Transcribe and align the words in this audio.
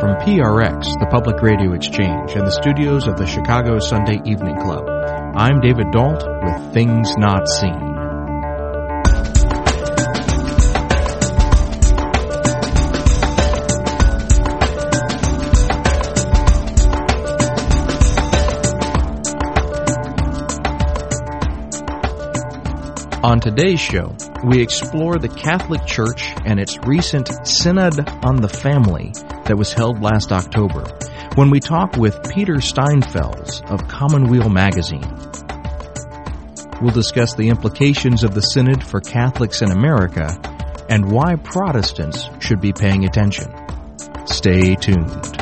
from 0.00 0.16
PRX, 0.16 0.98
the 0.98 1.06
Public 1.10 1.42
Radio 1.42 1.74
Exchange, 1.74 2.32
and 2.32 2.46
the 2.46 2.50
studios 2.50 3.06
of 3.06 3.18
the 3.18 3.26
Chicago 3.26 3.78
Sunday 3.78 4.18
Evening 4.24 4.56
Club. 4.56 4.88
I'm 5.36 5.60
David 5.60 5.90
Dault 5.92 6.24
with 6.42 6.72
Things 6.72 7.14
Not 7.18 7.46
Seen. 7.46 7.90
On 23.22 23.38
today's 23.38 23.78
show, 23.78 24.16
we 24.44 24.62
explore 24.62 25.18
the 25.18 25.28
Catholic 25.28 25.84
Church 25.84 26.32
and 26.46 26.58
its 26.58 26.78
recent 26.86 27.28
Synod 27.46 28.08
on 28.24 28.36
the 28.36 28.48
Family 28.48 29.12
that 29.50 29.56
was 29.56 29.72
held 29.72 30.00
last 30.00 30.30
October 30.30 30.84
when 31.34 31.50
we 31.50 31.58
talk 31.58 31.96
with 31.96 32.16
Peter 32.32 32.54
Steinfels 32.54 33.68
of 33.68 33.88
Commonweal 33.88 34.48
magazine. 34.48 35.02
We'll 36.80 36.94
discuss 36.94 37.34
the 37.34 37.48
implications 37.48 38.22
of 38.22 38.32
the 38.32 38.42
Synod 38.42 38.86
for 38.86 39.00
Catholics 39.00 39.60
in 39.60 39.72
America 39.72 40.40
and 40.88 41.10
why 41.10 41.34
Protestants 41.34 42.28
should 42.38 42.60
be 42.60 42.72
paying 42.72 43.04
attention. 43.04 43.52
Stay 44.24 44.76
tuned. 44.76 45.39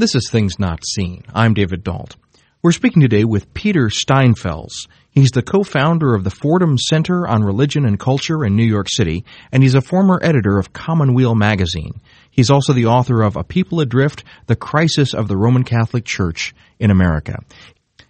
This 0.00 0.14
is 0.14 0.30
Things 0.30 0.60
Not 0.60 0.84
Seen. 0.86 1.24
I'm 1.34 1.54
David 1.54 1.82
Dault. 1.82 2.14
We're 2.62 2.70
speaking 2.70 3.02
today 3.02 3.24
with 3.24 3.52
Peter 3.52 3.88
Steinfels. 3.88 4.86
He's 5.10 5.32
the 5.32 5.42
co-founder 5.42 6.14
of 6.14 6.22
the 6.22 6.30
Fordham 6.30 6.78
Center 6.78 7.26
on 7.26 7.42
Religion 7.42 7.84
and 7.84 7.98
Culture 7.98 8.44
in 8.44 8.54
New 8.54 8.62
York 8.64 8.86
City, 8.88 9.24
and 9.50 9.60
he's 9.60 9.74
a 9.74 9.80
former 9.80 10.20
editor 10.22 10.56
of 10.56 10.72
Commonweal 10.72 11.34
magazine. 11.34 12.00
He's 12.30 12.48
also 12.48 12.74
the 12.74 12.86
author 12.86 13.22
of 13.22 13.34
A 13.34 13.42
People 13.42 13.80
Adrift, 13.80 14.22
The 14.46 14.54
Crisis 14.54 15.14
of 15.14 15.26
the 15.26 15.36
Roman 15.36 15.64
Catholic 15.64 16.04
Church 16.04 16.54
in 16.78 16.92
America. 16.92 17.40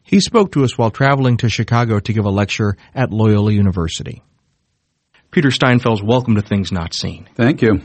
He 0.02 0.20
spoke 0.20 0.52
to 0.52 0.64
us 0.64 0.76
while 0.76 0.90
traveling 0.90 1.38
to 1.38 1.48
Chicago 1.48 2.00
to 2.00 2.12
give 2.12 2.26
a 2.26 2.30
lecture 2.30 2.76
at 2.94 3.12
Loyola 3.12 3.52
University. 3.52 4.22
Peter 5.30 5.48
Steinfels, 5.48 6.02
welcome 6.02 6.34
to 6.34 6.42
Things 6.42 6.70
Not 6.70 6.92
Seen. 6.92 7.30
Thank 7.34 7.62
you. 7.62 7.80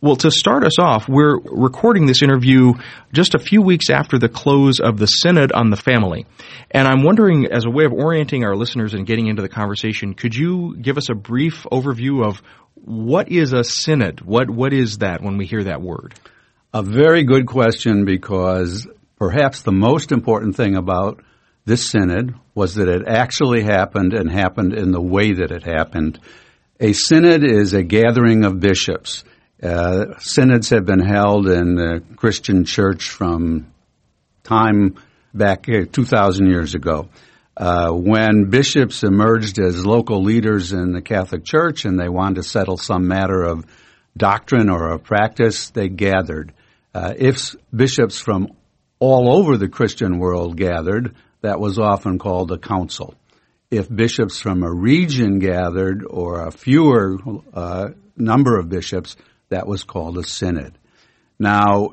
Well, 0.00 0.14
to 0.14 0.30
start 0.30 0.62
us 0.62 0.78
off, 0.78 1.08
we're 1.08 1.36
recording 1.40 2.06
this 2.06 2.22
interview 2.22 2.74
just 3.12 3.34
a 3.34 3.40
few 3.40 3.62
weeks 3.62 3.90
after 3.90 4.16
the 4.16 4.28
close 4.28 4.78
of 4.78 4.96
the 4.96 5.06
Synod 5.06 5.50
on 5.50 5.70
the 5.70 5.76
Family. 5.76 6.24
And 6.70 6.86
I'm 6.86 7.02
wondering, 7.02 7.46
as 7.50 7.64
a 7.64 7.70
way 7.70 7.84
of 7.84 7.92
orienting 7.92 8.44
our 8.44 8.54
listeners 8.54 8.94
and 8.94 9.04
getting 9.04 9.26
into 9.26 9.42
the 9.42 9.48
conversation, 9.48 10.14
could 10.14 10.36
you 10.36 10.76
give 10.80 10.98
us 10.98 11.10
a 11.10 11.16
brief 11.16 11.66
overview 11.72 12.24
of 12.24 12.40
what 12.76 13.28
is 13.32 13.52
a 13.52 13.64
synod? 13.64 14.20
What, 14.20 14.48
what 14.48 14.72
is 14.72 14.98
that 14.98 15.20
when 15.20 15.36
we 15.36 15.46
hear 15.46 15.64
that 15.64 15.82
word? 15.82 16.14
A 16.72 16.84
very 16.84 17.24
good 17.24 17.48
question 17.48 18.04
because 18.04 18.86
perhaps 19.16 19.62
the 19.62 19.72
most 19.72 20.12
important 20.12 20.54
thing 20.54 20.76
about 20.76 21.24
this 21.64 21.90
synod 21.90 22.36
was 22.54 22.76
that 22.76 22.86
it 22.86 23.02
actually 23.08 23.64
happened 23.64 24.14
and 24.14 24.30
happened 24.30 24.74
in 24.74 24.92
the 24.92 25.02
way 25.02 25.32
that 25.32 25.50
it 25.50 25.64
happened. 25.64 26.20
A 26.78 26.92
synod 26.92 27.42
is 27.42 27.74
a 27.74 27.82
gathering 27.82 28.44
of 28.44 28.60
bishops. 28.60 29.24
Uh, 29.62 30.16
synods 30.20 30.70
have 30.70 30.86
been 30.86 31.00
held 31.00 31.48
in 31.48 31.74
the 31.74 32.02
Christian 32.14 32.64
church 32.64 33.10
from 33.10 33.72
time 34.44 34.94
back 35.34 35.68
uh, 35.68 35.84
2,000 35.90 36.46
years 36.46 36.76
ago. 36.76 37.08
Uh, 37.56 37.90
when 37.90 38.50
bishops 38.50 39.02
emerged 39.02 39.58
as 39.58 39.84
local 39.84 40.22
leaders 40.22 40.72
in 40.72 40.92
the 40.92 41.02
Catholic 41.02 41.44
Church 41.44 41.84
and 41.84 41.98
they 41.98 42.08
wanted 42.08 42.36
to 42.36 42.42
settle 42.44 42.76
some 42.76 43.08
matter 43.08 43.42
of 43.42 43.66
doctrine 44.16 44.70
or 44.70 44.90
a 44.90 44.98
practice, 44.98 45.70
they 45.70 45.88
gathered. 45.88 46.52
Uh, 46.94 47.14
if 47.16 47.56
bishops 47.74 48.20
from 48.20 48.52
all 49.00 49.38
over 49.38 49.56
the 49.56 49.68
Christian 49.68 50.20
world 50.20 50.56
gathered, 50.56 51.16
that 51.40 51.58
was 51.58 51.80
often 51.80 52.20
called 52.20 52.52
a 52.52 52.58
council. 52.58 53.14
If 53.72 53.92
bishops 53.92 54.38
from 54.38 54.62
a 54.62 54.72
region 54.72 55.40
gathered 55.40 56.04
or 56.08 56.46
a 56.46 56.52
fewer 56.52 57.18
uh, 57.52 57.88
number 58.16 58.56
of 58.56 58.68
bishops, 58.68 59.16
that 59.48 59.66
was 59.66 59.84
called 59.84 60.18
a 60.18 60.24
synod. 60.24 60.76
Now, 61.38 61.90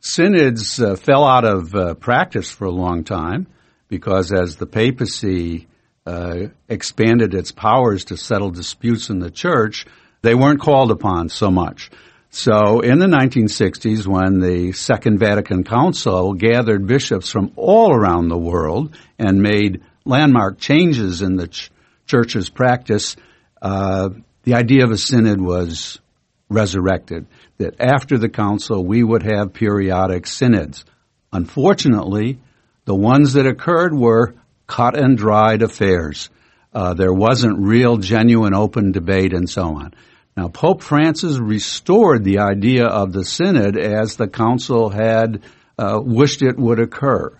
synods 0.00 0.80
uh, 0.80 0.96
fell 0.96 1.24
out 1.24 1.44
of 1.44 1.74
uh, 1.74 1.94
practice 1.94 2.50
for 2.50 2.66
a 2.66 2.70
long 2.70 3.04
time 3.04 3.46
because 3.88 4.32
as 4.32 4.56
the 4.56 4.66
papacy 4.66 5.66
uh, 6.06 6.48
expanded 6.68 7.34
its 7.34 7.52
powers 7.52 8.06
to 8.06 8.16
settle 8.16 8.50
disputes 8.50 9.10
in 9.10 9.18
the 9.18 9.30
church, 9.30 9.86
they 10.22 10.34
weren't 10.34 10.60
called 10.60 10.90
upon 10.90 11.28
so 11.28 11.50
much. 11.50 11.90
So 12.30 12.80
in 12.80 12.98
the 12.98 13.06
1960s, 13.06 14.06
when 14.06 14.40
the 14.40 14.72
Second 14.72 15.18
Vatican 15.18 15.64
Council 15.64 16.34
gathered 16.34 16.86
bishops 16.86 17.30
from 17.30 17.52
all 17.56 17.92
around 17.92 18.28
the 18.28 18.38
world 18.38 18.96
and 19.18 19.42
made 19.42 19.82
landmark 20.04 20.58
changes 20.58 21.22
in 21.22 21.36
the 21.36 21.48
ch- 21.48 21.70
church's 22.06 22.50
practice, 22.50 23.16
uh, 23.62 24.10
the 24.44 24.54
idea 24.54 24.84
of 24.84 24.90
a 24.90 24.98
synod 24.98 25.40
was 25.40 26.00
resurrected, 26.48 27.26
that 27.58 27.74
after 27.80 28.18
the 28.18 28.28
council 28.28 28.84
we 28.84 29.02
would 29.02 29.22
have 29.22 29.52
periodic 29.52 30.26
synods. 30.26 30.84
Unfortunately, 31.32 32.38
the 32.84 32.94
ones 32.94 33.34
that 33.34 33.46
occurred 33.46 33.94
were 33.94 34.34
cut 34.66 34.98
and 34.98 35.18
dried 35.18 35.62
affairs. 35.62 36.30
Uh, 36.72 36.94
there 36.94 37.12
wasn't 37.12 37.58
real, 37.58 37.96
genuine, 37.96 38.54
open 38.54 38.92
debate 38.92 39.32
and 39.32 39.48
so 39.48 39.76
on. 39.76 39.94
Now, 40.36 40.48
Pope 40.48 40.82
Francis 40.82 41.38
restored 41.38 42.22
the 42.22 42.38
idea 42.38 42.86
of 42.86 43.12
the 43.12 43.24
synod 43.24 43.76
as 43.76 44.16
the 44.16 44.28
council 44.28 44.88
had 44.88 45.42
uh, 45.76 46.00
wished 46.02 46.42
it 46.42 46.56
would 46.56 46.78
occur, 46.78 47.36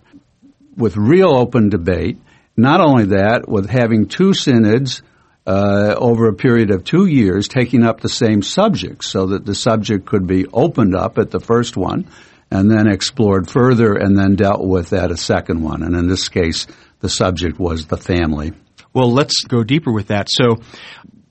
with 0.75 0.97
real 0.97 1.33
open 1.33 1.69
debate. 1.69 2.17
Not 2.57 2.81
only 2.81 3.05
that, 3.05 3.47
with 3.47 3.69
having 3.69 4.07
two 4.07 4.33
synods 4.33 5.01
uh, 5.45 5.95
over 5.97 6.27
a 6.27 6.33
period 6.33 6.71
of 6.71 6.83
two 6.83 7.05
years, 7.05 7.47
taking 7.47 7.83
up 7.83 8.01
the 8.01 8.09
same 8.09 8.41
subject 8.41 9.03
so 9.03 9.27
that 9.27 9.45
the 9.45 9.55
subject 9.55 10.05
could 10.05 10.27
be 10.27 10.45
opened 10.47 10.95
up 10.95 11.17
at 11.17 11.31
the 11.31 11.39
first 11.39 11.75
one 11.77 12.07
and 12.51 12.69
then 12.69 12.87
explored 12.87 13.49
further 13.49 13.93
and 13.93 14.17
then 14.17 14.35
dealt 14.35 14.65
with 14.65 14.93
at 14.93 15.11
a 15.11 15.17
second 15.17 15.61
one. 15.61 15.83
And 15.83 15.95
in 15.95 16.07
this 16.07 16.29
case, 16.29 16.67
the 16.99 17.09
subject 17.09 17.59
was 17.59 17.87
the 17.87 17.97
family. 17.97 18.53
Well, 18.93 19.11
let's 19.11 19.43
go 19.43 19.63
deeper 19.63 19.91
with 19.91 20.07
that. 20.07 20.27
So, 20.29 20.57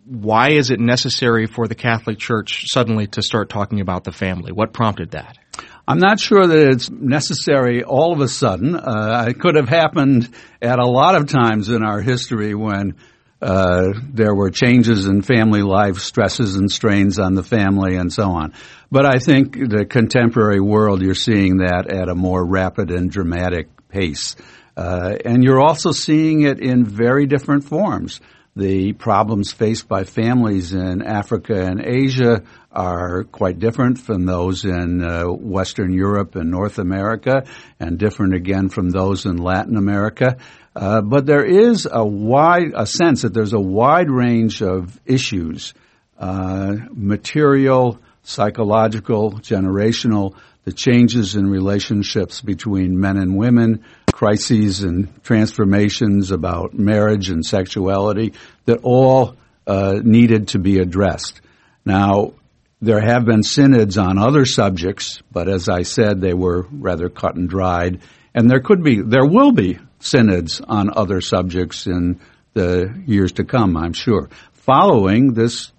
why 0.05 0.51
is 0.53 0.71
it 0.71 0.81
necessary 0.81 1.47
for 1.47 1.69
the 1.69 1.75
Catholic 1.75 2.19
Church 2.19 2.65
suddenly 2.69 3.09
to 3.09 3.23
start 3.23 3.51
talking 3.51 3.81
about 3.81 4.05
the 4.05 4.13
family? 4.13 4.53
What 4.53 4.73
prompted 4.73 5.11
that? 5.11 5.37
I'm 5.87 5.99
not 5.99 6.19
sure 6.19 6.47
that 6.47 6.69
it's 6.71 6.91
necessary 6.91 7.83
all 7.83 8.13
of 8.13 8.21
a 8.21 8.29
sudden. 8.29 8.75
Uh, 8.75 9.27
it 9.29 9.39
could 9.39 9.57
have 9.57 9.69
happened 9.69 10.35
at 10.63 10.79
a 10.79 10.87
lot 10.87 11.15
of 11.15 11.29
times 11.29 11.69
in 11.69 11.83
our 11.83 12.01
history 12.01 12.55
when 12.55 12.97
uh, 13.41 13.93
there 14.13 14.35
were 14.35 14.51
changes 14.51 15.07
in 15.07 15.23
family 15.23 15.63
life, 15.63 15.99
stresses 15.99 16.57
and 16.57 16.71
strains 16.71 17.19
on 17.19 17.35
the 17.35 17.43
family, 17.43 17.97
and 17.97 18.13
so 18.13 18.31
on. 18.31 18.53
But 18.91 19.07
I 19.07 19.19
think 19.19 19.53
the 19.53 19.85
contemporary 19.85 20.61
world, 20.61 21.03
you're 21.03 21.15
seeing 21.15 21.59
that 21.59 21.93
at 21.93 22.09
a 22.09 22.15
more 22.15 22.45
rapid 22.45 22.91
and 22.91 23.11
dramatic 23.11 23.69
pace. 23.89 24.35
Uh, 24.77 25.17
and 25.25 25.43
you're 25.43 25.61
also 25.61 25.93
seeing 25.93 26.43
it 26.43 26.61
in 26.61 26.85
very 26.85 27.27
different 27.27 27.65
forms. 27.65 28.21
The 28.57 28.93
problems 28.93 29.53
faced 29.53 29.87
by 29.87 30.03
families 30.03 30.73
in 30.73 31.03
Africa 31.03 31.65
and 31.65 31.81
Asia 31.81 32.43
are 32.73 33.23
quite 33.25 33.61
different 33.61 34.01
from 34.01 34.27
those 34.27 34.65
in 34.65 35.01
uh, 35.01 35.25
Western 35.27 35.93
Europe 35.93 36.35
and 36.35 36.51
North 36.51 36.79
America, 36.79 37.45
and 37.79 37.99
different 37.99 38.35
again 38.35 38.69
from 38.69 38.91
those 38.91 39.27
in 39.27 39.37
Latin 39.37 39.77
America. 39.77 40.39
Uh, 40.79 41.01
but 41.01 41.27
there 41.27 41.45
is 41.45 41.89
a 41.91 42.07
wide 42.07 42.71
a 42.73 42.87
sense 42.87 43.23
that 43.23 43.35
there's 43.35 43.53
a 43.53 43.59
wide 43.59 44.09
range 44.09 44.63
of 44.63 45.01
issues, 45.05 45.75
uh, 46.21 46.77
material, 46.93 47.99
psychological, 48.23 49.33
generational, 49.33 50.37
the 50.63 50.73
changes 50.73 51.35
in 51.35 51.51
relationships 51.51 52.41
between 52.43 53.01
men 53.01 53.17
and 53.17 53.37
women, 53.37 53.85
crises 54.13 54.85
and 54.85 55.09
transformations 55.25 56.31
about 56.31 56.75
marriage 56.75 57.29
and 57.29 57.45
sexuality 57.45 58.35
that 58.67 58.79
all 58.85 59.35
uh, 59.67 59.99
needed 60.05 60.47
to 60.47 60.61
be 60.61 60.79
addressed. 60.79 61.41
Now, 61.85 62.35
there 62.81 63.01
have 63.01 63.25
been 63.25 63.43
synods 63.43 63.99
on 63.99 64.17
other 64.17 64.45
subjects, 64.45 65.23
but 65.33 65.49
as 65.49 65.69
I 65.69 65.83
said, 65.83 66.21
they 66.21 66.35
were 66.35 66.69
rather 66.71 67.09
cut 67.09 67.35
and 67.35 67.49
dried. 67.49 68.01
And 68.33 68.49
there 68.49 68.61
could 68.61 68.85
be, 68.85 69.03
there 69.03 69.27
will 69.27 69.51
be 69.51 69.81
synods 70.01 70.61
on 70.61 70.91
other 70.97 71.21
subjects 71.21 71.87
in 71.87 72.21
the 72.55 73.03
years 73.07 73.33
to 73.33 73.45
come, 73.45 73.77
I'm 73.77 73.93
sure, 73.93 74.29
following 74.53 75.35
this, 75.35 75.73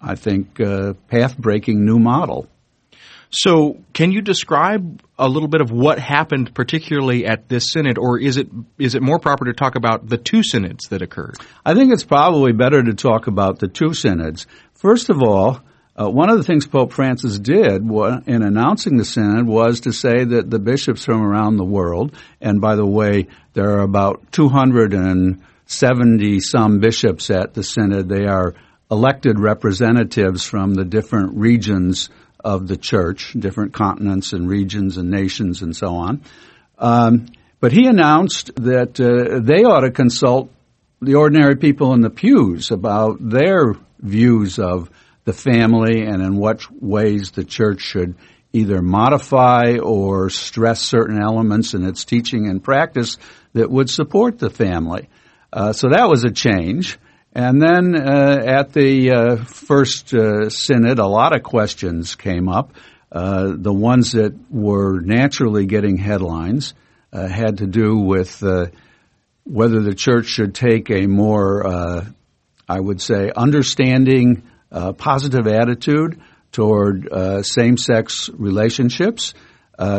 I 0.00 0.14
think, 0.14 0.60
uh, 0.60 0.94
path 1.08 1.36
breaking 1.38 1.84
new 1.84 1.98
model. 1.98 2.48
So, 3.34 3.78
can 3.94 4.12
you 4.12 4.20
describe 4.20 5.02
a 5.18 5.26
little 5.26 5.48
bit 5.48 5.62
of 5.62 5.70
what 5.70 5.98
happened, 5.98 6.54
particularly 6.54 7.24
at 7.24 7.48
this 7.48 7.72
synod, 7.72 7.96
or 7.96 8.18
is 8.18 8.36
it 8.36 8.48
is 8.78 8.94
it 8.94 9.02
more 9.02 9.18
proper 9.18 9.46
to 9.46 9.54
talk 9.54 9.74
about 9.74 10.06
the 10.06 10.18
two 10.18 10.42
synods 10.42 10.88
that 10.90 11.00
occurred? 11.00 11.36
I 11.64 11.72
think 11.72 11.94
it's 11.94 12.04
probably 12.04 12.52
better 12.52 12.82
to 12.82 12.92
talk 12.92 13.28
about 13.28 13.58
the 13.58 13.68
two 13.68 13.94
synods. 13.94 14.46
First 14.74 15.08
of 15.08 15.22
all, 15.22 15.62
uh, 15.94 16.08
one 16.08 16.30
of 16.30 16.38
the 16.38 16.44
things 16.44 16.66
Pope 16.66 16.92
Francis 16.92 17.38
did 17.38 17.82
in 17.82 18.42
announcing 18.42 18.96
the 18.96 19.04
synod 19.04 19.46
was 19.46 19.80
to 19.80 19.92
say 19.92 20.24
that 20.24 20.48
the 20.48 20.58
bishops 20.58 21.04
from 21.04 21.20
around 21.22 21.58
the 21.58 21.64
world, 21.64 22.14
and 22.40 22.62
by 22.62 22.76
the 22.76 22.86
way, 22.86 23.26
there 23.52 23.76
are 23.76 23.82
about 23.82 24.32
270 24.32 26.40
some 26.40 26.80
bishops 26.80 27.28
at 27.30 27.52
the 27.52 27.62
synod. 27.62 28.08
They 28.08 28.24
are 28.24 28.54
elected 28.90 29.38
representatives 29.38 30.46
from 30.46 30.72
the 30.74 30.84
different 30.84 31.36
regions 31.36 32.08
of 32.42 32.68
the 32.68 32.76
church, 32.76 33.34
different 33.38 33.74
continents 33.74 34.32
and 34.32 34.48
regions 34.48 34.96
and 34.96 35.10
nations 35.10 35.60
and 35.60 35.76
so 35.76 35.88
on. 35.88 36.22
Um, 36.78 37.26
but 37.60 37.72
he 37.72 37.86
announced 37.86 38.50
that 38.56 38.98
uh, 38.98 39.40
they 39.40 39.64
ought 39.64 39.80
to 39.80 39.90
consult 39.90 40.50
the 41.00 41.16
ordinary 41.16 41.56
people 41.56 41.92
in 41.92 42.00
the 42.00 42.10
pews 42.10 42.70
about 42.70 43.18
their 43.20 43.74
views 44.00 44.58
of 44.58 44.88
the 45.24 45.32
family 45.32 46.02
and 46.02 46.22
in 46.22 46.36
what 46.36 46.62
ways 46.70 47.30
the 47.30 47.44
church 47.44 47.80
should 47.80 48.16
either 48.52 48.82
modify 48.82 49.78
or 49.78 50.28
stress 50.28 50.80
certain 50.80 51.20
elements 51.20 51.74
in 51.74 51.84
its 51.84 52.04
teaching 52.04 52.48
and 52.48 52.62
practice 52.62 53.16
that 53.54 53.70
would 53.70 53.88
support 53.88 54.38
the 54.38 54.50
family. 54.50 55.08
Uh, 55.52 55.72
so 55.72 55.88
that 55.90 56.08
was 56.08 56.24
a 56.24 56.30
change. 56.30 56.98
And 57.34 57.62
then 57.62 57.96
uh, 57.96 58.42
at 58.46 58.72
the 58.72 59.10
uh, 59.10 59.36
first 59.44 60.12
uh, 60.12 60.50
synod, 60.50 60.98
a 60.98 61.06
lot 61.06 61.34
of 61.34 61.42
questions 61.42 62.14
came 62.14 62.48
up. 62.48 62.74
Uh, 63.10 63.52
the 63.56 63.72
ones 63.72 64.12
that 64.12 64.34
were 64.50 65.00
naturally 65.00 65.66
getting 65.66 65.96
headlines 65.96 66.74
uh, 67.12 67.26
had 67.26 67.58
to 67.58 67.66
do 67.66 67.96
with 67.96 68.42
whether 69.44 69.80
the 69.80 69.94
church 69.94 70.26
should 70.26 70.54
take 70.54 70.90
a 70.90 71.06
more, 71.06 71.66
I 72.68 72.80
would 72.80 73.02
say, 73.02 73.30
understanding, 73.34 74.44
positive 74.96 75.46
attitude 75.46 76.20
toward 76.50 77.08
same-sex 77.44 78.30
relationships. 78.32 79.34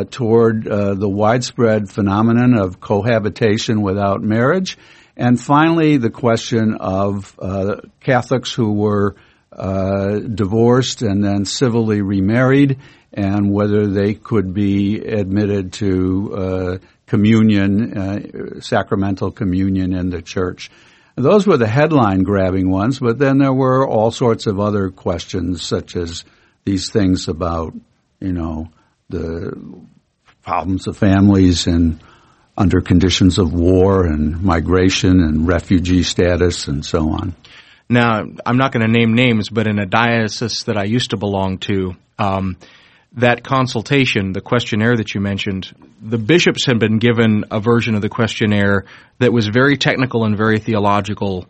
toward 0.09 0.63
the 0.63 1.09
widespread 1.09 1.89
phenomenon 1.89 2.57
of 2.57 2.79
cohabitation 2.79 3.81
without 3.81 4.21
marriage, 4.21 4.77
and 5.15 5.39
finally, 5.39 5.97
the 5.97 6.09
question 6.09 6.75
of 6.79 7.37
uh, 7.39 7.81
Catholics 7.99 8.51
who 8.51 8.73
were 8.73 9.15
uh, 9.51 10.17
divorced 10.19 11.03
and 11.03 11.23
then 11.23 11.45
civilly 11.45 12.01
remarried, 12.01 12.79
and 13.13 13.51
whether 13.51 13.85
they 13.85 14.15
could 14.15 14.55
be 14.55 14.97
admitted 14.97 15.73
to 15.73 16.33
uh, 16.35 16.77
communion, 17.05 17.95
uh, 17.95 18.59
sacramental 18.59 19.29
communion 19.29 19.93
in 19.93 20.09
the 20.09 20.23
church. 20.23 20.71
Those 21.15 21.45
were 21.45 21.57
the 21.57 21.67
headline 21.67 22.23
grabbing 22.23 22.69
ones, 22.69 22.99
but 22.99 23.19
then 23.19 23.37
there 23.37 23.53
were 23.53 23.87
all 23.87 24.11
sorts 24.11 24.47
of 24.47 24.59
other 24.59 24.89
questions, 24.89 25.61
such 25.61 25.95
as 25.95 26.23
these 26.65 26.91
things 26.91 27.27
about, 27.27 27.73
you 28.19 28.33
know, 28.33 28.69
the 29.09 29.53
problems 30.41 30.87
of 30.87 30.97
families 30.97 31.67
and 31.67 32.01
under 32.57 32.81
conditions 32.81 33.37
of 33.37 33.53
war 33.53 34.05
and 34.05 34.41
migration 34.43 35.19
and 35.19 35.47
refugee 35.47 36.03
status 36.03 36.67
and 36.67 36.85
so 36.85 37.09
on. 37.11 37.35
Now, 37.89 38.23
I'm 38.45 38.57
not 38.57 38.71
going 38.71 38.85
to 38.85 38.91
name 38.91 39.13
names, 39.13 39.49
but 39.49 39.67
in 39.67 39.79
a 39.79 39.85
diocese 39.85 40.63
that 40.65 40.77
I 40.77 40.85
used 40.85 41.11
to 41.11 41.17
belong 41.17 41.59
to, 41.59 41.95
um, 42.17 42.57
that 43.15 43.43
consultation, 43.43 44.33
the 44.33 44.41
questionnaire 44.41 44.95
that 44.97 45.13
you 45.13 45.21
mentioned, 45.21 45.71
the 46.01 46.17
bishops 46.17 46.65
had 46.65 46.79
been 46.79 46.97
given 46.97 47.45
a 47.51 47.59
version 47.59 47.95
of 47.95 48.01
the 48.01 48.09
questionnaire 48.09 48.85
that 49.19 49.31
was 49.31 49.47
very 49.47 49.77
technical 49.77 50.25
and 50.25 50.35
very 50.35 50.59
theological. 50.59 51.45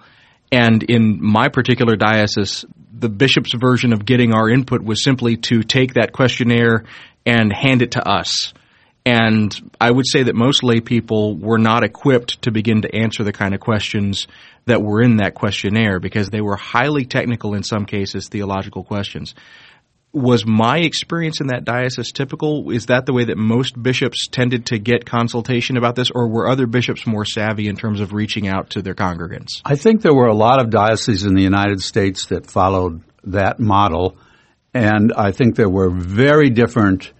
And 0.51 0.83
in 0.83 1.19
my 1.21 1.47
particular 1.49 1.95
diocese, 1.95 2.65
the 2.91 3.09
bishop's 3.09 3.53
version 3.53 3.93
of 3.93 4.05
getting 4.05 4.33
our 4.33 4.49
input 4.49 4.83
was 4.83 5.03
simply 5.03 5.37
to 5.37 5.63
take 5.63 5.93
that 5.93 6.11
questionnaire 6.11 6.83
and 7.25 7.53
hand 7.53 7.81
it 7.81 7.91
to 7.91 8.07
us. 8.07 8.53
And 9.05 9.53
I 9.81 9.91
would 9.91 10.05
say 10.07 10.23
that 10.23 10.35
most 10.35 10.63
lay 10.63 10.79
people 10.79 11.35
were 11.35 11.57
not 11.57 11.83
equipped 11.83 12.43
to 12.43 12.51
begin 12.51 12.83
to 12.83 12.95
answer 12.95 13.23
the 13.23 13.33
kind 13.33 13.53
of 13.53 13.59
questions 13.59 14.27
that 14.65 14.81
were 14.81 15.01
in 15.01 15.17
that 15.17 15.33
questionnaire 15.33 15.99
because 15.99 16.29
they 16.29 16.39
were 16.39 16.55
highly 16.55 17.05
technical 17.05 17.53
in 17.53 17.63
some 17.63 17.85
cases, 17.85 18.29
theological 18.29 18.83
questions. 18.83 19.35
Was 20.13 20.45
my 20.45 20.77
experience 20.77 21.41
in 21.41 21.47
that 21.47 21.65
diocese 21.65 22.11
typical? 22.11 22.69
Is 22.69 22.85
that 22.85 23.07
the 23.07 23.13
way 23.13 23.25
that 23.25 23.37
most 23.37 23.81
bishops 23.81 24.27
tended 24.27 24.67
to 24.67 24.77
get 24.77 25.07
consultation 25.07 25.75
about 25.75 25.95
this, 25.95 26.11
or 26.13 26.27
were 26.27 26.47
other 26.47 26.67
bishops 26.67 27.07
more 27.07 27.25
savvy 27.25 27.67
in 27.67 27.75
terms 27.75 27.99
of 27.99 28.13
reaching 28.13 28.47
out 28.47 28.69
to 28.71 28.83
their 28.83 28.93
congregants? 28.93 29.61
I 29.65 29.75
think 29.75 30.03
there 30.03 30.13
were 30.13 30.27
a 30.27 30.35
lot 30.35 30.61
of 30.61 30.69
dioceses 30.69 31.25
in 31.25 31.33
the 31.33 31.41
United 31.41 31.81
States 31.81 32.27
that 32.27 32.45
followed 32.45 33.01
that 33.23 33.59
model, 33.59 34.15
and 34.71 35.11
I 35.17 35.31
think 35.31 35.55
there 35.55 35.67
were 35.69 35.89
very 35.89 36.51
different 36.51 37.11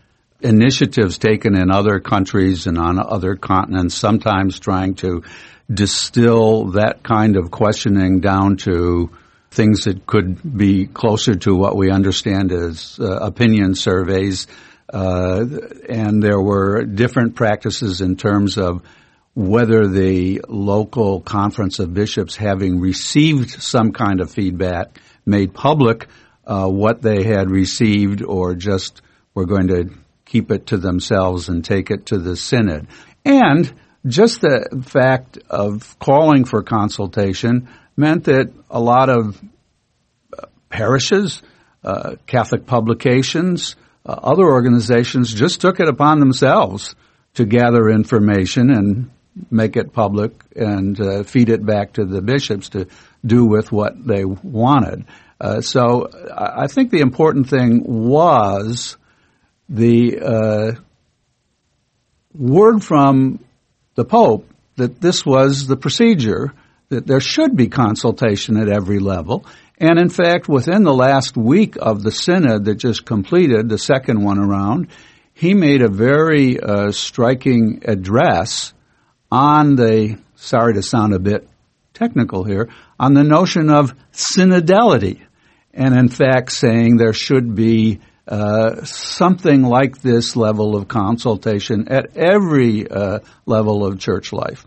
initiatives 0.42 1.18
taken 1.18 1.56
in 1.56 1.72
other 1.72 2.00
countries 2.00 2.68
and 2.68 2.78
on 2.78 3.00
other 3.00 3.36
continents, 3.36 3.96
sometimes 3.96 4.60
trying 4.60 4.94
to 4.96 5.24
distill 5.74 6.72
that 6.72 7.02
kind 7.02 7.38
of 7.38 7.50
questioning 7.50 8.20
down 8.20 8.58
to 8.58 9.10
things 9.54 9.84
that 9.86 10.06
could 10.06 10.58
be 10.58 10.88
closer 10.88 11.36
to 11.36 11.56
what 11.56 11.76
we 11.76 11.92
understand 11.92 12.52
as 12.52 13.00
uh, 13.00 13.06
opinion 13.06 13.76
surveys. 13.76 14.48
Uh, 14.92 15.46
and 15.88 16.22
there 16.22 16.42
were 16.42 16.84
different 16.84 17.36
practices 17.36 18.02
in 18.02 18.16
terms 18.16 18.58
of 18.58 18.84
whether 19.36 19.88
the 19.88 20.42
local 20.48 21.22
conference 21.22 21.80
of 21.80 21.94
bishops, 21.94 22.36
having 22.36 22.80
received 22.80 23.50
some 23.50 23.92
kind 23.92 24.22
of 24.22 24.30
feedback, 24.30 25.00
made 25.26 25.54
public 25.54 26.08
uh, 26.46 26.68
what 26.68 27.02
they 27.02 27.24
had 27.24 27.50
received 27.50 28.22
or 28.22 28.54
just 28.54 29.02
were 29.34 29.46
going 29.46 29.68
to 29.68 29.90
keep 30.26 30.52
it 30.52 30.68
to 30.68 30.78
themselves 30.78 31.50
and 31.50 31.64
take 31.64 31.90
it 31.90 32.08
to 32.08 32.18
the 32.18 32.36
synod. 32.36 32.88
And 33.26 33.72
just 34.06 34.42
the 34.42 34.84
fact 34.86 35.40
of 35.50 35.98
calling 36.00 36.44
for 36.46 36.62
consultation 36.62 37.70
meant 37.96 38.26
that 38.26 38.52
a 38.70 38.80
lot 38.80 39.10
of 39.10 39.42
uh, 40.38 40.48
parishes, 40.70 41.42
uh, 41.84 42.16
Catholic 42.26 42.66
publications, 42.66 43.76
uh, 44.06 44.12
other 44.12 44.44
organizations 44.44 45.34
just 45.34 45.62
took 45.62 45.80
it 45.80 45.88
upon 45.88 46.20
themselves 46.20 46.96
to 47.36 47.46
gather 47.46 47.90
information 47.90 48.70
and 48.70 49.10
make 49.50 49.76
it 49.76 49.94
public 49.94 50.32
and 50.56 51.00
uh, 51.00 51.24
feed 51.24 51.50
it 51.50 51.66
back 51.66 51.94
to 51.94 52.06
the 52.06 52.22
bishops 52.22 52.70
to 52.70 52.88
do 53.26 53.46
with 53.46 53.72
what 53.72 54.06
they 54.06 54.26
wanted. 54.26 55.06
Uh, 55.40 55.62
so 55.62 56.10
I 56.36 56.68
think 56.68 56.92
the 56.92 57.02
important 57.02 57.50
thing 57.50 57.84
was 57.84 58.98
the 59.68 60.20
uh, 60.20 60.72
word 62.34 62.84
from 62.84 63.40
the 63.96 64.06
Pope 64.06 64.50
that 64.76 65.02
this 65.02 65.26
was 65.26 65.68
the 65.68 65.78
procedure, 65.78 66.54
that 66.94 67.08
there 67.08 67.20
should 67.20 67.56
be 67.56 67.68
consultation 67.68 68.58
at 68.58 68.70
every 68.70 69.00
level. 69.00 69.46
And 69.78 70.00
in 70.00 70.10
fact, 70.10 70.48
within 70.48 70.84
the 70.84 70.94
last 70.94 71.36
week 71.36 71.76
of 71.80 72.04
the 72.04 72.12
synod 72.12 72.66
that 72.66 72.76
just 72.76 73.06
completed, 73.06 73.68
the 73.68 73.78
second 73.78 74.24
one 74.24 74.40
around, 74.40 74.88
he 75.34 75.54
made 75.54 75.82
a 75.82 75.90
very 75.90 76.60
uh, 76.60 76.92
striking 76.92 77.84
address 77.86 78.74
on 79.32 79.76
the, 79.76 80.20
sorry 80.36 80.76
to 80.76 80.84
sound 80.84 81.14
a 81.14 81.20
bit 81.20 81.50
technical 81.94 82.44
here, 82.44 82.70
on 83.00 83.14
the 83.14 83.24
notion 83.24 83.70
of 83.70 83.94
synodality. 84.14 85.22
And 85.74 85.98
in 85.98 86.08
fact, 86.08 86.52
saying 86.52 86.98
there 86.98 87.14
should 87.14 87.56
be 87.56 88.00
uh, 88.28 88.86
something 88.86 89.64
like 89.64 90.02
this 90.02 90.36
level 90.36 90.76
of 90.76 90.88
consultation 90.88 91.88
at 91.90 92.16
every 92.16 92.88
uh, 92.88 93.20
level 93.46 93.86
of 93.86 94.00
church 94.00 94.32
life. 94.32 94.66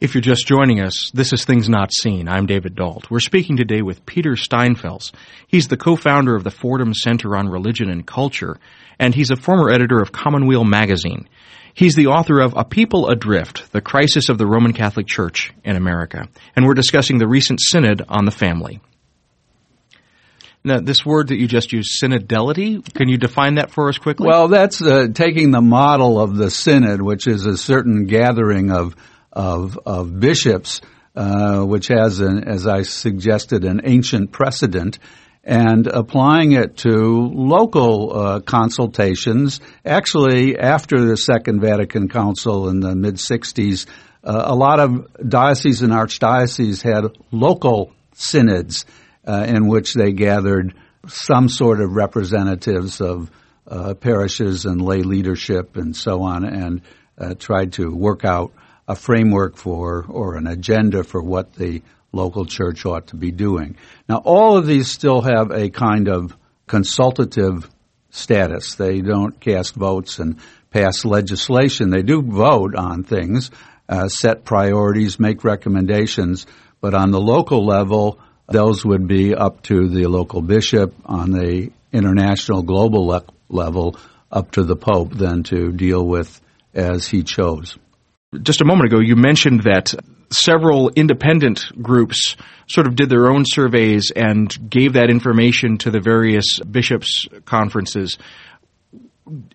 If 0.00 0.12
you're 0.12 0.22
just 0.22 0.46
joining 0.46 0.80
us, 0.80 1.10
this 1.14 1.32
is 1.32 1.44
Things 1.44 1.68
Not 1.68 1.92
Seen. 1.92 2.28
I'm 2.28 2.46
David 2.46 2.74
Dault. 2.74 3.08
We're 3.10 3.20
speaking 3.20 3.56
today 3.56 3.80
with 3.80 4.04
Peter 4.04 4.32
Steinfels. 4.32 5.12
He's 5.46 5.68
the 5.68 5.76
co-founder 5.76 6.34
of 6.34 6.42
the 6.42 6.50
Fordham 6.50 6.92
Center 6.92 7.36
on 7.36 7.48
Religion 7.48 7.88
and 7.88 8.04
Culture, 8.04 8.58
and 8.98 9.14
he's 9.14 9.30
a 9.30 9.36
former 9.36 9.70
editor 9.70 10.00
of 10.00 10.10
Commonweal 10.10 10.64
magazine. 10.64 11.28
He's 11.74 11.94
the 11.94 12.08
author 12.08 12.40
of 12.40 12.54
A 12.56 12.64
People 12.64 13.08
Adrift, 13.08 13.70
The 13.70 13.80
Crisis 13.80 14.28
of 14.28 14.36
the 14.36 14.48
Roman 14.48 14.72
Catholic 14.72 15.06
Church 15.06 15.52
in 15.64 15.76
America. 15.76 16.28
And 16.56 16.66
we're 16.66 16.74
discussing 16.74 17.18
the 17.18 17.28
recent 17.28 17.60
synod 17.60 18.02
on 18.08 18.24
the 18.24 18.32
family. 18.32 18.80
Now, 20.64 20.80
this 20.80 21.06
word 21.06 21.28
that 21.28 21.36
you 21.36 21.46
just 21.46 21.72
used, 21.72 22.02
synodality, 22.02 22.82
can 22.94 23.08
you 23.08 23.16
define 23.16 23.56
that 23.56 23.70
for 23.70 23.88
us 23.88 23.98
quickly? 23.98 24.26
Well, 24.26 24.48
that's 24.48 24.82
uh, 24.82 25.06
taking 25.14 25.52
the 25.52 25.60
model 25.60 26.20
of 26.20 26.34
the 26.36 26.50
synod, 26.50 27.00
which 27.00 27.28
is 27.28 27.46
a 27.46 27.56
certain 27.56 28.06
gathering 28.06 28.72
of 28.72 28.96
of, 29.34 29.78
of 29.84 30.18
bishops, 30.18 30.80
uh, 31.14 31.60
which 31.62 31.88
has, 31.88 32.20
an, 32.20 32.44
as 32.48 32.66
I 32.66 32.82
suggested, 32.82 33.64
an 33.64 33.82
ancient 33.84 34.32
precedent, 34.32 34.98
and 35.42 35.86
applying 35.86 36.52
it 36.52 36.78
to 36.78 36.90
local 36.90 38.16
uh, 38.16 38.40
consultations. 38.40 39.60
Actually, 39.84 40.58
after 40.58 41.04
the 41.04 41.16
Second 41.16 41.60
Vatican 41.60 42.08
Council 42.08 42.68
in 42.70 42.80
the 42.80 42.94
mid 42.94 43.16
60s, 43.16 43.86
uh, 44.22 44.42
a 44.46 44.54
lot 44.54 44.80
of 44.80 45.06
dioceses 45.28 45.82
and 45.82 45.92
archdioceses 45.92 46.82
had 46.82 47.16
local 47.30 47.92
synods 48.14 48.86
uh, 49.26 49.44
in 49.46 49.66
which 49.66 49.92
they 49.92 50.12
gathered 50.12 50.74
some 51.06 51.50
sort 51.50 51.80
of 51.80 51.92
representatives 51.92 53.02
of 53.02 53.30
uh, 53.66 53.92
parishes 53.94 54.64
and 54.64 54.80
lay 54.80 55.02
leadership 55.02 55.76
and 55.76 55.94
so 55.94 56.22
on, 56.22 56.44
and 56.44 56.80
uh, 57.18 57.34
tried 57.34 57.74
to 57.74 57.90
work 57.94 58.24
out 58.24 58.52
a 58.86 58.94
framework 58.94 59.56
for 59.56 60.04
or 60.08 60.36
an 60.36 60.46
agenda 60.46 61.04
for 61.04 61.22
what 61.22 61.54
the 61.54 61.82
local 62.12 62.44
church 62.44 62.86
ought 62.86 63.08
to 63.08 63.16
be 63.16 63.30
doing. 63.30 63.76
Now, 64.08 64.18
all 64.18 64.56
of 64.56 64.66
these 64.66 64.90
still 64.90 65.20
have 65.22 65.50
a 65.50 65.70
kind 65.70 66.08
of 66.08 66.36
consultative 66.66 67.68
status. 68.10 68.74
They 68.76 69.00
don't 69.00 69.38
cast 69.40 69.74
votes 69.74 70.18
and 70.18 70.38
pass 70.70 71.04
legislation. 71.04 71.90
They 71.90 72.02
do 72.02 72.22
vote 72.22 72.74
on 72.74 73.04
things, 73.04 73.50
uh, 73.88 74.08
set 74.08 74.44
priorities, 74.44 75.18
make 75.18 75.44
recommendations, 75.44 76.46
but 76.80 76.94
on 76.94 77.10
the 77.10 77.20
local 77.20 77.66
level, 77.66 78.18
those 78.46 78.84
would 78.84 79.08
be 79.08 79.34
up 79.34 79.62
to 79.62 79.88
the 79.88 80.06
local 80.06 80.42
bishop 80.42 80.94
on 81.06 81.30
the 81.30 81.70
international 81.92 82.62
global 82.62 83.06
le- 83.06 83.24
level 83.48 83.96
up 84.30 84.50
to 84.52 84.64
the 84.64 84.76
pope 84.76 85.12
then 85.14 85.42
to 85.44 85.72
deal 85.72 86.04
with 86.04 86.40
as 86.74 87.06
he 87.06 87.22
chose 87.22 87.78
just 88.42 88.60
a 88.60 88.64
moment 88.64 88.92
ago, 88.92 89.00
you 89.00 89.16
mentioned 89.16 89.62
that 89.64 89.94
several 90.30 90.90
independent 90.90 91.70
groups 91.80 92.36
sort 92.66 92.86
of 92.86 92.96
did 92.96 93.08
their 93.08 93.28
own 93.28 93.44
surveys 93.46 94.10
and 94.14 94.70
gave 94.70 94.94
that 94.94 95.10
information 95.10 95.78
to 95.78 95.90
the 95.90 96.00
various 96.00 96.58
bishops' 96.60 97.26
conferences. 97.44 98.18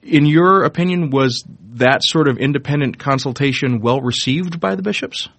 In 0.02 0.26
your 0.26 0.64
opinion, 0.64 1.10
was 1.10 1.44
that 1.74 2.02
sort 2.04 2.28
of 2.28 2.38
independent 2.38 2.98
consultation 2.98 3.82
well 3.82 4.02
received 4.02 4.60
by 4.60 4.76
the 4.76 4.82
bishops? 4.82 5.30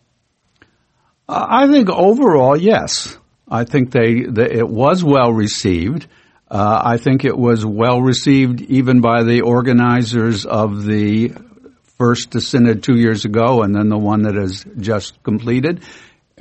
Uh, 1.29 1.47
I 1.49 1.69
think 1.69 1.89
overall, 1.89 2.57
yes. 2.57 3.17
I 3.49 3.65
think 3.65 3.91
they, 3.91 4.23
they 4.23 4.51
it 4.51 4.69
was 4.69 5.03
well 5.03 5.33
received. 5.33 6.07
Uh, 6.49 6.83
I 6.85 6.97
think 6.97 7.25
it 7.25 7.37
was 7.37 7.65
well 7.65 8.01
received 8.01 8.61
even 8.63 9.01
by 9.01 9.23
the 9.23 9.43
organizers 9.43 10.47
of 10.47 10.85
the 10.85 11.33
first 12.01 12.31
the 12.31 12.41
synod 12.41 12.83
two 12.83 12.97
years 12.97 13.27
ago 13.27 13.61
and 13.63 13.75
then 13.75 13.91
the 13.91 13.99
one 13.99 14.23
that 14.23 14.35
is 14.35 14.65
just 14.79 15.23
completed, 15.23 15.83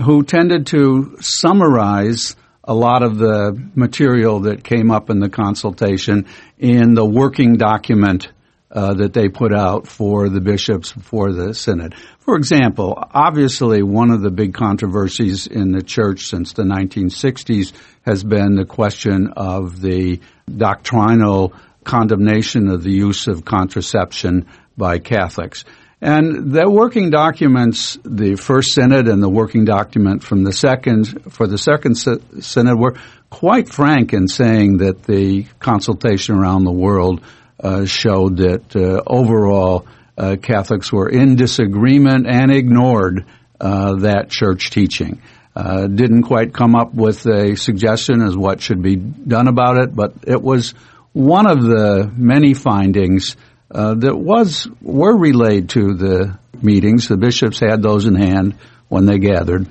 who 0.02 0.24
tended 0.24 0.68
to 0.68 1.18
summarize 1.20 2.38
a 2.64 2.74
lot 2.74 3.04
of 3.04 3.18
the 3.18 3.62
material 3.76 4.40
that 4.40 4.64
came 4.64 4.90
up 4.90 5.10
in 5.10 5.20
the 5.20 5.28
consultation 5.28 6.26
in 6.58 6.94
the 6.94 7.04
working 7.04 7.58
document 7.58 8.30
uh, 8.72 8.94
that 8.94 9.12
they 9.12 9.28
put 9.28 9.54
out 9.54 9.86
for 9.86 10.30
the 10.30 10.40
bishops 10.40 10.92
for 10.92 11.34
the 11.34 11.54
synod. 11.54 11.94
For 12.20 12.38
example, 12.38 12.98
obviously 12.98 13.84
one 13.84 14.12
of 14.12 14.22
the 14.22 14.32
big 14.32 14.54
controversies 14.54 15.46
in 15.46 15.74
the 15.74 15.84
church 15.84 16.28
since 16.28 16.54
the 16.54 16.64
1960s 16.64 17.74
has 18.04 18.24
been 18.24 18.56
the 18.56 18.66
question 18.66 19.34
of 19.36 19.82
the 19.82 20.22
doctrinal 20.56 21.54
condemnation 21.84 22.70
of 22.70 22.84
the 22.84 22.94
use 22.94 23.28
of 23.28 23.44
contraception 23.44 24.46
by 24.80 24.98
Catholics. 24.98 25.64
And 26.02 26.54
the 26.54 26.70
working 26.70 27.10
documents, 27.10 28.00
the 28.04 28.36
first 28.36 28.74
synod 28.74 29.08
and 29.10 29.22
the 29.22 29.30
working 29.30 29.66
document 29.66 30.24
from 30.24 30.44
the 30.44 30.54
second, 30.54 31.34
for 31.34 31.46
the 31.46 31.58
second 31.58 31.96
synod 31.96 32.80
were 32.80 32.96
quite 33.30 33.70
frank 33.70 34.14
in 34.14 34.28
saying 34.28 34.78
that 34.78 35.04
the 35.04 35.44
consultation 35.60 36.36
around 36.36 36.64
the 36.64 36.72
world 36.72 37.22
uh, 37.62 37.86
showed 37.86 38.38
that 38.38 38.76
uh, 38.76 39.04
overall 39.06 39.86
uh, 40.18 40.38
Catholics 40.42 40.92
were 40.92 41.10
in 41.10 41.36
disagreement 41.36 42.26
and 42.28 42.50
ignored 42.50 43.26
uh, 43.60 43.96
that 43.98 44.30
church 44.30 44.70
teaching. 44.70 45.22
Uh, 45.54 45.88
didn't 45.88 46.24
quite 46.24 46.54
come 46.54 46.76
up 46.76 46.94
with 46.94 47.26
a 47.26 47.58
suggestion 47.58 48.22
as 48.22 48.38
what 48.38 48.62
should 48.62 48.82
be 48.82 48.96
done 48.96 49.50
about 49.50 49.78
it, 49.78 49.94
but 49.94 50.14
it 50.26 50.42
was 50.42 50.74
one 51.12 51.46
of 51.46 51.62
the 51.62 52.10
many 52.16 52.54
findings 52.54 53.36
uh, 53.72 53.96
that 53.96 54.16
was 54.16 54.68
were 54.82 55.16
relayed 55.16 55.70
to 55.70 55.94
the 55.94 56.40
meetings. 56.62 57.08
The 57.08 57.18
bishops 57.18 57.60
had 57.60 57.82
those 57.82 58.06
in 58.06 58.16
hand 58.16 58.56
when 58.88 59.06
they 59.06 59.20
gathered. 59.20 59.68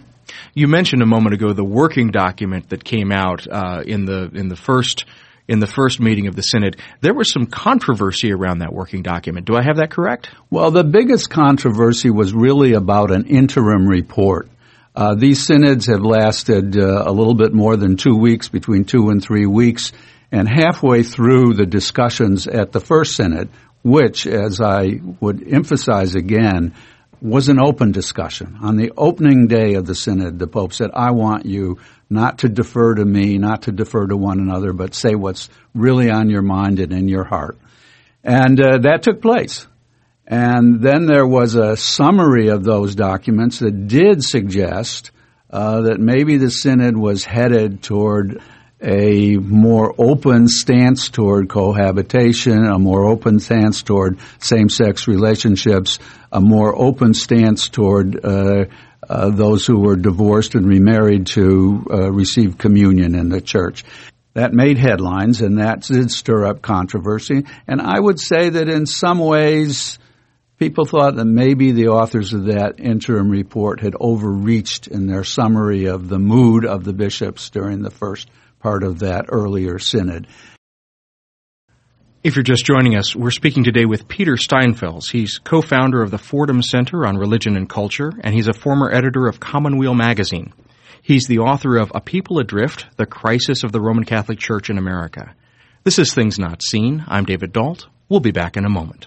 You 0.54 0.68
mentioned 0.68 1.02
a 1.02 1.06
moment 1.06 1.34
ago 1.34 1.52
the 1.52 1.64
working 1.64 2.10
document 2.10 2.70
that 2.70 2.84
came 2.84 3.12
out 3.12 3.46
uh, 3.50 3.82
in 3.84 4.04
the 4.04 4.30
in 4.34 4.48
the 4.48 4.56
first 4.56 5.04
in 5.48 5.60
the 5.60 5.66
first 5.66 5.98
meeting 5.98 6.26
of 6.26 6.36
the 6.36 6.42
synod. 6.42 6.76
There 7.00 7.14
was 7.14 7.32
some 7.32 7.46
controversy 7.46 8.32
around 8.32 8.58
that 8.58 8.72
working 8.72 9.02
document. 9.02 9.46
Do 9.46 9.56
I 9.56 9.62
have 9.62 9.76
that 9.76 9.90
correct? 9.90 10.28
Well, 10.50 10.70
the 10.70 10.84
biggest 10.84 11.30
controversy 11.30 12.10
was 12.10 12.34
really 12.34 12.74
about 12.74 13.10
an 13.10 13.26
interim 13.26 13.88
report. 13.88 14.50
Uh, 14.94 15.14
these 15.14 15.46
synods 15.46 15.86
have 15.86 16.02
lasted 16.02 16.76
uh, 16.76 17.04
a 17.06 17.12
little 17.12 17.34
bit 17.34 17.54
more 17.54 17.76
than 17.76 17.96
two 17.96 18.16
weeks, 18.16 18.48
between 18.48 18.84
two 18.84 19.10
and 19.10 19.22
three 19.22 19.46
weeks. 19.46 19.92
And 20.30 20.46
halfway 20.46 21.04
through 21.04 21.54
the 21.54 21.64
discussions 21.64 22.46
at 22.46 22.72
the 22.72 22.80
first 22.80 23.16
synod, 23.16 23.48
which, 23.82 24.26
as 24.26 24.60
I 24.60 25.00
would 25.20 25.46
emphasize 25.46 26.14
again, 26.14 26.74
was 27.20 27.48
an 27.48 27.60
open 27.60 27.92
discussion. 27.92 28.58
On 28.62 28.76
the 28.76 28.92
opening 28.96 29.48
day 29.48 29.74
of 29.74 29.86
the 29.86 29.94
synod, 29.94 30.38
the 30.38 30.46
Pope 30.46 30.72
said, 30.72 30.90
I 30.94 31.10
want 31.10 31.46
you 31.46 31.78
not 32.08 32.38
to 32.38 32.48
defer 32.48 32.94
to 32.94 33.04
me, 33.04 33.38
not 33.38 33.62
to 33.62 33.72
defer 33.72 34.06
to 34.06 34.16
one 34.16 34.38
another, 34.38 34.72
but 34.72 34.94
say 34.94 35.14
what's 35.14 35.48
really 35.74 36.10
on 36.10 36.30
your 36.30 36.42
mind 36.42 36.78
and 36.80 36.92
in 36.92 37.08
your 37.08 37.24
heart. 37.24 37.58
And 38.22 38.60
uh, 38.60 38.78
that 38.78 39.02
took 39.02 39.20
place. 39.20 39.66
And 40.26 40.80
then 40.80 41.06
there 41.06 41.26
was 41.26 41.54
a 41.54 41.76
summary 41.76 42.48
of 42.48 42.62
those 42.62 42.94
documents 42.94 43.60
that 43.60 43.88
did 43.88 44.22
suggest 44.22 45.10
uh, 45.50 45.82
that 45.82 45.98
maybe 45.98 46.36
the 46.36 46.50
synod 46.50 46.96
was 46.96 47.24
headed 47.24 47.82
toward 47.82 48.42
a 48.80 49.36
more 49.36 49.94
open 49.98 50.46
stance 50.46 51.08
toward 51.10 51.48
cohabitation, 51.48 52.64
a 52.64 52.78
more 52.78 53.06
open 53.06 53.40
stance 53.40 53.82
toward 53.82 54.18
same-sex 54.38 55.08
relationships, 55.08 55.98
a 56.30 56.40
more 56.40 56.74
open 56.76 57.14
stance 57.14 57.68
toward 57.68 58.24
uh, 58.24 58.66
uh, 59.08 59.30
those 59.30 59.66
who 59.66 59.80
were 59.80 59.96
divorced 59.96 60.54
and 60.54 60.66
remarried 60.66 61.26
to 61.26 61.86
uh, 61.90 62.12
receive 62.12 62.58
communion 62.58 63.14
in 63.14 63.28
the 63.28 63.40
church. 63.40 63.84
That 64.34 64.52
made 64.52 64.78
headlines 64.78 65.40
and 65.40 65.58
that 65.58 65.82
did 65.82 66.10
stir 66.12 66.44
up 66.44 66.62
controversy. 66.62 67.44
And 67.66 67.80
I 67.80 67.98
would 67.98 68.20
say 68.20 68.50
that 68.50 68.68
in 68.68 68.86
some 68.86 69.18
ways, 69.18 69.98
people 70.58 70.84
thought 70.84 71.16
that 71.16 71.24
maybe 71.24 71.72
the 71.72 71.88
authors 71.88 72.32
of 72.32 72.44
that 72.44 72.78
interim 72.78 73.30
report 73.30 73.80
had 73.80 73.94
overreached 73.98 74.86
in 74.86 75.06
their 75.06 75.24
summary 75.24 75.86
of 75.86 76.08
the 76.08 76.18
mood 76.18 76.64
of 76.64 76.84
the 76.84 76.92
bishops 76.92 77.50
during 77.50 77.82
the 77.82 77.90
first 77.90 78.28
part 78.60 78.82
of 78.82 79.00
that 79.00 79.26
earlier 79.28 79.78
synod. 79.78 80.26
If 82.24 82.34
you're 82.34 82.42
just 82.42 82.66
joining 82.66 82.96
us, 82.96 83.14
we're 83.14 83.30
speaking 83.30 83.62
today 83.62 83.84
with 83.84 84.08
Peter 84.08 84.34
Steinfels. 84.34 85.10
He's 85.10 85.38
co-founder 85.38 86.02
of 86.02 86.10
the 86.10 86.18
Fordham 86.18 86.62
Center 86.62 87.06
on 87.06 87.16
Religion 87.16 87.56
and 87.56 87.68
Culture, 87.68 88.12
and 88.22 88.34
he's 88.34 88.48
a 88.48 88.52
former 88.52 88.90
editor 88.92 89.28
of 89.28 89.38
Commonweal 89.38 89.94
magazine. 89.94 90.52
He's 91.00 91.26
the 91.26 91.38
author 91.38 91.76
of 91.76 91.92
A 91.94 92.00
People 92.00 92.40
Adrift, 92.40 92.86
The 92.96 93.06
Crisis 93.06 93.62
of 93.62 93.70
the 93.70 93.80
Roman 93.80 94.04
Catholic 94.04 94.40
Church 94.40 94.68
in 94.68 94.78
America. 94.78 95.34
This 95.84 95.98
is 95.98 96.12
Things 96.12 96.38
Not 96.38 96.60
Seen. 96.62 97.04
I'm 97.06 97.24
David 97.24 97.52
Dault. 97.52 97.86
We'll 98.08 98.20
be 98.20 98.32
back 98.32 98.56
in 98.56 98.64
a 98.64 98.68
moment. 98.70 99.06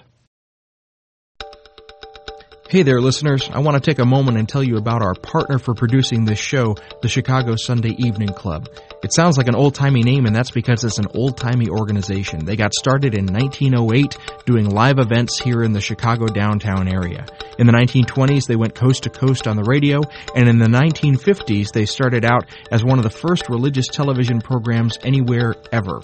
Hey 2.71 2.83
there, 2.83 3.01
listeners. 3.01 3.49
I 3.51 3.59
want 3.59 3.75
to 3.75 3.81
take 3.81 3.99
a 3.99 4.05
moment 4.05 4.37
and 4.37 4.47
tell 4.47 4.63
you 4.63 4.77
about 4.77 5.01
our 5.01 5.13
partner 5.13 5.59
for 5.59 5.73
producing 5.73 6.23
this 6.23 6.39
show, 6.39 6.77
the 7.01 7.09
Chicago 7.09 7.57
Sunday 7.57 7.93
Evening 7.97 8.29
Club. 8.29 8.69
It 9.03 9.13
sounds 9.13 9.37
like 9.37 9.49
an 9.49 9.55
old-timey 9.55 10.03
name, 10.03 10.25
and 10.25 10.33
that's 10.33 10.51
because 10.51 10.85
it's 10.85 10.97
an 10.97 11.07
old-timey 11.13 11.67
organization. 11.67 12.45
They 12.45 12.55
got 12.55 12.73
started 12.73 13.13
in 13.13 13.25
1908 13.25 14.15
doing 14.45 14.69
live 14.69 14.99
events 14.99 15.37
here 15.37 15.63
in 15.63 15.73
the 15.73 15.81
Chicago 15.81 16.27
downtown 16.27 16.87
area. 16.87 17.25
In 17.59 17.67
the 17.67 17.73
1920s, 17.73 18.47
they 18.47 18.55
went 18.55 18.73
coast 18.73 19.03
to 19.03 19.09
coast 19.09 19.49
on 19.49 19.57
the 19.57 19.63
radio, 19.63 19.99
and 20.33 20.47
in 20.47 20.57
the 20.57 20.67
1950s, 20.67 21.73
they 21.73 21.85
started 21.85 22.23
out 22.23 22.45
as 22.71 22.85
one 22.85 22.99
of 22.99 23.03
the 23.03 23.09
first 23.09 23.49
religious 23.49 23.87
television 23.87 24.39
programs 24.39 24.97
anywhere 25.03 25.55
ever. 25.73 25.99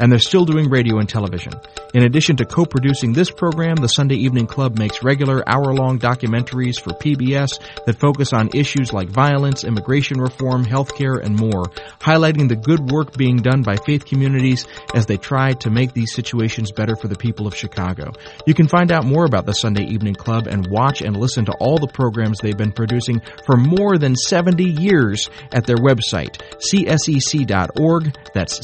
And 0.00 0.10
they're 0.10 0.18
still 0.18 0.44
doing 0.44 0.68
radio 0.68 0.98
and 0.98 1.08
television. 1.08 1.52
In 1.92 2.04
addition 2.04 2.36
to 2.36 2.44
co-producing 2.44 3.12
this 3.12 3.30
program, 3.30 3.76
the 3.76 3.88
Sunday 3.88 4.16
Evening 4.16 4.46
Club 4.46 4.78
makes 4.78 5.02
regular 5.02 5.46
hour-long 5.48 5.98
documentaries 5.98 6.80
for 6.80 6.90
PBS 6.90 7.60
that 7.84 8.00
focus 8.00 8.32
on 8.32 8.50
issues 8.54 8.92
like 8.92 9.08
violence, 9.08 9.64
immigration 9.64 10.20
reform, 10.20 10.64
healthcare, 10.64 11.22
and 11.22 11.38
more, 11.38 11.64
highlighting 12.00 12.48
the 12.48 12.56
good 12.56 12.90
work 12.90 13.16
being 13.16 13.36
done 13.36 13.62
by 13.62 13.76
faith 13.76 14.04
communities 14.06 14.66
as 14.94 15.06
they 15.06 15.16
try 15.16 15.52
to 15.52 15.70
make 15.70 15.92
these 15.92 16.14
situations 16.14 16.72
better 16.72 16.96
for 16.96 17.08
the 17.08 17.16
people 17.16 17.46
of 17.46 17.54
Chicago. 17.54 18.12
You 18.46 18.54
can 18.54 18.68
find 18.68 18.90
out 18.90 19.04
more 19.04 19.24
about 19.24 19.46
the 19.46 19.52
Sunday 19.52 19.84
Evening 19.84 20.14
Club 20.14 20.46
and 20.46 20.66
watch 20.68 21.02
and 21.02 21.16
listen 21.16 21.44
to 21.46 21.52
all 21.60 21.78
the 21.78 21.88
programs 21.88 22.38
they've 22.38 22.56
been 22.56 22.72
producing 22.72 23.20
for 23.44 23.56
more 23.56 23.98
than 23.98 24.16
70 24.16 24.64
years 24.64 25.28
at 25.52 25.66
their 25.66 25.76
website, 25.76 26.40
csec.org. 26.58 28.16
That's 28.32 28.60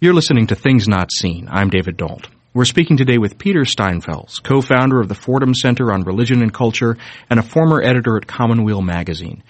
You're 0.00 0.14
listening 0.14 0.48
to 0.48 0.54
Things 0.54 0.86
Not 0.86 1.10
Seen. 1.12 1.48
I'm 1.50 1.70
David 1.70 1.96
Dault. 1.96 2.28
We're 2.52 2.66
speaking 2.66 2.96
today 2.96 3.18
with 3.18 3.38
Peter 3.38 3.62
Steinfels, 3.62 4.42
co-founder 4.42 5.00
of 5.00 5.08
the 5.08 5.14
Fordham 5.14 5.54
Center 5.54 5.92
on 5.92 6.02
Religion 6.02 6.42
and 6.42 6.52
Culture 6.52 6.96
and 7.30 7.40
a 7.40 7.42
former 7.42 7.82
editor 7.82 8.16
at 8.16 8.26
Commonweal 8.26 8.82
magazine. 8.82 9.42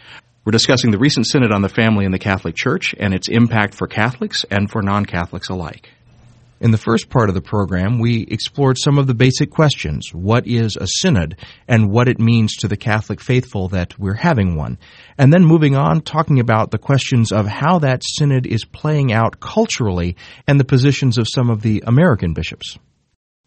We're 0.44 0.52
discussing 0.52 0.90
the 0.90 0.98
recent 0.98 1.26
synod 1.26 1.52
on 1.52 1.62
the 1.62 1.68
family 1.68 2.04
in 2.04 2.12
the 2.12 2.18
Catholic 2.18 2.54
Church 2.54 2.94
and 2.98 3.12
its 3.12 3.28
impact 3.28 3.74
for 3.74 3.86
Catholics 3.86 4.44
and 4.50 4.70
for 4.70 4.80
non-Catholics 4.80 5.48
alike. 5.48 5.90
In 6.60 6.70
the 6.70 6.78
first 6.78 7.10
part 7.10 7.28
of 7.28 7.34
the 7.34 7.40
program, 7.40 7.98
we 7.98 8.22
explored 8.22 8.78
some 8.78 8.96
of 8.96 9.06
the 9.06 9.14
basic 9.14 9.50
questions. 9.50 10.14
What 10.14 10.46
is 10.46 10.76
a 10.80 10.86
synod 10.86 11.36
and 11.66 11.90
what 11.90 12.08
it 12.08 12.20
means 12.20 12.54
to 12.56 12.68
the 12.68 12.76
Catholic 12.76 13.20
faithful 13.20 13.68
that 13.68 13.98
we're 13.98 14.14
having 14.14 14.54
one? 14.54 14.78
And 15.18 15.32
then 15.32 15.44
moving 15.44 15.74
on, 15.76 16.00
talking 16.00 16.38
about 16.38 16.70
the 16.70 16.78
questions 16.78 17.32
of 17.32 17.46
how 17.46 17.80
that 17.80 18.02
synod 18.04 18.46
is 18.46 18.64
playing 18.64 19.12
out 19.12 19.40
culturally 19.40 20.16
and 20.46 20.58
the 20.60 20.64
positions 20.64 21.18
of 21.18 21.28
some 21.28 21.50
of 21.50 21.62
the 21.62 21.82
American 21.86 22.34
bishops. 22.34 22.78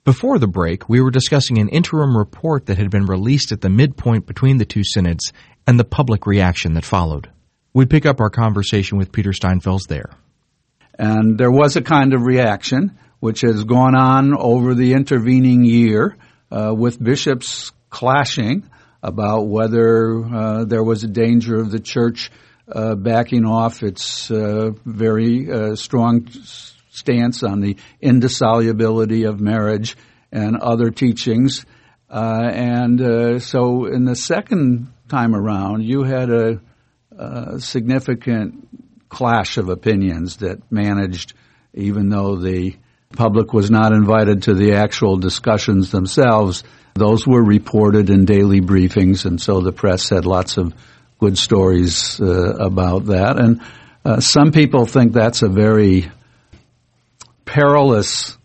Before 0.03 0.37
the 0.37 0.47
break, 0.47 0.87
we 0.87 1.01
were 1.01 1.11
discussing 1.11 1.57
an 1.57 1.69
interim 1.69 2.15
report 2.15 2.67
that 2.67 2.77
had 2.77 2.91
been 2.91 3.05
released 3.05 3.51
at 3.51 3.61
the 3.61 3.69
midpoint 3.69 4.25
between 4.25 4.57
the 4.57 4.65
two 4.65 4.83
synods 4.83 5.31
and 5.65 5.79
the 5.79 5.83
public 5.83 6.25
reaction 6.25 6.73
that 6.75 6.85
followed. 6.85 7.29
We 7.73 7.85
pick 7.85 8.05
up 8.05 8.19
our 8.19 8.29
conversation 8.29 8.97
with 8.97 9.11
Peter 9.11 9.31
Steinfels 9.31 9.87
there. 9.87 10.11
And 10.97 11.37
there 11.37 11.51
was 11.51 11.75
a 11.75 11.81
kind 11.81 12.13
of 12.13 12.23
reaction 12.23 12.97
which 13.19 13.41
has 13.41 13.63
gone 13.63 13.95
on 13.95 14.35
over 14.35 14.73
the 14.73 14.93
intervening 14.93 15.63
year 15.63 16.17
uh, 16.51 16.73
with 16.75 17.01
bishops 17.01 17.71
clashing 17.89 18.69
about 19.01 19.47
whether 19.47 20.23
uh, 20.25 20.65
there 20.65 20.83
was 20.83 21.03
a 21.03 21.07
danger 21.07 21.59
of 21.59 21.71
the 21.71 21.79
church 21.79 22.31
uh, 22.69 22.95
backing 22.95 23.45
off 23.45 23.83
its 23.83 24.29
uh, 24.29 24.71
very 24.85 25.49
uh, 25.51 25.75
strong 25.75 26.27
stance 26.89 27.43
on 27.43 27.61
the 27.61 27.77
indissolubility 28.01 29.23
of 29.23 29.39
marriage 29.39 29.95
and 30.31 30.57
other 30.57 30.89
teachings. 30.89 31.65
Uh, 32.09 32.49
and 32.51 33.41
so 33.41 33.85
in 33.85 34.05
the 34.05 34.15
second 34.15 34.91
time 35.07 35.35
around, 35.35 35.83
you 35.83 36.03
had 36.03 36.29
a, 36.29 36.61
a 37.17 37.59
significant 37.59 38.67
clash 39.09 39.57
of 39.57 39.69
opinions 39.69 40.37
that 40.37 40.71
managed, 40.71 41.33
even 41.73 42.09
though 42.09 42.35
the 42.35 42.75
public 43.15 43.53
was 43.53 43.71
not 43.71 43.93
invited 43.93 44.43
to 44.43 44.53
the 44.53 44.73
actual 44.73 45.17
discussions 45.17 45.91
themselves, 45.91 46.63
those 46.95 47.25
were 47.25 47.43
reported 47.43 48.09
in 48.09 48.25
daily 48.25 48.59
briefings, 48.59 49.25
and 49.25 49.41
so 49.41 49.61
the 49.61 49.71
press 49.71 50.09
had 50.09 50.25
lots 50.25 50.57
of 50.57 50.73
good 51.19 51.37
stories 51.37 52.19
uh, 52.19 52.55
about 52.59 53.05
that. 53.05 53.39
And 53.39 53.61
uh, 54.03 54.19
some 54.19 54.51
people 54.51 54.85
think 54.85 55.13
that's 55.13 55.41
a 55.41 55.49
very 55.49 56.11
perilous 57.45 58.37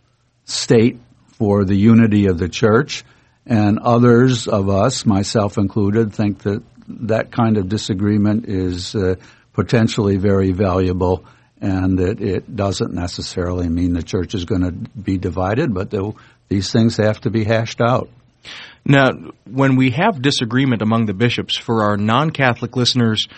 state 0.44 0.98
for 1.38 1.64
the 1.64 1.74
unity 1.74 2.26
of 2.26 2.38
the 2.38 2.48
church, 2.48 3.04
and 3.46 3.78
others 3.78 4.46
of 4.46 4.68
us, 4.68 5.04
myself 5.04 5.58
included, 5.58 6.14
think 6.14 6.42
that 6.42 6.62
that 6.88 7.32
kind 7.32 7.56
of 7.56 7.68
disagreement 7.68 8.46
is 8.48 8.94
uh, 8.94 9.16
potentially 9.52 10.16
very 10.16 10.52
valuable 10.52 11.24
and 11.60 11.98
that 11.98 12.20
it 12.20 12.56
doesn't 12.56 12.92
necessarily 12.92 13.68
mean 13.68 13.92
the 13.92 14.02
church 14.02 14.34
is 14.34 14.44
going 14.44 14.62
to 14.62 14.72
be 14.72 15.16
divided, 15.16 15.72
but 15.72 15.94
these 16.48 16.72
things 16.72 16.96
have 16.96 17.20
to 17.20 17.30
be 17.30 17.44
hashed 17.44 17.80
out. 17.80 18.10
Now, 18.84 19.10
when 19.44 19.76
we 19.76 19.90
have 19.90 20.20
disagreement 20.20 20.82
among 20.82 21.06
the 21.06 21.14
bishops, 21.14 21.56
for 21.56 21.84
our 21.84 21.96
non-Catholic 21.96 22.74
listeners, 22.74 23.28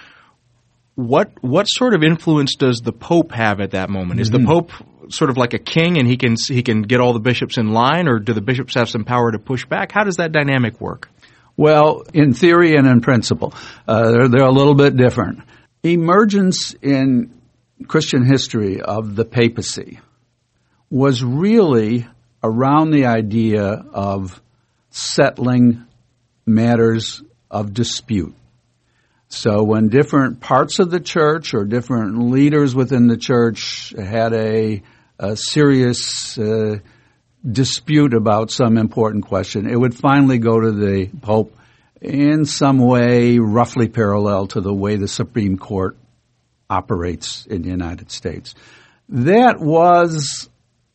what 0.95 1.33
what 1.43 1.65
sort 1.65 1.93
of 1.93 2.03
influence 2.03 2.55
does 2.55 2.79
the 2.79 2.93
Pope 2.93 3.33
have 3.33 3.61
at 3.61 3.73
that 3.73 3.91
moment? 3.91 4.21
Is 4.21 4.31
mm-hmm. 4.31 4.43
the 4.43 4.47
Pope 4.47 4.71
sort 5.11 5.29
of 5.29 5.37
like 5.37 5.53
a 5.53 5.59
king, 5.59 5.99
and 5.99 6.09
he 6.09 6.17
can 6.17 6.37
he 6.49 6.63
can 6.63 6.81
get 6.81 7.01
all 7.01 7.13
the 7.13 7.21
bishops 7.21 7.59
in 7.59 7.73
line, 7.73 8.09
or 8.09 8.21
do 8.21 8.33
the 8.33 8.41
bishops 8.41 8.75
have 8.75 8.89
some 8.89 9.05
power 9.05 9.33
to 9.33 9.39
push 9.39 9.67
back? 9.67 9.93
How 9.93 10.05
does 10.05 10.17
that 10.17 10.33
dynamic 10.33 10.81
work? 10.81 11.11
Well, 11.57 12.05
in 12.15 12.33
theory 12.33 12.75
and 12.77 12.87
in 12.87 13.01
principle, 13.01 13.55
uh, 13.87 14.11
they're, 14.11 14.29
they're 14.29 14.47
a 14.47 14.53
little 14.53 14.75
bit 14.75 14.97
different. 14.97 15.41
Emergence 15.85 16.75
in 16.81 17.31
Christian 17.87 18.25
history 18.25 18.81
of 18.81 19.15
the 19.15 19.27
papacy 19.27 20.01
was 20.89 21.23
really 21.23 22.07
around 22.43 22.91
the 22.91 23.05
idea 23.05 23.85
of 23.93 24.41
settling 24.89 25.85
matters 26.47 27.23
of 27.51 27.75
dispute. 27.75 28.35
So 29.29 29.63
when 29.63 29.89
different 29.89 30.41
parts 30.41 30.79
of 30.79 30.91
the 30.91 31.01
church 31.01 31.53
or 31.53 31.67
different 31.67 32.31
leaders 32.31 32.75
within 32.75 33.07
the 33.07 33.19
church 33.19 33.93
had 33.99 34.33
a, 34.33 34.83
a 35.19 35.37
serious 35.37 36.39
uh, 36.39 36.77
dispute 37.47 38.15
about 38.15 38.51
some 38.51 38.79
important 38.79 39.27
question, 39.27 39.69
it 39.69 39.79
would 39.79 39.95
finally 39.95 40.39
go 40.39 40.59
to 40.59 40.73
the 40.73 41.11
Pope 41.21 41.55
in 42.05 42.45
some 42.45 42.79
way 42.79 43.39
roughly 43.39 43.89
parallel 43.89 44.47
to 44.49 44.61
the 44.61 44.73
way 44.73 44.97
the 44.97 45.09
Supreme 45.09 45.57
Court 45.57 45.97
operates 46.69 47.47
in 47.47 47.63
the 47.63 47.71
United 47.71 48.11
States. 48.11 48.55
That 49.09 49.59
was 49.59 50.49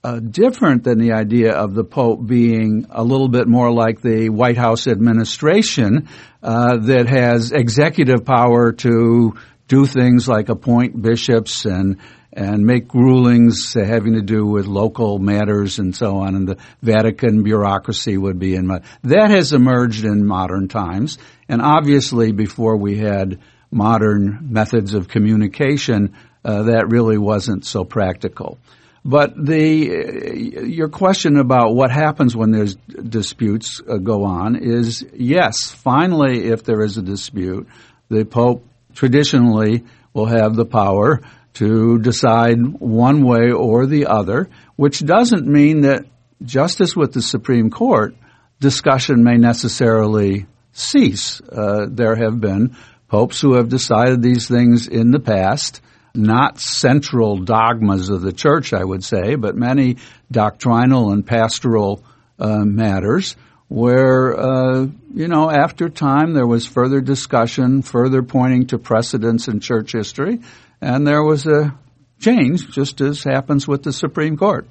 uh, 0.04 0.20
different 0.20 0.84
than 0.84 1.00
the 1.00 1.14
idea 1.14 1.54
of 1.54 1.74
the 1.74 1.84
Pope 1.84 2.26
being 2.26 2.86
a 2.90 3.04
little 3.04 3.28
bit 3.28 3.48
more 3.48 3.72
like 3.72 4.02
the 4.02 4.30
White 4.30 4.58
House 4.58 4.88
administration 4.88 6.08
uh, 6.42 6.78
that 6.78 7.08
has 7.08 7.52
executive 7.52 8.24
power 8.24 8.72
to 8.72 9.34
do 9.68 9.86
things 9.86 10.28
like 10.28 10.50
appoint 10.50 11.00
bishops 11.02 11.66
and 11.66 11.98
and 12.32 12.66
make 12.66 12.94
rulings 12.94 13.74
having 13.74 14.14
to 14.14 14.22
do 14.22 14.46
with 14.46 14.68
local 14.68 15.18
matters 15.20 15.80
and 15.80 15.96
so 15.96 16.18
on, 16.18 16.36
and 16.36 16.48
the 16.48 16.58
Vatican 16.82 17.44
bureaucracy 17.44 18.18
would 18.18 18.40
be 18.40 18.56
in. 18.56 18.68
That 19.04 19.32
has 19.32 19.54
emerged 19.54 20.06
in 20.06 20.26
modern 20.26 20.68
times, 20.68 21.18
and 21.48 21.62
obviously 21.62 22.32
before 22.32 22.78
we 22.78 22.98
had 22.98 23.40
modern 23.72 24.40
methods 24.52 24.94
of 24.94 25.08
communication, 25.08 26.16
uh, 26.44 26.64
that 26.64 26.90
really 26.90 27.18
wasn't 27.18 27.66
so 27.66 27.84
practical. 27.84 28.58
But 29.04 29.34
the 29.36 30.66
your 30.68 30.90
question 30.90 31.38
about 31.38 31.74
what 31.74 31.90
happens 31.90 32.36
when 32.36 32.52
there's 32.52 32.76
disputes 32.76 33.82
uh, 33.88 33.98
go 33.98 34.26
on 34.26 34.58
is 34.58 35.06
yes. 35.14 35.72
Finally, 35.72 36.46
if 36.46 36.64
there 36.64 36.82
is 36.82 36.98
a 36.98 37.02
dispute, 37.02 37.68
the 38.10 38.26
Pope 38.26 38.66
traditionally 38.94 39.86
will 40.14 40.26
have 40.26 40.56
the 40.56 40.66
power 40.66 41.22
to 41.56 42.00
decide 42.00 42.58
one 42.80 43.24
way 43.24 43.52
or 43.52 43.86
the 43.86 44.06
other, 44.08 44.50
which 44.76 45.00
doesn't 45.00 45.48
mean 45.48 45.82
that 45.82 46.06
just 46.44 46.80
as 46.82 46.96
with 46.96 47.14
the 47.14 47.22
Supreme 47.22 47.70
Court, 47.70 48.16
discussion 48.60 49.24
may 49.24 49.38
necessarily 49.38 50.46
cease. 50.74 51.42
Uh, 51.42 51.88
there 51.90 52.16
have 52.16 52.40
been 52.40 52.76
popes 53.08 53.42
who 53.42 53.56
have 53.56 53.70
decided 53.70 54.22
these 54.22 54.48
things 54.48 54.88
in 54.88 55.12
the 55.12 55.20
past, 55.20 55.82
not 56.14 56.60
central 56.60 57.38
dogmas 57.38 58.10
of 58.10 58.22
the 58.22 58.34
church, 58.34 58.74
I 58.74 58.84
would 58.84 59.04
say, 59.04 59.36
but 59.36 59.56
many 59.56 59.98
doctrinal 60.32 61.12
and 61.12 61.26
pastoral 61.26 62.04
uh, 62.38 62.60
matters 62.60 63.36
where, 63.70 64.38
uh, 64.38 64.88
you 65.14 65.28
know, 65.28 65.50
after 65.50 65.90
time 65.90 66.34
there 66.34 66.48
was 66.48 66.66
further 66.66 67.02
discussion, 67.02 67.84
further 67.84 68.24
pointing 68.24 68.66
to 68.68 68.80
precedents 68.80 69.48
in 69.48 69.60
church 69.60 69.92
history, 69.92 70.40
and 70.82 71.08
there 71.08 71.24
was 71.24 71.46
a 71.46 71.78
change, 72.20 72.70
just 72.70 73.02
as 73.02 73.24
happens 73.24 73.68
with 73.68 73.84
the 73.84 73.94
Supreme 73.94 74.38
Court. 74.38 74.68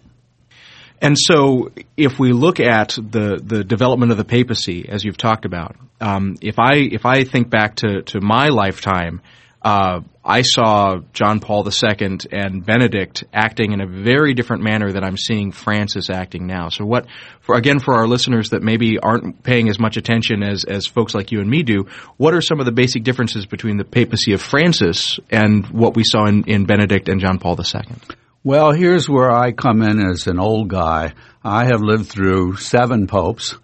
And 1.01 1.17
so, 1.17 1.71
if 1.97 2.19
we 2.19 2.33
look 2.33 2.59
at 2.59 2.91
the, 2.91 3.41
the 3.43 3.63
development 3.63 4.11
of 4.11 4.19
the 4.19 4.25
papacy, 4.25 4.89
as 4.89 5.05
you've 5.05 5.17
talked 5.17 5.45
about, 5.45 5.77
um, 6.01 6.37
if 6.41 6.59
I 6.59 6.75
if 6.75 7.07
I 7.07 7.25
think 7.25 7.51
back 7.51 7.77
to, 7.77 8.03
to 8.03 8.21
my 8.21 8.49
lifetime, 8.49 9.21
uh, 9.63 10.01
I 10.29 10.43
saw 10.43 10.99
John 11.15 11.41
Paul 11.41 11.67
II 11.67 12.19
and 12.31 12.65
Benedict 12.65 13.25
acting 13.33 13.73
in 13.73 13.81
a 13.81 13.87
very 13.87 14.35
different 14.35 14.63
manner 14.63 14.93
than 14.93 15.03
I'm 15.03 15.17
seeing 15.17 15.53
Francis 15.53 16.11
acting 16.11 16.47
now. 16.47 16.69
So 16.69 16.85
what, 16.85 17.07
for, 17.41 17.57
again, 17.57 17.79
for 17.79 17.95
our 17.95 18.07
listeners 18.07 18.51
that 18.51 18.63
maybe 18.63 18.99
aren't 18.99 19.43
paying 19.43 19.71
as 19.71 19.81
much 19.81 19.97
attention 19.97 20.43
as, 20.43 20.65
as 20.65 20.87
folks 20.87 21.15
like 21.15 21.33
you 21.33 21.41
and 21.41 21.49
me 21.49 21.63
do, 21.63 21.87
what 22.19 22.35
are 22.35 22.43
some 22.43 22.61
of 22.61 22.67
the 22.67 22.73
basic 22.73 23.05
differences 23.05 23.47
between 23.47 23.79
the 23.79 23.87
papacy 23.87 24.35
of 24.35 24.43
Francis 24.43 25.19
and 25.31 25.67
what 25.69 25.97
we 25.97 26.05
saw 26.05 26.27
in, 26.27 26.45
in 26.45 26.67
Benedict 26.67 27.09
and 27.09 27.23
John 27.23 27.39
Paul 27.39 27.57
II? 27.59 27.97
Well, 28.45 28.73
here's 28.73 29.09
where 29.09 29.31
I 29.31 29.53
come 29.53 29.81
in 29.81 29.99
as 29.99 30.27
an 30.27 30.39
old 30.39 30.69
guy. 30.69 31.15
I 31.43 31.65
have 31.65 31.81
lived 31.81 32.07
through 32.07 32.57
seven 32.57 33.07
popes 33.07 33.57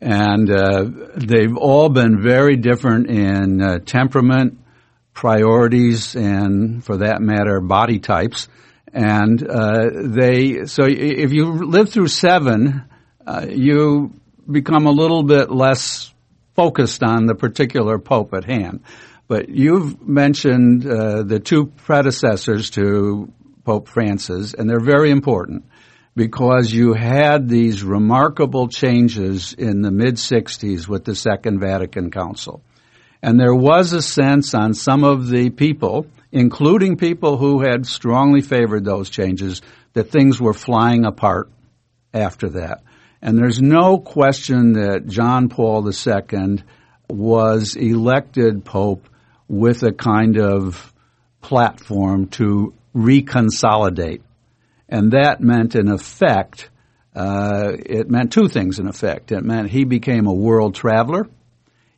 and 0.00 0.48
uh, 0.48 0.84
they've 1.16 1.56
all 1.56 1.88
been 1.88 2.22
very 2.22 2.56
different 2.56 3.08
in 3.08 3.60
uh, 3.60 3.78
temperament, 3.78 4.58
priorities 5.14 6.14
and, 6.16 6.84
for 6.84 6.98
that 6.98 7.22
matter, 7.22 7.60
body 7.60 8.00
types. 8.00 8.48
And 8.92 9.42
uh, 9.48 9.90
they, 9.92 10.66
so 10.66 10.84
if 10.86 11.32
you 11.32 11.52
live 11.52 11.90
through 11.90 12.08
seven, 12.08 12.84
uh, 13.26 13.46
you 13.48 14.12
become 14.50 14.86
a 14.86 14.90
little 14.90 15.22
bit 15.22 15.50
less 15.50 16.12
focused 16.54 17.02
on 17.02 17.26
the 17.26 17.34
particular 17.34 17.98
pope 17.98 18.34
at 18.34 18.44
hand. 18.44 18.80
But 19.26 19.48
you've 19.48 20.06
mentioned 20.06 20.86
uh, 20.86 21.22
the 21.22 21.40
two 21.40 21.66
predecessors 21.66 22.70
to 22.70 23.32
Pope 23.64 23.88
Francis, 23.88 24.52
and 24.52 24.68
they're 24.68 24.78
very 24.78 25.10
important 25.10 25.64
because 26.14 26.70
you 26.70 26.92
had 26.92 27.48
these 27.48 27.82
remarkable 27.82 28.68
changes 28.68 29.54
in 29.54 29.80
the 29.82 29.90
mid 29.90 30.16
60s 30.16 30.86
with 30.86 31.04
the 31.04 31.14
Second 31.14 31.60
Vatican 31.60 32.10
Council. 32.10 32.62
And 33.24 33.40
there 33.40 33.54
was 33.54 33.94
a 33.94 34.02
sense 34.02 34.52
on 34.52 34.74
some 34.74 35.02
of 35.02 35.28
the 35.28 35.48
people, 35.48 36.06
including 36.30 36.98
people 36.98 37.38
who 37.38 37.62
had 37.62 37.86
strongly 37.86 38.42
favored 38.42 38.84
those 38.84 39.08
changes, 39.08 39.62
that 39.94 40.10
things 40.10 40.42
were 40.42 40.52
flying 40.52 41.06
apart 41.06 41.48
after 42.12 42.50
that. 42.50 42.82
And 43.22 43.38
there's 43.38 43.62
no 43.62 43.96
question 43.96 44.74
that 44.74 45.06
John 45.06 45.48
Paul 45.48 45.90
II 45.90 46.58
was 47.08 47.76
elected 47.76 48.62
Pope 48.62 49.08
with 49.48 49.82
a 49.84 49.92
kind 49.92 50.36
of 50.36 50.92
platform 51.40 52.26
to 52.26 52.74
reconsolidate. 52.94 54.20
And 54.86 55.12
that 55.12 55.40
meant, 55.40 55.76
in 55.76 55.88
effect, 55.88 56.68
uh, 57.16 57.72
it 57.74 58.10
meant 58.10 58.32
two 58.32 58.48
things 58.48 58.78
in 58.78 58.86
effect. 58.86 59.32
It 59.32 59.44
meant 59.44 59.70
he 59.70 59.84
became 59.84 60.26
a 60.26 60.34
world 60.34 60.74
traveler 60.74 61.26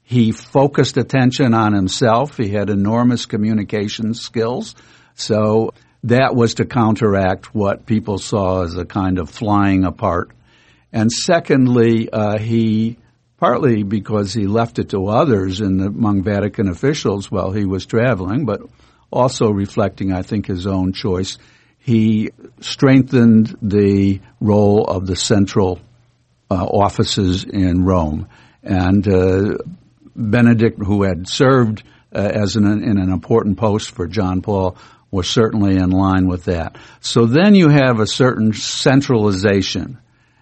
he 0.08 0.30
focused 0.30 0.98
attention 0.98 1.52
on 1.52 1.72
himself. 1.72 2.36
He 2.36 2.50
had 2.50 2.70
enormous 2.70 3.26
communication 3.26 4.14
skills. 4.14 4.76
So 5.16 5.72
that 6.04 6.36
was 6.36 6.54
to 6.54 6.64
counteract 6.64 7.52
what 7.52 7.86
people 7.86 8.18
saw 8.18 8.62
as 8.62 8.76
a 8.76 8.84
kind 8.84 9.18
of 9.18 9.28
flying 9.28 9.82
apart. 9.82 10.30
And 10.92 11.10
secondly, 11.10 12.08
uh, 12.08 12.38
he 12.38 12.98
partly 13.38 13.82
because 13.82 14.32
he 14.32 14.46
left 14.46 14.78
it 14.78 14.90
to 14.90 15.08
others 15.08 15.60
in 15.60 15.78
the, 15.78 15.86
among 15.86 16.22
Vatican 16.22 16.68
officials 16.68 17.28
while 17.28 17.50
he 17.50 17.64
was 17.64 17.84
traveling, 17.84 18.46
but 18.46 18.60
also 19.10 19.50
reflecting, 19.50 20.12
I 20.12 20.22
think, 20.22 20.46
his 20.46 20.68
own 20.68 20.92
choice. 20.92 21.36
He 21.78 22.30
strengthened 22.60 23.58
the 23.60 24.20
role 24.40 24.84
of 24.84 25.08
the 25.08 25.16
central 25.16 25.80
uh, 26.48 26.64
offices 26.64 27.42
in 27.42 27.84
Rome. 27.84 28.28
And 28.62 29.06
uh, 29.08 29.54
Benedict, 30.16 30.78
who 30.84 31.02
had 31.02 31.28
served 31.28 31.82
uh, 32.14 32.18
as 32.18 32.56
an, 32.56 32.64
in 32.64 32.98
an 32.98 33.12
important 33.12 33.58
post 33.58 33.90
for 33.90 34.06
John 34.06 34.42
Paul, 34.42 34.76
was 35.10 35.28
certainly 35.28 35.76
in 35.76 35.90
line 35.90 36.26
with 36.26 36.44
that. 36.44 36.76
So 37.00 37.26
then 37.26 37.54
you 37.54 37.68
have 37.68 38.00
a 38.00 38.06
certain 38.06 38.52
centralization. 38.52 39.98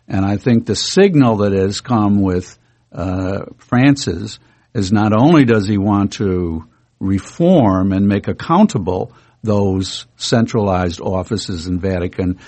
And 0.08 0.24
I 0.24 0.36
think 0.36 0.66
the 0.66 0.76
signal 0.76 1.38
that 1.38 1.52
has 1.52 1.80
come 1.80 2.22
with 2.22 2.58
uh, 2.92 3.46
Francis 3.58 4.38
is 4.74 4.92
not 4.92 5.12
only 5.12 5.44
does 5.44 5.66
he 5.66 5.78
want 5.78 6.14
to 6.14 6.64
reform 6.98 7.92
and 7.92 8.06
make 8.06 8.28
accountable 8.28 9.12
those 9.42 10.06
centralized 10.16 11.00
offices 11.00 11.66
in 11.66 11.78
Vatican 11.78 12.38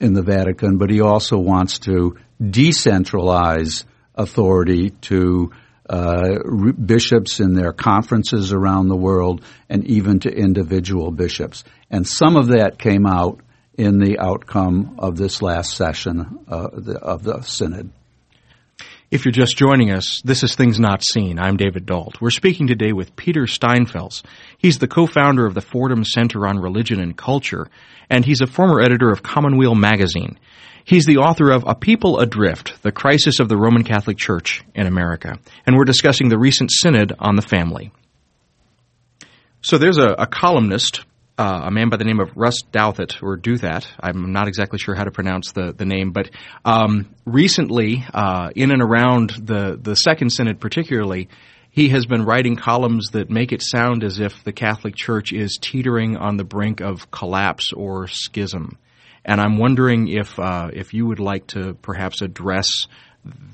in 0.00 0.12
the 0.12 0.22
Vatican, 0.22 0.78
but 0.78 0.90
he 0.90 1.00
also 1.00 1.38
wants 1.38 1.78
to 1.80 2.16
decentralize 2.40 3.84
authority 4.14 4.90
to 4.90 5.52
uh, 5.88 6.38
bishops 6.72 7.40
in 7.40 7.54
their 7.54 7.72
conferences 7.72 8.52
around 8.52 8.88
the 8.88 8.96
world, 8.96 9.42
and 9.68 9.84
even 9.84 10.20
to 10.20 10.30
individual 10.30 11.10
bishops. 11.10 11.64
And 11.90 12.06
some 12.06 12.36
of 12.36 12.48
that 12.48 12.78
came 12.78 13.06
out 13.06 13.40
in 13.76 13.98
the 13.98 14.18
outcome 14.18 14.96
of 14.98 15.16
this 15.16 15.42
last 15.42 15.76
session 15.76 16.40
uh, 16.48 16.68
the, 16.72 16.98
of 16.98 17.22
the 17.22 17.42
synod. 17.42 17.90
If 19.08 19.24
you're 19.24 19.32
just 19.32 19.56
joining 19.56 19.92
us, 19.92 20.20
this 20.24 20.42
is 20.42 20.56
Things 20.56 20.80
Not 20.80 21.04
Seen. 21.04 21.38
I'm 21.38 21.56
David 21.56 21.86
Dault. 21.86 22.20
We're 22.20 22.30
speaking 22.30 22.66
today 22.66 22.92
with 22.92 23.14
Peter 23.14 23.42
Steinfels. 23.42 24.24
He's 24.58 24.80
the 24.80 24.88
co-founder 24.88 25.46
of 25.46 25.54
the 25.54 25.60
Fordham 25.60 26.02
Center 26.02 26.44
on 26.44 26.58
Religion 26.58 26.98
and 26.98 27.16
Culture, 27.16 27.68
and 28.10 28.24
he's 28.24 28.40
a 28.40 28.48
former 28.48 28.80
editor 28.80 29.10
of 29.10 29.22
Commonweal 29.22 29.76
magazine. 29.76 30.40
He's 30.86 31.04
the 31.04 31.16
author 31.16 31.50
of 31.50 31.64
A 31.66 31.74
People 31.74 32.20
Adrift, 32.20 32.80
The 32.82 32.92
Crisis 32.92 33.40
of 33.40 33.48
the 33.48 33.56
Roman 33.56 33.82
Catholic 33.82 34.18
Church 34.18 34.62
in 34.72 34.86
America. 34.86 35.40
And 35.66 35.76
we're 35.76 35.84
discussing 35.84 36.28
the 36.28 36.38
recent 36.38 36.70
synod 36.72 37.12
on 37.18 37.34
the 37.34 37.42
family. 37.42 37.90
So 39.62 39.78
there's 39.78 39.98
a, 39.98 40.10
a 40.10 40.28
columnist, 40.28 41.04
uh, 41.38 41.62
a 41.64 41.72
man 41.72 41.88
by 41.88 41.96
the 41.96 42.04
name 42.04 42.20
of 42.20 42.30
Russ 42.36 42.62
Douthat, 42.70 43.20
or 43.20 43.36
Douthat. 43.36 43.84
I'm 43.98 44.30
not 44.30 44.46
exactly 44.46 44.78
sure 44.78 44.94
how 44.94 45.02
to 45.02 45.10
pronounce 45.10 45.50
the, 45.50 45.72
the 45.72 45.84
name, 45.84 46.12
but 46.12 46.30
um, 46.64 47.12
recently, 47.24 48.04
uh, 48.14 48.50
in 48.54 48.70
and 48.70 48.80
around 48.80 49.30
the, 49.30 49.76
the 49.82 49.96
second 49.96 50.30
synod 50.30 50.60
particularly, 50.60 51.28
he 51.72 51.88
has 51.88 52.06
been 52.06 52.24
writing 52.24 52.54
columns 52.54 53.08
that 53.10 53.28
make 53.28 53.50
it 53.50 53.60
sound 53.60 54.04
as 54.04 54.20
if 54.20 54.44
the 54.44 54.52
Catholic 54.52 54.94
Church 54.94 55.32
is 55.32 55.58
teetering 55.60 56.16
on 56.16 56.36
the 56.36 56.44
brink 56.44 56.80
of 56.80 57.10
collapse 57.10 57.72
or 57.72 58.06
schism. 58.06 58.78
And 59.26 59.40
I'm 59.40 59.58
wondering 59.58 60.06
if 60.06 60.38
uh, 60.38 60.70
if 60.72 60.94
you 60.94 61.06
would 61.06 61.18
like 61.18 61.48
to 61.48 61.74
perhaps 61.74 62.22
address 62.22 62.86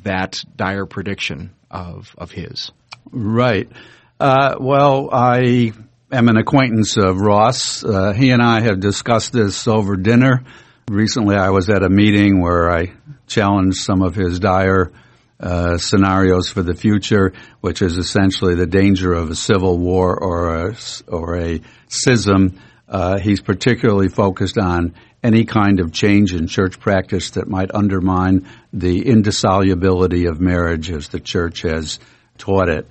that 0.04 0.37
dire 0.54 0.85
prediction 0.85 1.54
of 1.70 2.14
of 2.18 2.30
his. 2.30 2.70
Right. 3.11 3.72
Uh, 4.20 4.56
well, 4.61 5.08
I 5.11 5.72
am 6.12 6.28
an 6.28 6.37
acquaintance 6.37 6.96
of 6.98 7.16
Ross. 7.16 7.82
Uh, 7.82 8.12
he 8.12 8.30
and 8.30 8.42
I 8.42 8.61
have 8.61 8.80
discussed 8.80 9.32
this 9.32 9.66
over 9.66 9.96
dinner. 9.96 10.44
Recently, 10.88 11.37
I 11.37 11.50
was 11.50 11.70
at 11.70 11.82
a 11.82 11.88
meeting 11.88 12.42
where 12.42 12.70
I 12.70 12.92
challenged 13.26 13.78
some 13.78 14.02
of 14.02 14.14
his 14.14 14.38
dire 14.38 14.92
uh, 15.40 15.78
scenarios 15.78 16.50
for 16.50 16.62
the 16.62 16.74
future, 16.74 17.32
which 17.62 17.80
is 17.80 17.96
essentially 17.96 18.54
the 18.54 18.66
danger 18.66 19.12
of 19.12 19.30
a 19.30 19.35
civil 19.35 19.78
war 19.78 20.16
or 20.22 20.68
a, 20.68 20.76
or 21.08 21.37
a 21.37 21.61
schism. 21.88 22.61
Uh, 22.88 23.18
he's 23.18 23.40
particularly 23.40 24.08
focused 24.08 24.58
on 24.58 24.94
any 25.22 25.44
kind 25.44 25.80
of 25.80 25.92
change 25.92 26.35
in 26.35 26.46
church 26.46 26.80
practice 26.80 27.30
that 27.32 27.48
might 27.48 27.74
undermine 27.74 28.48
the 28.72 29.06
indissolubility 29.06 30.26
of 30.26 30.40
marriage 30.40 30.90
as 30.90 31.08
the 31.08 31.20
church 31.20 31.62
has 31.62 31.98
taught 32.38 32.68
it. 32.68 32.88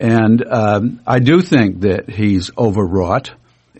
And 0.00 0.44
um, 0.46 1.00
I 1.06 1.18
do 1.18 1.40
think 1.40 1.80
that 1.80 2.08
he's 2.08 2.50
overwrought. 2.56 3.32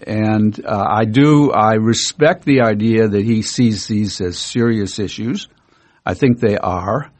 And 0.07 0.65
uh, 0.65 0.87
I 0.87 1.07
do, 1.07 1.51
I 1.51 1.75
respect 1.75 2.45
the 2.45 2.61
idea 2.63 3.09
that 3.09 3.25
he 3.25 3.43
sees 3.43 3.87
these 3.87 4.21
as 4.21 4.39
serious 4.39 4.99
issues. 4.99 5.49
I 6.05 6.15
think 6.15 6.41
they 6.41 6.59
are. 6.59 7.11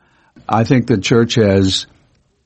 I 0.47 0.65
think 0.65 0.87
the 0.87 0.99
church 0.99 1.37
has 1.37 1.87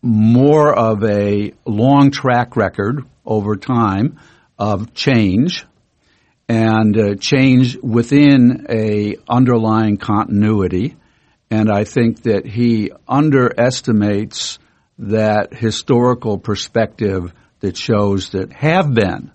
more 0.01 0.73
of 0.73 1.03
a 1.03 1.53
long 1.65 2.13
track 2.13 2.57
record 2.57 3.05
over 3.27 3.57
time 3.57 4.21
of 4.59 4.95
change 4.95 5.65
and 6.49 6.97
uh, 6.97 7.15
change 7.17 7.77
within 7.77 8.67
a 8.71 9.17
underlying 9.29 9.99
continuity. 9.99 10.97
And 11.51 11.71
I 11.71 11.85
think 11.85 12.23
that 12.23 12.47
he 12.47 12.91
underestimates 13.07 14.59
that 14.99 15.55
historical 15.55 16.39
perspective 16.39 17.33
that 17.61 17.77
shows 17.77 18.31
that 18.31 18.53
have 18.53 18.93
been 18.93 19.31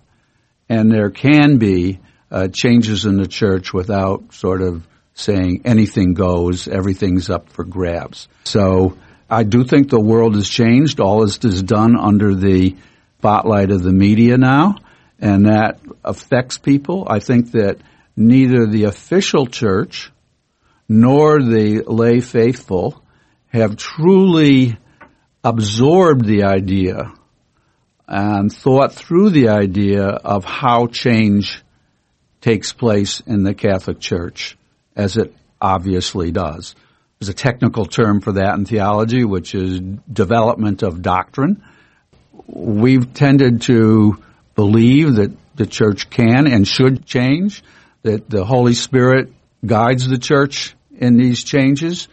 and 0.68 0.90
there 0.90 1.10
can 1.10 1.58
be 1.58 2.00
uh, 2.30 2.48
changes 2.48 3.04
in 3.04 3.16
the 3.16 3.28
church 3.28 3.72
without 3.72 4.34
sort 4.34 4.62
of 4.62 4.86
saying 5.14 5.62
anything 5.64 6.14
goes, 6.14 6.66
everything's 6.66 7.30
up 7.30 7.48
for 7.50 7.64
grabs. 7.64 8.28
So 8.44 8.98
I 9.30 9.44
do 9.44 9.64
think 9.64 9.88
the 9.88 10.00
world 10.00 10.34
has 10.34 10.48
changed. 10.48 11.00
All 11.00 11.22
is 11.22 11.38
done 11.38 11.96
under 11.96 12.34
the 12.34 12.76
spotlight 13.18 13.70
of 13.70 13.82
the 13.82 13.92
media 13.92 14.36
now 14.36 14.76
and 15.24 15.46
that 15.46 15.80
affects 16.04 16.58
people. 16.58 17.06
I 17.08 17.18
think 17.18 17.52
that 17.52 17.78
neither 18.14 18.66
the 18.66 18.84
official 18.84 19.46
church 19.46 20.12
nor 20.86 21.40
the 21.40 21.82
lay 21.86 22.20
faithful 22.20 23.02
have 23.48 23.78
truly 23.78 24.76
absorbed 25.42 26.26
the 26.26 26.44
idea 26.44 27.10
and 28.06 28.52
thought 28.52 28.92
through 28.92 29.30
the 29.30 29.48
idea 29.48 30.04
of 30.04 30.44
how 30.44 30.88
change 30.88 31.62
takes 32.42 32.74
place 32.74 33.20
in 33.20 33.44
the 33.44 33.54
Catholic 33.54 34.00
Church, 34.00 34.58
as 34.94 35.16
it 35.16 35.34
obviously 35.58 36.32
does. 36.32 36.74
There's 37.18 37.30
a 37.30 37.34
technical 37.34 37.86
term 37.86 38.20
for 38.20 38.32
that 38.32 38.58
in 38.58 38.66
theology, 38.66 39.24
which 39.24 39.54
is 39.54 39.80
development 39.80 40.82
of 40.82 41.00
doctrine. 41.00 41.64
We've 42.46 43.14
tended 43.14 43.62
to 43.62 44.22
believe 44.54 45.16
that 45.16 45.32
the 45.56 45.66
church 45.66 46.10
can 46.10 46.46
and 46.46 46.66
should 46.66 47.06
change, 47.06 47.62
that 48.02 48.28
the 48.28 48.44
Holy 48.44 48.74
Spirit 48.74 49.32
guides 49.64 50.06
the 50.06 50.18
church 50.18 50.74
in 50.96 51.16
these 51.16 51.42
changes, 51.42 52.08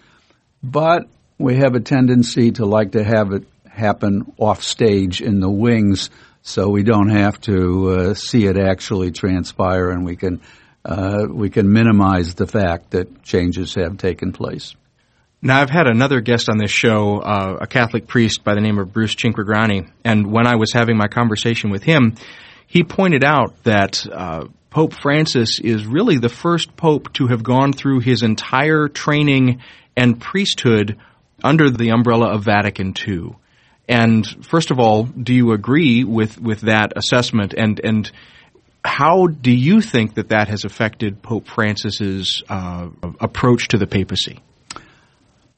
but 0.63 1.07
we 1.37 1.55
have 1.55 1.75
a 1.75 1.79
tendency 1.79 2.51
to 2.51 2.65
like 2.65 2.91
to 2.91 3.03
have 3.03 3.31
it 3.31 3.43
happen 3.67 4.33
off 4.37 4.63
stage 4.63 5.21
in 5.21 5.39
the 5.39 5.49
wings 5.49 6.09
so 6.43 6.69
we 6.69 6.83
don't 6.83 7.09
have 7.09 7.39
to 7.41 7.89
uh, 7.89 8.13
see 8.13 8.45
it 8.45 8.57
actually 8.57 9.11
transpire 9.11 9.89
and 9.89 10.05
we 10.05 10.15
can 10.15 10.41
uh, 10.83 11.27
we 11.29 11.49
can 11.49 11.71
minimize 11.71 12.33
the 12.33 12.47
fact 12.47 12.91
that 12.91 13.21
changes 13.21 13.75
have 13.75 13.97
taken 13.97 14.31
place. 14.31 14.75
Now, 15.43 15.59
I've 15.59 15.71
had 15.71 15.87
another 15.87 16.21
guest 16.21 16.49
on 16.49 16.59
this 16.59 16.69
show, 16.69 17.17
uh, 17.17 17.57
a 17.61 17.67
Catholic 17.67 18.05
priest 18.05 18.43
by 18.43 18.53
the 18.53 18.61
name 18.61 18.77
of 18.77 18.93
Bruce 18.93 19.15
Cinquegrani, 19.15 19.89
and 20.03 20.31
when 20.31 20.45
I 20.45 20.55
was 20.55 20.71
having 20.71 20.97
my 20.97 21.07
conversation 21.07 21.71
with 21.71 21.81
him, 21.81 22.15
he 22.67 22.83
pointed 22.83 23.23
out 23.23 23.63
that 23.63 24.05
uh, 24.05 24.45
Pope 24.69 24.93
Francis 24.93 25.59
is 25.59 25.87
really 25.87 26.19
the 26.19 26.29
first 26.29 26.75
pope 26.77 27.11
to 27.13 27.25
have 27.27 27.41
gone 27.41 27.73
through 27.73 28.01
his 28.01 28.21
entire 28.21 28.87
training 28.87 29.61
and 29.97 30.21
priesthood 30.21 30.97
under 31.43 31.71
the 31.71 31.89
umbrella 31.89 32.27
of 32.35 32.43
Vatican 32.43 32.93
II. 33.07 33.35
And 33.89 34.45
first 34.45 34.69
of 34.69 34.79
all, 34.79 35.05
do 35.05 35.33
you 35.33 35.53
agree 35.53 36.03
with, 36.03 36.39
with 36.39 36.61
that 36.61 36.93
assessment? 36.95 37.55
And, 37.57 37.81
and 37.83 38.11
how 38.85 39.25
do 39.25 39.51
you 39.51 39.81
think 39.81 40.13
that 40.13 40.29
that 40.29 40.49
has 40.49 40.65
affected 40.65 41.23
Pope 41.23 41.47
Francis's 41.47 42.43
uh, 42.47 42.89
approach 43.19 43.69
to 43.69 43.79
the 43.79 43.87
papacy? 43.87 44.39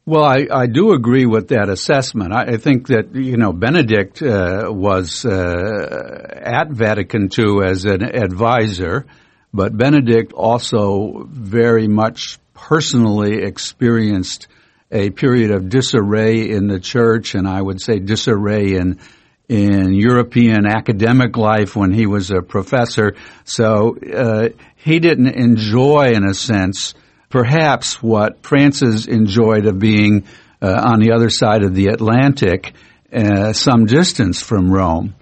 Well, 0.05 0.25
I, 0.25 0.47
I 0.51 0.67
do 0.67 0.91
agree 0.91 1.25
with 1.25 1.47
that 1.49 1.69
assessment. 1.69 2.33
I, 2.33 2.55
I 2.55 2.57
think 2.57 2.87
that 2.87 3.15
you 3.15 3.37
know 3.37 3.53
Benedict 3.53 4.21
uh, 4.21 4.65
was 4.67 5.23
uh, 5.23 6.41
at 6.43 6.69
Vatican 6.71 7.29
II 7.37 7.65
as 7.65 7.85
an 7.85 8.03
advisor, 8.03 9.05
but 9.53 9.77
Benedict 9.77 10.33
also 10.33 11.25
very 11.29 11.87
much 11.87 12.37
personally 12.53 13.43
experienced 13.43 14.49
a 14.91 15.09
period 15.09 15.51
of 15.51 15.69
disarray 15.69 16.49
in 16.49 16.67
the 16.67 16.81
church, 16.81 17.33
and 17.33 17.47
I 17.47 17.61
would 17.61 17.81
say 17.81 17.99
disarray 17.99 18.75
in 18.75 18.99
in 19.47 19.93
European 19.93 20.65
academic 20.65 21.37
life 21.37 21.77
when 21.77 21.93
he 21.93 22.07
was 22.07 22.29
a 22.29 22.41
professor. 22.41 23.15
So 23.45 23.97
uh, 23.97 24.49
he 24.75 24.99
didn't 24.99 25.35
enjoy, 25.35 26.11
in 26.11 26.25
a 26.25 26.33
sense, 26.33 26.93
perhaps 27.33 27.95
what 27.99 28.43
Francis 28.43 29.07
enjoyed 29.07 29.65
of 29.65 29.79
being 29.79 30.23
uh, 30.61 30.83
on 30.85 30.99
the 30.99 31.11
other 31.13 31.31
side 31.31 31.63
of 31.63 31.73
the 31.73 31.87
Atlantic, 31.87 32.73
uh, 33.11 33.51
some 33.53 33.87
distance 33.87 34.39
from 34.39 34.71
Rome. 34.71 35.15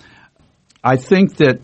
I 0.84 0.97
think 0.97 1.38
that 1.38 1.62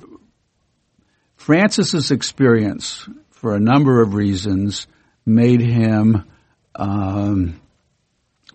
Francis's 1.35 2.11
experience, 2.11 3.09
for 3.31 3.55
a 3.55 3.59
number 3.59 4.01
of 4.01 4.13
reasons, 4.13 4.87
made 5.25 5.59
him 5.59 6.23
um, 6.75 7.59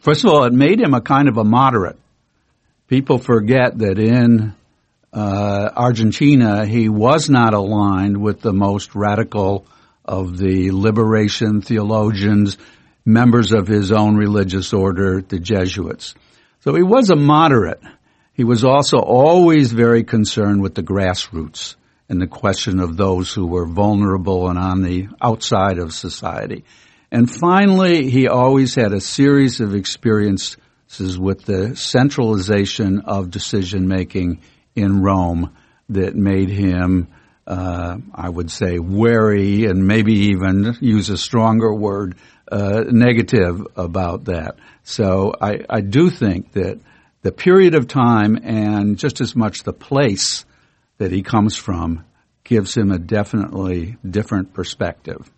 First 0.01 0.25
of 0.25 0.31
all, 0.31 0.45
it 0.45 0.53
made 0.55 0.81
him 0.81 0.95
a 0.95 1.01
kind 1.03 1.29
of 1.29 1.37
a 1.37 1.45
moderate. 1.45 1.99
People 2.89 3.19
forget 3.19 3.79
that 3.79 3.99
in 3.99 4.55
uh, 5.13 5.71
Argentina, 5.77 6.65
he 6.65 6.89
was 6.89 7.29
not 7.29 7.53
aligned 7.53 8.17
with 8.17 8.41
the 8.41 8.53
most 8.53 8.95
radical 8.95 9.67
of 10.05 10.37
the 10.37 10.71
liberation 10.71 11.61
theologians, 11.63 12.59
members 13.05 13.53
of 13.53 13.67
his 13.67 13.93
own 13.93 14.17
religious 14.17 14.73
order, 14.73 15.23
the 15.23 15.39
Jesuits. 15.39 16.15
So 16.61 16.75
he 16.75 16.83
was 16.83 17.11
a 17.11 17.17
moderate. 17.17 17.81
He 18.35 18.45
was 18.45 18.65
also 18.65 18.99
always 18.99 19.73
very 19.73 20.05
concerned 20.05 20.63
with 20.63 20.75
the 20.75 20.83
grassroots 20.83 21.77
and 22.09 22.21
the 22.21 22.27
question 22.27 22.81
of 22.81 22.97
those 22.97 23.33
who 23.33 23.47
were 23.47 23.67
vulnerable 23.67 24.49
and 24.49 24.59
on 24.59 24.83
the 24.83 25.09
outside 25.21 25.79
of 25.79 25.93
society. 25.93 26.65
And 27.11 27.31
finally, 27.31 28.11
he 28.11 28.29
always 28.29 28.75
had 28.75 28.93
a 28.93 29.01
series 29.01 29.61
of 29.61 29.75
experiences 29.75 30.57
with 31.19 31.45
the 31.45 31.77
centralization 31.77 33.01
of 33.01 33.31
decision 33.31 33.87
making 33.87 34.41
in 34.75 35.03
Rome 35.03 35.55
that 35.91 36.15
made 36.15 36.49
him, 36.49 37.09
uh, 37.47 37.99
I 38.15 38.29
would 38.29 38.51
say, 38.51 38.79
wary 38.79 39.65
and 39.65 39.87
maybe 39.87 40.15
even 40.31 40.77
use 40.81 41.11
a 41.11 41.17
stronger 41.17 41.75
word, 41.75 42.17
uh, 42.51 42.85
negative 42.89 43.67
about 43.77 44.27
that. 44.27 44.57
So 44.85 45.33
I, 45.41 45.65
I 45.69 45.81
do 45.81 46.11
think 46.11 46.53
that 46.53 46.81
the 47.23 47.33
period 47.33 47.75
of 47.75 47.89
time 47.89 48.37
and 48.43 48.99
just 48.99 49.21
as 49.21 49.35
much 49.35 49.63
the 49.63 49.73
place 49.73 50.45
that 50.99 51.13
he 51.13 51.23
comes 51.23 51.57
from 51.57 52.05
gives 52.45 52.77
him 52.77 52.91
a 52.91 52.99
definitely 52.99 53.97
different 54.09 54.53
perspective. 54.55 55.31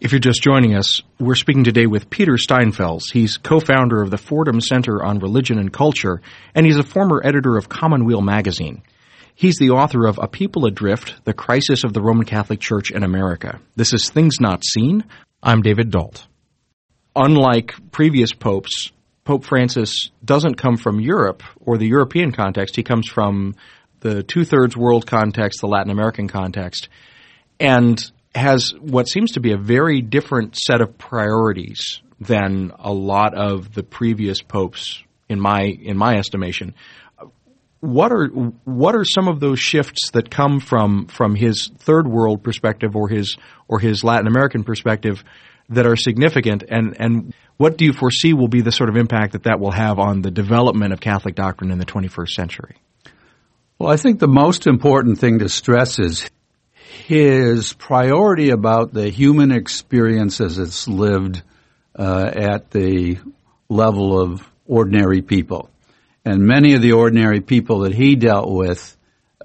If 0.00 0.12
you're 0.12 0.20
just 0.20 0.42
joining 0.42 0.76
us, 0.76 1.02
we're 1.18 1.34
speaking 1.34 1.64
today 1.64 1.86
with 1.86 2.08
Peter 2.08 2.34
Steinfels. 2.34 3.10
He's 3.12 3.36
co-founder 3.36 4.00
of 4.00 4.10
the 4.10 4.16
Fordham 4.16 4.60
Center 4.60 5.04
on 5.04 5.18
Religion 5.18 5.58
and 5.58 5.72
Culture, 5.72 6.20
and 6.54 6.64
he's 6.64 6.78
a 6.78 6.84
former 6.84 7.20
editor 7.24 7.56
of 7.56 7.68
Commonweal 7.68 8.20
magazine. 8.20 8.82
He's 9.38 9.58
the 9.58 9.70
author 9.70 10.04
of 10.08 10.18
A 10.20 10.26
People 10.26 10.66
Adrift, 10.66 11.14
The 11.22 11.32
Crisis 11.32 11.84
of 11.84 11.92
the 11.92 12.02
Roman 12.02 12.26
Catholic 12.26 12.58
Church 12.58 12.90
in 12.90 13.04
America. 13.04 13.60
This 13.76 13.94
is 13.94 14.10
Things 14.10 14.40
Not 14.40 14.64
Seen. 14.64 15.04
I'm 15.40 15.62
David 15.62 15.92
Dault. 15.92 16.26
Unlike 17.14 17.92
previous 17.92 18.32
popes, 18.32 18.90
Pope 19.22 19.44
Francis 19.44 20.10
doesn't 20.24 20.56
come 20.56 20.76
from 20.76 20.98
Europe 20.98 21.44
or 21.60 21.78
the 21.78 21.86
European 21.86 22.32
context. 22.32 22.74
He 22.74 22.82
comes 22.82 23.08
from 23.08 23.54
the 24.00 24.24
two-thirds 24.24 24.76
world 24.76 25.06
context, 25.06 25.60
the 25.60 25.68
Latin 25.68 25.92
American 25.92 26.26
context. 26.26 26.88
And 27.60 27.96
has 28.34 28.72
what 28.80 29.06
seems 29.06 29.34
to 29.34 29.40
be 29.40 29.52
a 29.52 29.56
very 29.56 30.00
different 30.00 30.56
set 30.56 30.80
of 30.80 30.98
priorities 30.98 32.02
than 32.18 32.72
a 32.76 32.92
lot 32.92 33.34
of 33.38 33.72
the 33.72 33.84
previous 33.84 34.42
popes 34.42 35.00
in 35.28 35.38
my 35.38 35.60
in 35.60 35.96
my 35.96 36.16
estimation. 36.16 36.74
What 37.80 38.12
are 38.12 38.26
what 38.26 38.96
are 38.96 39.04
some 39.04 39.28
of 39.28 39.40
those 39.40 39.60
shifts 39.60 40.10
that 40.10 40.30
come 40.30 40.60
from 40.60 41.06
from 41.06 41.34
his 41.34 41.70
third 41.78 42.08
world 42.08 42.42
perspective 42.42 42.96
or 42.96 43.08
his 43.08 43.36
or 43.68 43.78
his 43.78 44.02
Latin 44.02 44.26
American 44.26 44.64
perspective 44.64 45.22
that 45.68 45.86
are 45.86 45.96
significant 45.96 46.64
and 46.68 46.96
and 46.98 47.34
what 47.56 47.76
do 47.76 47.84
you 47.84 47.92
foresee 47.92 48.32
will 48.32 48.48
be 48.48 48.62
the 48.62 48.72
sort 48.72 48.88
of 48.88 48.96
impact 48.96 49.32
that 49.32 49.44
that 49.44 49.60
will 49.60 49.72
have 49.72 49.98
on 49.98 50.22
the 50.22 50.30
development 50.30 50.92
of 50.92 51.00
Catholic 51.00 51.34
doctrine 51.34 51.70
in 51.70 51.78
the 51.78 51.84
21st 51.84 52.28
century? 52.28 52.76
Well, 53.78 53.92
I 53.92 53.96
think 53.96 54.18
the 54.18 54.28
most 54.28 54.66
important 54.66 55.18
thing 55.18 55.40
to 55.40 55.48
stress 55.48 55.98
is 55.98 56.28
his 57.06 57.72
priority 57.72 58.50
about 58.50 58.92
the 58.92 59.08
human 59.08 59.52
experience 59.52 60.40
as 60.40 60.58
it's 60.58 60.88
lived 60.88 61.42
uh, 61.96 62.30
at 62.34 62.70
the 62.70 63.18
level 63.68 64.20
of 64.20 64.48
ordinary 64.66 65.22
people. 65.22 65.70
And 66.28 66.42
many 66.42 66.74
of 66.74 66.82
the 66.82 66.92
ordinary 66.92 67.40
people 67.40 67.80
that 67.80 67.94
he 67.94 68.14
dealt 68.14 68.50
with 68.50 68.94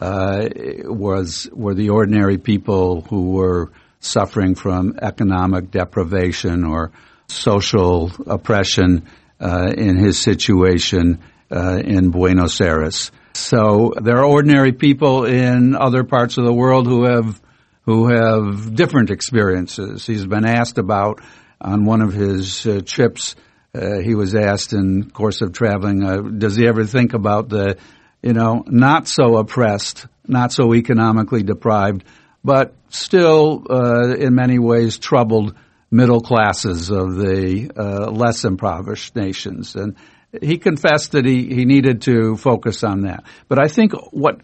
uh, 0.02 0.50
was 0.84 1.50
were 1.54 1.74
the 1.74 1.91
ordinary 1.91 2.38
people 2.38 3.00
who 3.00 3.32
were 3.32 3.72
suffering 4.02 4.56
from 4.56 5.00
economic 5.02 5.72
deprivation 5.72 6.65
or 6.65 6.91
social 7.30 8.12
oppression 8.28 9.08
uh, 9.39 9.72
in 9.78 9.96
his 9.96 10.22
situation 10.22 11.19
uh, 11.50 11.80
in 11.82 12.10
Buenos 12.10 12.60
Aires. 12.60 13.13
So 13.34 13.93
there 14.02 14.17
are 14.17 14.26
ordinary 14.26 14.74
people 14.74 15.24
in 15.24 15.76
other 15.78 16.04
parts 16.04 16.38
of 16.38 16.43
the 16.43 16.54
world 16.54 16.86
who 16.86 17.06
have 17.06 17.41
who 17.84 18.10
have 18.10 18.76
different 18.76 19.10
experiences. 19.10 20.06
He's 20.06 20.26
been 20.26 20.46
asked 20.46 20.78
about 20.78 21.22
on 21.62 21.86
one 21.86 22.02
of 22.02 22.12
his 22.12 22.67
uh, 22.67 22.82
trips. 22.86 23.38
Uh, 23.75 23.99
he 23.99 24.13
was 24.13 24.36
asked 24.36 24.73
in 24.73 25.09
course 25.09 25.41
of 25.41 25.51
traveling, 25.51 26.03
uh, 26.03 26.17
does 26.17 26.55
he 26.55 26.67
ever 26.67 26.86
think 26.86 27.13
about 27.13 27.49
the, 27.49 27.77
you 28.21 28.33
know, 28.33 28.63
not 28.67 29.07
so 29.07 29.38
oppressed, 29.38 30.05
not 30.27 30.51
so 30.51 30.75
economically 30.75 31.41
deprived, 31.41 32.03
but 32.43 32.75
still 32.89 33.65
uh, 33.69 34.15
in 34.15 34.36
many 34.36 34.59
ways 34.59 34.99
troubled 34.99 35.55
middle 35.89 36.21
classes 36.21 36.91
of 36.91 37.15
the 37.15 37.71
uh, 37.75 38.12
less 38.12 38.45
impoverished 38.45 39.15
nations. 39.15 39.75
And 39.75 39.95
he 40.39 40.57
confessed 40.57 41.13
that 41.13 41.25
he, 41.25 41.47
he 41.53 41.65
needed 41.65 42.03
to 42.03 42.36
focus 42.38 42.83
on 42.83 43.01
that. 43.01 43.23
But 43.47 43.59
I 43.59 43.67
think 43.67 43.93
what 44.12 44.41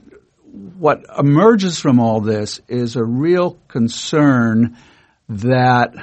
what 0.51 1.05
emerges 1.17 1.79
from 1.79 1.99
all 1.99 2.21
this 2.21 2.59
is 2.67 2.95
a 2.95 3.03
real 3.03 3.59
concern 3.67 4.77
that 5.29 5.93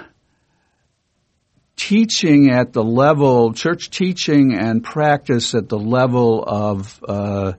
teaching 1.87 2.51
at 2.51 2.72
the 2.72 2.83
level, 2.83 3.53
church 3.53 3.90
teaching 3.90 4.53
and 4.59 4.83
practice 4.83 5.55
at 5.55 5.68
the 5.68 5.79
level 5.79 6.42
of 6.42 7.01
uh, 7.09 7.53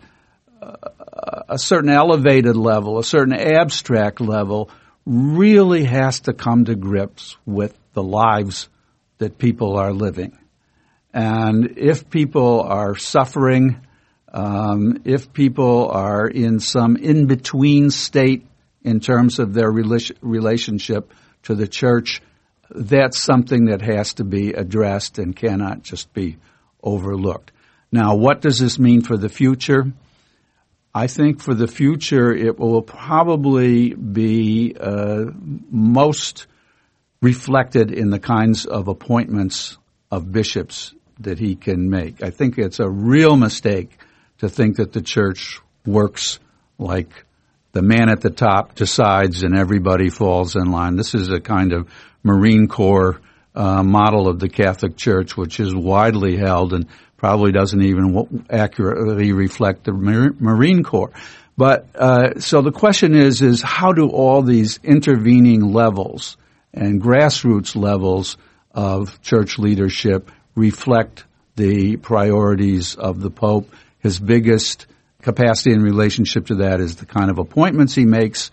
a 1.47 1.57
certain 1.57 1.89
elevated 1.89 2.57
level, 2.57 2.99
a 2.99 3.05
certain 3.05 3.33
abstract 3.33 4.19
level, 4.19 4.69
really 5.05 5.85
has 5.85 6.19
to 6.19 6.33
come 6.33 6.65
to 6.65 6.75
grips 6.75 7.37
with 7.45 7.73
the 7.93 8.03
lives 8.03 8.67
that 9.17 9.37
people 9.37 9.77
are 9.77 9.93
living. 9.93 10.37
And 11.13 11.77
if 11.77 12.09
people 12.09 12.61
are 12.63 12.97
suffering, 12.97 13.79
um, 14.33 15.03
if 15.05 15.31
people 15.31 15.87
are 15.89 16.27
in 16.27 16.59
some 16.59 16.97
in 16.97 17.27
between 17.27 17.91
state 17.91 18.45
in 18.83 18.99
terms 18.99 19.39
of 19.39 19.53
their 19.53 19.71
relationship 19.71 21.13
to 21.43 21.55
the 21.55 21.67
church, 21.67 22.21
that's 22.69 23.21
something 23.21 23.65
that 23.65 23.81
has 23.81 24.13
to 24.15 24.23
be 24.23 24.53
addressed 24.53 25.19
and 25.19 25.35
cannot 25.35 25.83
just 25.83 26.13
be 26.13 26.37
overlooked. 26.83 27.51
Now, 27.91 28.15
what 28.15 28.41
does 28.41 28.57
this 28.59 28.77
mean 28.77 29.01
for 29.01 29.17
the 29.17 29.29
future? 29.29 29.91
I 30.93 31.07
think 31.07 31.41
for 31.41 31.53
the 31.53 31.67
future, 31.67 32.33
it 32.33 32.57
will 32.57 32.81
probably 32.81 33.93
be 33.93 34.75
uh, 34.79 35.25
most 35.69 36.47
reflected 37.21 37.91
in 37.91 38.09
the 38.09 38.19
kinds 38.19 38.65
of 38.65 38.87
appointments 38.87 39.77
of 40.11 40.31
bishops 40.31 40.93
that 41.19 41.39
he 41.39 41.55
can 41.55 41.89
make. 41.89 42.23
I 42.23 42.29
think 42.29 42.57
it's 42.57 42.79
a 42.79 42.89
real 42.89 43.35
mistake 43.35 43.97
to 44.39 44.49
think 44.49 44.77
that 44.77 44.93
the 44.93 45.01
church 45.01 45.59
works 45.85 46.39
like 46.77 47.25
the 47.77 47.83
man 47.83 48.09
at 48.09 48.21
the 48.21 48.31
top 48.31 48.73
decides 48.73 49.43
and 49.43 49.55
everybody 49.55 50.09
falls 50.09 50.55
in 50.55 50.71
line. 50.71 50.95
This 50.95 51.13
is 51.13 51.29
a 51.29 51.39
kind 51.39 51.73
of 51.73 51.87
Marine 52.23 52.67
Corps 52.67 53.21
uh, 53.53 53.83
model 53.83 54.27
of 54.27 54.39
the 54.39 54.49
Catholic 54.49 54.97
Church, 54.97 55.37
which 55.37 55.59
is 55.59 55.75
widely 55.75 56.37
held 56.37 56.73
and 56.73 56.87
probably 57.17 57.51
doesn't 57.51 57.83
even 57.83 58.47
accurately 58.49 59.31
reflect 59.31 59.83
the 59.83 59.91
Marine 59.93 60.81
Corps. 60.81 61.11
But 61.55 61.87
uh, 61.93 62.39
so 62.39 62.63
the 62.63 62.71
question 62.71 63.13
is: 63.13 63.43
is 63.43 63.61
how 63.61 63.91
do 63.91 64.09
all 64.09 64.41
these 64.41 64.79
intervening 64.83 65.61
levels 65.71 66.35
and 66.73 66.99
grassroots 66.99 67.75
levels 67.75 68.37
of 68.71 69.21
church 69.21 69.59
leadership 69.59 70.31
reflect 70.55 71.25
the 71.55 71.97
priorities 71.97 72.95
of 72.95 73.21
the 73.21 73.29
Pope? 73.29 73.71
His 73.99 74.19
biggest 74.19 74.87
capacity 75.21 75.71
in 75.71 75.81
relationship 75.81 76.47
to 76.47 76.55
that 76.55 76.79
is 76.79 76.97
the 76.97 77.05
kind 77.05 77.29
of 77.29 77.37
appointments 77.37 77.95
he 77.95 78.05
makes. 78.05 78.51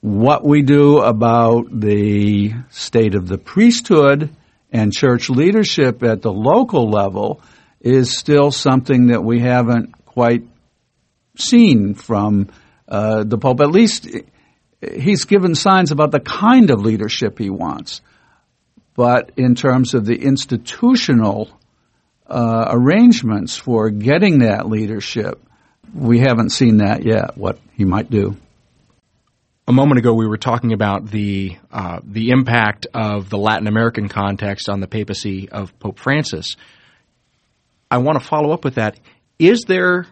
What 0.00 0.44
we 0.44 0.62
do 0.62 0.98
about 0.98 1.68
the 1.70 2.52
state 2.70 3.14
of 3.14 3.28
the 3.28 3.38
priesthood 3.38 4.30
and 4.72 4.92
church 4.92 5.30
leadership 5.30 6.02
at 6.02 6.22
the 6.22 6.32
local 6.32 6.90
level 6.90 7.40
is 7.80 8.16
still 8.16 8.50
something 8.50 9.08
that 9.08 9.22
we 9.22 9.40
haven't 9.40 10.04
quite 10.04 10.44
seen 11.36 11.94
from 11.94 12.48
uh, 12.88 13.24
the 13.24 13.38
Pope. 13.38 13.60
At 13.60 13.70
least 13.70 14.08
he's 14.80 15.24
given 15.24 15.54
signs 15.54 15.90
about 15.90 16.10
the 16.10 16.20
kind 16.20 16.70
of 16.70 16.80
leadership 16.80 17.38
he 17.38 17.50
wants. 17.50 18.00
But 18.94 19.32
in 19.36 19.54
terms 19.54 19.94
of 19.94 20.04
the 20.04 20.16
institutional 20.16 21.48
uh, 22.26 22.66
arrangements 22.70 23.56
for 23.56 23.90
getting 23.90 24.40
that 24.40 24.68
leadership, 24.68 25.40
we 25.94 26.20
haven't 26.20 26.50
seen 26.50 26.78
that 26.78 27.04
yet, 27.04 27.36
what 27.36 27.58
he 27.74 27.84
might 27.84 28.10
do. 28.10 28.36
A 29.68 29.72
moment 29.72 29.98
ago, 29.98 30.12
we 30.12 30.26
were 30.26 30.38
talking 30.38 30.72
about 30.72 31.06
the 31.10 31.56
uh, 31.70 32.00
the 32.02 32.30
impact 32.30 32.86
of 32.92 33.30
the 33.30 33.38
Latin 33.38 33.68
American 33.68 34.08
context 34.08 34.68
on 34.68 34.80
the 34.80 34.88
papacy 34.88 35.48
of 35.48 35.78
Pope 35.78 35.98
Francis. 35.98 36.56
I 37.90 37.98
want 37.98 38.20
to 38.20 38.26
follow 38.26 38.52
up 38.52 38.64
with 38.64 38.74
that. 38.74 38.98
Is 39.38 39.62
there 39.68 40.06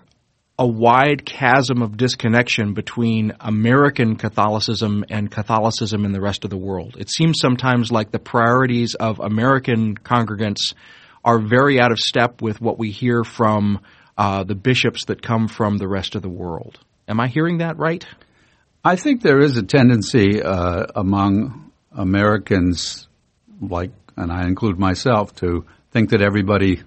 a 0.58 0.66
wide 0.66 1.24
chasm 1.24 1.82
of 1.82 1.96
disconnection 1.96 2.74
between 2.74 3.32
American 3.40 4.16
Catholicism 4.16 5.04
and 5.08 5.30
Catholicism 5.30 6.04
in 6.04 6.12
the 6.12 6.20
rest 6.20 6.44
of 6.44 6.50
the 6.50 6.56
world? 6.56 6.96
It 6.98 7.10
seems 7.10 7.38
sometimes 7.40 7.90
like 7.90 8.10
the 8.10 8.18
priorities 8.18 8.94
of 8.94 9.18
American 9.18 9.96
congregants 9.96 10.74
are 11.24 11.40
very 11.40 11.80
out 11.80 11.92
of 11.92 11.98
step 11.98 12.40
with 12.40 12.60
what 12.60 12.78
we 12.78 12.90
hear 12.90 13.24
from 13.24 13.80
uh, 14.20 14.44
the 14.44 14.54
bishops 14.54 15.06
that 15.06 15.22
come 15.22 15.48
from 15.48 15.78
the 15.78 15.88
rest 15.88 16.14
of 16.14 16.20
the 16.20 16.28
world. 16.28 16.78
Am 17.08 17.18
I 17.18 17.28
hearing 17.28 17.58
that 17.58 17.78
right? 17.78 18.04
I 18.84 18.96
think 18.96 19.22
there 19.22 19.40
is 19.40 19.56
a 19.56 19.62
tendency 19.62 20.42
uh, 20.42 20.84
among 20.94 21.72
Americans, 21.90 23.08
like, 23.62 23.92
and 24.18 24.30
I 24.30 24.46
include 24.46 24.78
myself, 24.78 25.34
to 25.36 25.64
think 25.92 26.10
that 26.10 26.20
everybody 26.20 26.82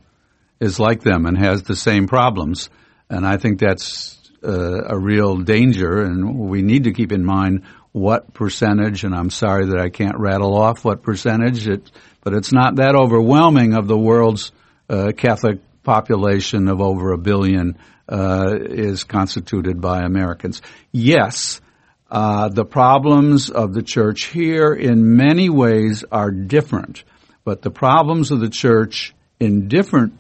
is 0.60 0.80
like 0.80 1.02
them 1.02 1.26
and 1.26 1.36
has 1.36 1.64
the 1.64 1.76
same 1.76 2.06
problems. 2.06 2.70
And 3.10 3.26
I 3.26 3.38
think 3.38 3.60
that's 3.60 4.16
uh, 4.44 4.84
a 4.86 5.00
real 5.00 5.38
danger, 5.38 6.04
and 6.04 6.38
we 6.38 6.62
need 6.62 6.84
to 6.84 6.94
keep 6.94 7.12
in 7.12 7.26
mind 7.26 7.64
what 7.94 8.36
percentage, 8.36 9.04
and 9.04 9.16
I'm 9.16 9.32
sorry 9.32 9.70
that 9.70 9.80
I 9.80 9.90
can't 9.90 10.20
rattle 10.20 10.56
off 10.56 10.86
what 10.86 11.02
percentage, 11.02 11.68
it, 11.68 11.92
but 12.22 12.36
it's 12.36 12.54
not 12.54 12.76
that 12.76 12.94
overwhelming 12.94 13.74
of 13.74 13.88
the 13.88 13.98
world's 13.98 14.52
uh, 14.88 15.14
Catholic 15.18 15.62
population 15.84 16.68
of 16.68 16.82
over 16.82 17.12
a 17.12 17.18
billion 17.18 17.78
uh, 18.08 18.54
is 18.62 19.04
constituted 19.04 19.82
by 19.82 20.02
Americans. 20.02 20.62
Yes, 20.92 21.62
uh, 22.10 22.50
the 22.50 22.66
problems 22.66 23.50
of 23.50 23.74
the 23.74 23.82
church 23.82 24.26
here 24.26 24.74
in 24.74 25.16
many 25.16 25.50
ways 25.50 26.04
are 26.12 26.32
different, 26.32 27.04
but 27.44 27.62
the 27.62 27.72
problems 27.72 28.32
of 28.32 28.40
the 28.40 28.50
church 28.50 29.14
in 29.40 29.68
different 29.68 30.20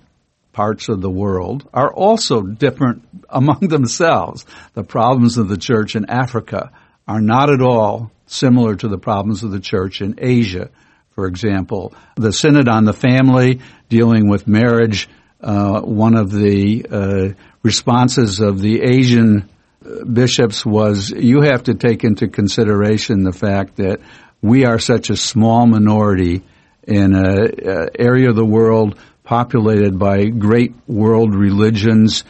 parts 0.53 0.87
of 0.87 1.01
the 1.01 1.09
world 1.09 1.67
are 1.73 1.93
also 1.93 2.41
different 2.41 3.07
among 3.29 3.59
themselves. 3.59 4.45
The 4.73 4.83
problems 4.83 5.37
of 5.37 5.49
the 5.49 5.57
church 5.57 5.95
in 5.95 6.09
Africa 6.09 6.71
are 7.07 7.21
not 7.21 7.49
at 7.49 7.61
all 7.61 8.11
similar 8.27 8.75
to 8.75 8.87
the 8.87 8.97
problems 8.97 9.43
of 9.43 9.51
the 9.51 9.59
church 9.59 10.01
in 10.01 10.15
Asia, 10.17 10.69
for 11.11 11.27
example. 11.27 11.93
The 12.15 12.31
Synod 12.31 12.67
on 12.67 12.85
the 12.85 12.93
Family 12.93 13.59
dealing 13.89 14.29
with 14.29 14.47
marriage, 14.47 15.09
uh, 15.43 15.81
one 15.81 16.15
of 16.15 16.31
the 16.31 16.85
uh, 16.89 17.33
responses 17.63 18.39
of 18.39 18.61
the 18.61 18.81
Asian 18.81 19.49
uh, 19.85 20.05
bishops 20.05 20.65
was 20.65 21.09
you 21.09 21.41
have 21.41 21.63
to 21.63 21.73
take 21.73 22.03
into 22.03 22.27
consideration 22.29 23.23
the 23.23 23.33
fact 23.33 23.75
that 23.75 23.99
we 24.41 24.65
are 24.65 24.79
such 24.79 25.09
a 25.09 25.17
small 25.17 25.65
minority 25.67 26.43
in 26.87 27.13
an 27.13 27.89
area 27.97 28.29
of 28.29 28.35
the 28.35 28.45
world 28.45 28.97
populated 29.23 29.97
by 29.97 30.25
great 30.25 30.73
world 30.87 31.33
religions, 31.33 32.23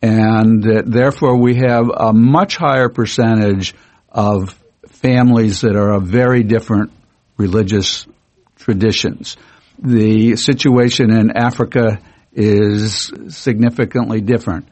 and 0.00 0.62
that 0.64 0.84
therefore 0.86 1.36
we 1.38 1.56
have 1.56 1.90
a 1.94 2.12
much 2.12 2.56
higher 2.56 2.88
percentage 2.88 3.74
of 4.10 4.54
families 4.88 5.60
that 5.60 5.76
are 5.76 5.92
of 5.92 6.04
very 6.04 6.42
different 6.42 6.90
religious 7.36 8.06
traditions. 8.56 9.36
The 9.78 10.36
situation 10.36 11.10
in 11.10 11.36
Africa 11.36 11.98
is 12.38 13.12
significantly 13.30 14.20
different. 14.20 14.68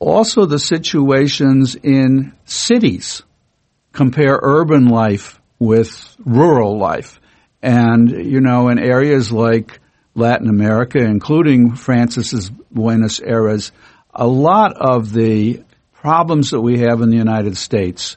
Also, 0.00 0.44
the 0.44 0.58
situations 0.58 1.76
in 1.76 2.32
cities 2.44 3.22
compare 3.92 4.38
urban 4.42 4.86
life 4.86 5.40
with 5.58 6.16
rural 6.24 6.78
life. 6.78 7.20
And, 7.62 8.10
you 8.10 8.40
know, 8.40 8.68
in 8.70 8.78
areas 8.78 9.30
like 9.30 9.78
Latin 10.14 10.48
America, 10.48 10.98
including 10.98 11.76
Francis's 11.76 12.50
Buenos 12.50 13.20
Aires, 13.20 13.70
a 14.12 14.26
lot 14.26 14.72
of 14.76 15.12
the 15.12 15.62
problems 15.92 16.50
that 16.50 16.60
we 16.60 16.80
have 16.80 17.02
in 17.02 17.10
the 17.10 17.16
United 17.16 17.56
States 17.56 18.16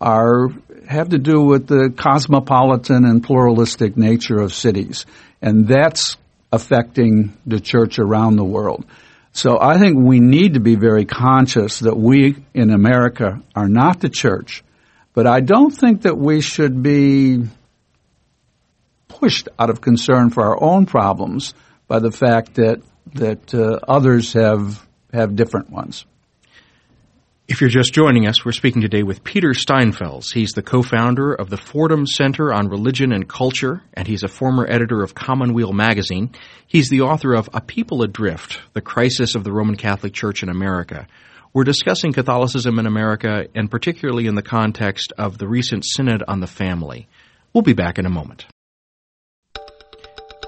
are 0.00 0.48
have 0.88 1.08
to 1.08 1.18
do 1.18 1.42
with 1.42 1.66
the 1.66 1.92
cosmopolitan 1.96 3.04
and 3.04 3.22
pluralistic 3.22 3.96
nature 3.96 4.38
of 4.38 4.54
cities, 4.54 5.04
and 5.42 5.66
that's 5.66 6.16
affecting 6.52 7.36
the 7.44 7.60
church 7.60 7.98
around 7.98 8.36
the 8.36 8.44
world. 8.44 8.84
So 9.32 9.58
I 9.60 9.78
think 9.78 9.96
we 9.98 10.20
need 10.20 10.54
to 10.54 10.60
be 10.60 10.76
very 10.76 11.04
conscious 11.04 11.80
that 11.80 11.96
we 11.96 12.36
in 12.54 12.70
America 12.70 13.42
are 13.54 13.68
not 13.68 14.00
the 14.00 14.08
church, 14.08 14.64
but 15.12 15.26
I 15.26 15.40
don't 15.40 15.70
think 15.70 16.02
that 16.02 16.16
we 16.16 16.40
should 16.40 16.82
be 16.82 17.44
pushed 19.08 19.48
out 19.58 19.70
of 19.70 19.80
concern 19.80 20.30
for 20.30 20.44
our 20.44 20.62
own 20.62 20.86
problems 20.86 21.54
by 21.86 21.98
the 21.98 22.10
fact 22.10 22.54
that 22.54 22.80
that 23.14 23.54
uh, 23.54 23.78
others 23.86 24.32
have 24.32 24.84
have 25.12 25.36
different 25.36 25.70
ones. 25.70 26.04
If 27.48 27.60
you're 27.60 27.70
just 27.70 27.94
joining 27.94 28.26
us, 28.26 28.44
we're 28.44 28.50
speaking 28.50 28.82
today 28.82 29.04
with 29.04 29.22
Peter 29.22 29.50
Steinfels. 29.50 30.32
He's 30.34 30.50
the 30.50 30.64
co-founder 30.64 31.32
of 31.32 31.48
the 31.48 31.56
Fordham 31.56 32.04
Center 32.04 32.52
on 32.52 32.68
Religion 32.68 33.12
and 33.12 33.28
Culture, 33.28 33.84
and 33.94 34.08
he's 34.08 34.24
a 34.24 34.28
former 34.28 34.66
editor 34.68 35.04
of 35.04 35.14
Commonweal 35.14 35.72
magazine. 35.72 36.32
He's 36.66 36.88
the 36.88 37.02
author 37.02 37.34
of 37.34 37.48
A 37.52 37.60
People 37.60 38.02
Adrift, 38.02 38.58
The 38.72 38.80
Crisis 38.80 39.36
of 39.36 39.44
the 39.44 39.52
Roman 39.52 39.76
Catholic 39.76 40.12
Church 40.12 40.42
in 40.42 40.48
America. 40.48 41.06
We're 41.52 41.62
discussing 41.62 42.12
Catholicism 42.12 42.80
in 42.80 42.86
America, 42.86 43.46
and 43.54 43.70
particularly 43.70 44.26
in 44.26 44.34
the 44.34 44.42
context 44.42 45.12
of 45.16 45.38
the 45.38 45.46
recent 45.46 45.84
Synod 45.86 46.24
on 46.26 46.40
the 46.40 46.48
Family. 46.48 47.06
We'll 47.52 47.62
be 47.62 47.74
back 47.74 48.00
in 48.00 48.06
a 48.06 48.10
moment. 48.10 48.46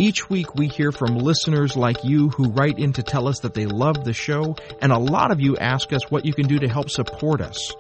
Each 0.01 0.31
week 0.31 0.55
we 0.55 0.69
hear 0.69 0.93
from 0.93 1.19
listeners 1.19 1.77
like 1.77 2.05
you 2.05 2.29
who 2.29 2.51
write 2.51 2.79
in 2.79 2.93
to 2.93 3.03
tell 3.03 3.27
us 3.27 3.41
that 3.41 3.55
they 3.55 3.67
love 3.67 4.05
the 4.05 4.13
show, 4.13 4.55
and 4.81 4.93
a 4.93 4.99
lot 4.99 5.33
of 5.33 5.41
you 5.41 5.57
ask 5.57 5.93
us 5.93 6.09
what 6.09 6.25
you 6.25 6.33
can 6.33 6.47
do 6.47 6.61
to 6.61 6.69
help 6.69 6.89
support 6.89 7.41
us. 7.41 7.73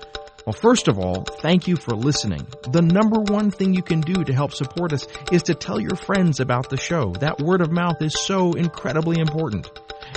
Well, 0.44 0.52
first 0.52 0.88
of 0.88 0.98
all, 0.98 1.22
thank 1.22 1.68
you 1.68 1.76
for 1.76 1.94
listening. 1.94 2.44
The 2.72 2.82
number 2.82 3.20
one 3.20 3.52
thing 3.52 3.72
you 3.72 3.82
can 3.82 4.00
do 4.00 4.24
to 4.24 4.32
help 4.32 4.52
support 4.52 4.92
us 4.92 5.06
is 5.30 5.44
to 5.44 5.54
tell 5.54 5.78
your 5.78 5.94
friends 5.94 6.40
about 6.40 6.70
the 6.70 6.76
show. 6.76 7.12
That 7.20 7.38
word 7.38 7.60
of 7.60 7.70
mouth 7.70 8.02
is 8.02 8.14
so 8.18 8.52
incredibly 8.54 9.20
important. 9.20 9.70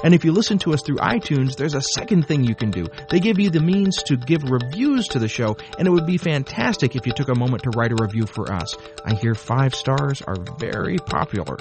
And 0.04 0.16
if 0.16 0.26
you 0.26 0.32
listen 0.32 0.58
to 0.60 0.74
us 0.74 0.82
through 0.82 0.98
iTunes, 0.98 1.56
there's 1.56 1.76
a 1.76 1.82
second 1.82 2.28
thing 2.28 2.44
you 2.44 2.56
can 2.56 2.72
do. 2.72 2.88
They 3.12 3.20
give 3.20 3.40
you 3.40 3.52
the 3.52 3.60
means 3.60 4.02
to 4.04 4.18
give 4.18 4.50
reviews 4.50 5.08
to 5.10 5.20
the 5.20 5.28
show, 5.28 5.56
and 5.78 5.88
it 5.88 5.92
would 5.92 6.08
be 6.08 6.18
fantastic 6.18 6.96
if 6.96 7.06
you 7.06 7.14
took 7.14 7.30
a 7.30 7.38
moment 7.38 7.62
to 7.64 7.70
write 7.72 7.92
a 7.92 8.02
review 8.02 8.26
for 8.26 8.52
us. 8.52 8.76
I 9.06 9.14
hear 9.14 9.36
five 9.36 9.76
stars 9.76 10.24
are 10.24 10.38
very 10.58 10.98
popular. 10.98 11.58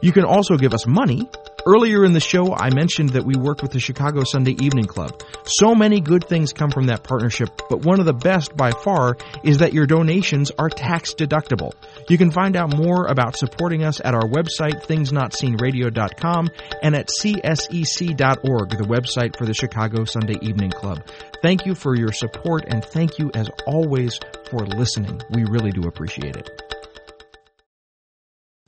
You 0.00 0.12
can 0.12 0.24
also 0.24 0.56
give 0.56 0.74
us 0.74 0.86
money. 0.86 1.28
Earlier 1.64 2.04
in 2.04 2.12
the 2.12 2.20
show, 2.20 2.54
I 2.54 2.74
mentioned 2.74 3.10
that 3.10 3.24
we 3.24 3.36
worked 3.36 3.62
with 3.62 3.70
the 3.70 3.78
Chicago 3.78 4.24
Sunday 4.24 4.56
Evening 4.60 4.86
Club. 4.86 5.22
So 5.44 5.76
many 5.76 6.00
good 6.00 6.26
things 6.26 6.52
come 6.52 6.72
from 6.72 6.86
that 6.86 7.04
partnership, 7.04 7.50
but 7.70 7.84
one 7.84 8.00
of 8.00 8.06
the 8.06 8.12
best 8.12 8.56
by 8.56 8.72
far 8.72 9.16
is 9.44 9.58
that 9.58 9.72
your 9.72 9.86
donations 9.86 10.50
are 10.58 10.68
tax 10.68 11.14
deductible. 11.14 11.72
You 12.08 12.18
can 12.18 12.32
find 12.32 12.56
out 12.56 12.76
more 12.76 13.06
about 13.06 13.36
supporting 13.36 13.84
us 13.84 14.00
at 14.04 14.14
our 14.14 14.24
website, 14.28 14.84
thingsnotseenradio.com, 14.86 16.50
and 16.82 16.96
at 16.96 17.08
csec.org, 17.08 18.70
the 18.70 18.84
website 18.84 19.36
for 19.36 19.46
the 19.46 19.54
Chicago 19.54 20.04
Sunday 20.04 20.38
Evening 20.42 20.70
Club. 20.70 21.06
Thank 21.42 21.64
you 21.64 21.76
for 21.76 21.96
your 21.96 22.12
support, 22.12 22.64
and 22.66 22.84
thank 22.84 23.20
you 23.20 23.30
as 23.34 23.48
always 23.66 24.18
for 24.50 24.66
listening. 24.66 25.20
We 25.30 25.44
really 25.44 25.70
do 25.70 25.82
appreciate 25.82 26.36
it. 26.36 26.71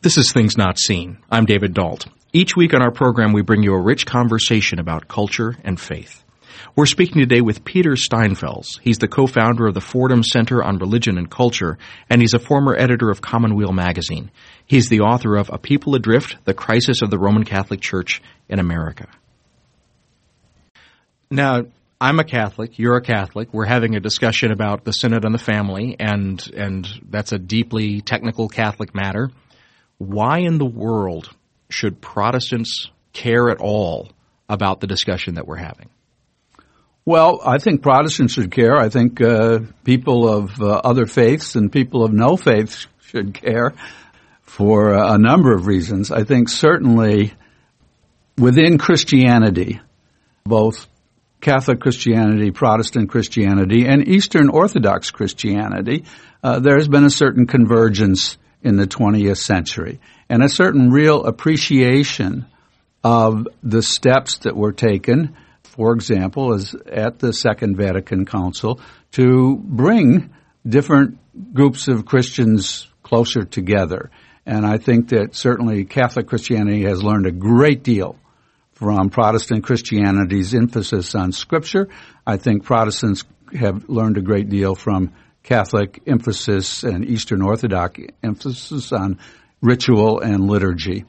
This 0.05 0.19
is 0.19 0.33
Things 0.35 0.59
Not 0.59 0.79
Seen. 0.79 1.17
I'm 1.31 1.47
David 1.47 1.73
Dault. 1.73 2.09
Each 2.31 2.55
week 2.55 2.75
on 2.75 2.83
our 2.83 2.91
program, 2.91 3.33
we 3.33 3.41
bring 3.41 3.63
you 3.63 3.73
a 3.73 3.81
rich 3.81 4.05
conversation 4.05 4.79
about 4.79 5.09
culture 5.09 5.57
and 5.65 5.81
faith. 5.81 6.23
We're 6.77 6.85
speaking 6.85 7.23
today 7.23 7.41
with 7.41 7.65
Peter 7.65 7.93
Steinfels. 7.93 8.67
He's 8.83 8.99
the 8.99 9.09
co-founder 9.09 9.67
of 9.67 9.73
the 9.73 9.81
Fordham 9.81 10.23
Center 10.23 10.63
on 10.63 10.77
Religion 10.77 11.17
and 11.17 11.31
Culture, 11.31 11.79
and 12.11 12.21
he's 12.21 12.35
a 12.35 12.39
former 12.39 12.77
editor 12.77 13.09
of 13.09 13.23
Commonweal 13.23 13.73
magazine. 13.73 14.31
He's 14.67 14.91
the 14.91 15.01
author 15.01 15.37
of 15.37 15.49
A 15.51 15.57
People 15.57 15.95
Adrift, 15.95 16.37
The 16.45 16.53
Crisis 16.53 17.01
of 17.01 17.09
the 17.09 17.19
Roman 17.19 17.45
Catholic 17.45 17.81
Church 17.81 18.21
in 18.47 18.59
America. 18.59 19.09
Now, 21.31 21.63
I'm 21.99 22.21
a 22.21 22.25
Catholic, 22.25 22.79
you're 22.79 22.99
a 22.99 23.03
Catholic. 23.03 23.55
We're 23.55 23.65
having 23.65 23.97
a 23.97 24.01
discussion 24.01 24.53
about 24.53 24.85
the 24.85 24.93
Synod 24.93 25.25
on 25.25 25.33
the 25.33 25.39
Family, 25.39 25.97
and, 25.99 26.47
and 26.55 26.87
that's 27.09 27.33
a 27.33 27.39
deeply 27.39 28.03
technical 28.03 28.51
Catholic 28.51 28.95
matter 28.95 29.31
why 29.99 30.41
in 30.41 30.59
the 30.59 30.67
world 30.67 31.31
should 31.69 32.01
Protestants 32.01 32.91
care 33.13 33.51
at 33.51 33.59
all 33.59 34.11
about 34.49 34.81
the 34.81 34.87
discussion 34.87 35.35
that 35.35 35.47
we're 35.47 35.57
having? 35.57 35.89
Well, 37.07 37.41
I 37.45 37.59
think 37.59 37.83
Protestants 37.83 38.33
should 38.33 38.51
care. 38.51 38.77
I 38.77 38.89
think 38.89 39.21
uh, 39.21 39.61
people 39.85 40.29
of 40.29 40.61
uh, 40.61 40.81
other 40.85 41.07
faiths 41.07 41.55
and 41.55 41.71
people 41.71 42.03
of 42.03 42.13
no 42.13 42.37
faith 42.37 42.87
should 43.01 43.35
care 43.35 43.75
for 44.43 44.95
a 44.95 45.19
number 45.19 45.55
of 45.55 45.67
reasons. 45.67 46.11
I 46.11 46.25
think 46.25 46.49
certainly 46.49 47.35
within 48.39 48.79
Christianity, 48.79 49.81
both 50.45 50.87
Catholic 51.41 51.81
Christianity, 51.81 52.51
Protestant 52.51 53.11
Christianity, 53.11 53.87
and 53.87 54.09
Eastern 54.09 54.49
Orthodox 54.49 55.11
Christianity, 55.11 56.05
uh, 56.43 56.61
there 56.61 56.77
has 56.77 56.89
been 56.89 57.05
a 57.05 57.11
certain 57.11 57.47
convergence 57.47 58.39
in 58.65 58.77
the 58.77 58.87
20th 58.87 59.39
century 59.39 60.01
and 60.29 60.43
a 60.43 60.49
certain 60.49 60.91
real 60.91 61.25
appreciation 61.25 62.47
of 63.05 63.47
the 63.63 63.83
steps 63.83 64.39
that 64.39 64.57
were 64.57 64.73
taken, 64.73 65.37
for 65.63 65.93
example, 65.93 66.55
as 66.55 66.75
at 66.91 67.19
the 67.19 67.33
Second 67.33 67.77
Vatican 67.77 68.25
Council, 68.25 68.81
to 69.13 69.57
bring 69.57 70.35
different 70.67 71.19
groups 71.53 71.89
of 71.89 72.07
Christians 72.07 72.89
closer 73.03 73.45
together. 73.45 74.11
And 74.47 74.67
I 74.67 74.79
think 74.79 75.11
that 75.11 75.35
certainly 75.35 75.85
Catholic 75.85 76.27
Christianity 76.27 76.85
has 76.85 77.03
learned 77.03 77.27
a 77.27 77.33
great 77.33 77.83
deal 77.83 78.17
from 78.73 79.11
Protestant 79.11 79.65
Christianity's 79.65 80.55
emphasis 80.55 81.15
on 81.15 81.33
Scripture. 81.33 81.89
I 82.27 82.39
think 82.39 82.65
Protestants 82.65 83.25
have 83.59 83.89
learned 83.89 84.17
a 84.17 84.23
great 84.23 84.49
deal 84.49 84.75
from 84.75 85.13
Catholic 85.45 86.03
emphasis 86.07 86.83
and 86.83 87.05
Eastern 87.05 87.43
Orthodox 87.43 88.01
emphasis 88.23 88.93
on 88.93 89.19
ritual 89.61 90.21
and 90.21 90.49
liturgy. 90.49 91.05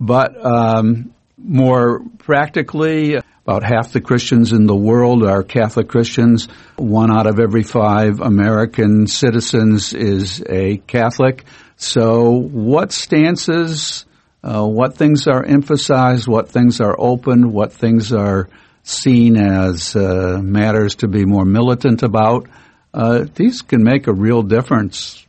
But 0.00 0.44
um, 0.44 1.14
more 1.38 2.00
practically, 2.18 3.16
about 3.46 3.62
half 3.62 3.92
the 3.92 4.00
Christians 4.00 4.52
in 4.52 4.66
the 4.66 4.74
world 4.74 5.24
are 5.24 5.42
Catholic 5.42 5.88
Christians. 5.88 6.48
One 6.76 7.16
out 7.16 7.26
of 7.26 7.38
every 7.38 7.62
five 7.62 8.20
American 8.20 9.06
citizens 9.06 9.92
is 9.92 10.42
a 10.48 10.78
Catholic. 10.78 11.44
So, 11.76 12.30
what 12.30 12.92
stances, 12.92 14.06
uh, 14.42 14.66
what 14.66 14.96
things 14.96 15.26
are 15.26 15.44
emphasized, 15.44 16.26
what 16.26 16.48
things 16.48 16.80
are 16.80 16.96
open, 16.98 17.52
what 17.52 17.72
things 17.72 18.12
are 18.12 18.48
seen 18.82 19.36
as 19.36 19.94
uh, 19.94 20.40
matters 20.42 20.96
to 20.96 21.08
be 21.08 21.24
more 21.26 21.44
militant 21.44 22.02
about? 22.02 22.48
Uh, 22.96 23.26
these 23.34 23.60
can 23.60 23.84
make 23.84 24.06
a 24.06 24.12
real 24.12 24.42
difference 24.42 25.26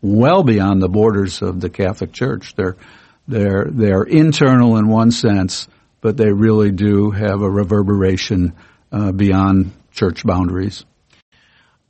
well 0.00 0.44
beyond 0.44 0.80
the 0.80 0.88
borders 0.88 1.42
of 1.42 1.60
the 1.60 1.68
Catholic 1.68 2.12
Church. 2.12 2.54
They're 2.54 2.76
they're 3.26 3.66
they're 3.68 4.04
internal 4.04 4.76
in 4.76 4.86
one 4.86 5.10
sense, 5.10 5.66
but 6.00 6.16
they 6.16 6.32
really 6.32 6.70
do 6.70 7.10
have 7.10 7.42
a 7.42 7.50
reverberation 7.50 8.54
uh, 8.92 9.10
beyond 9.10 9.72
church 9.90 10.24
boundaries. 10.24 10.84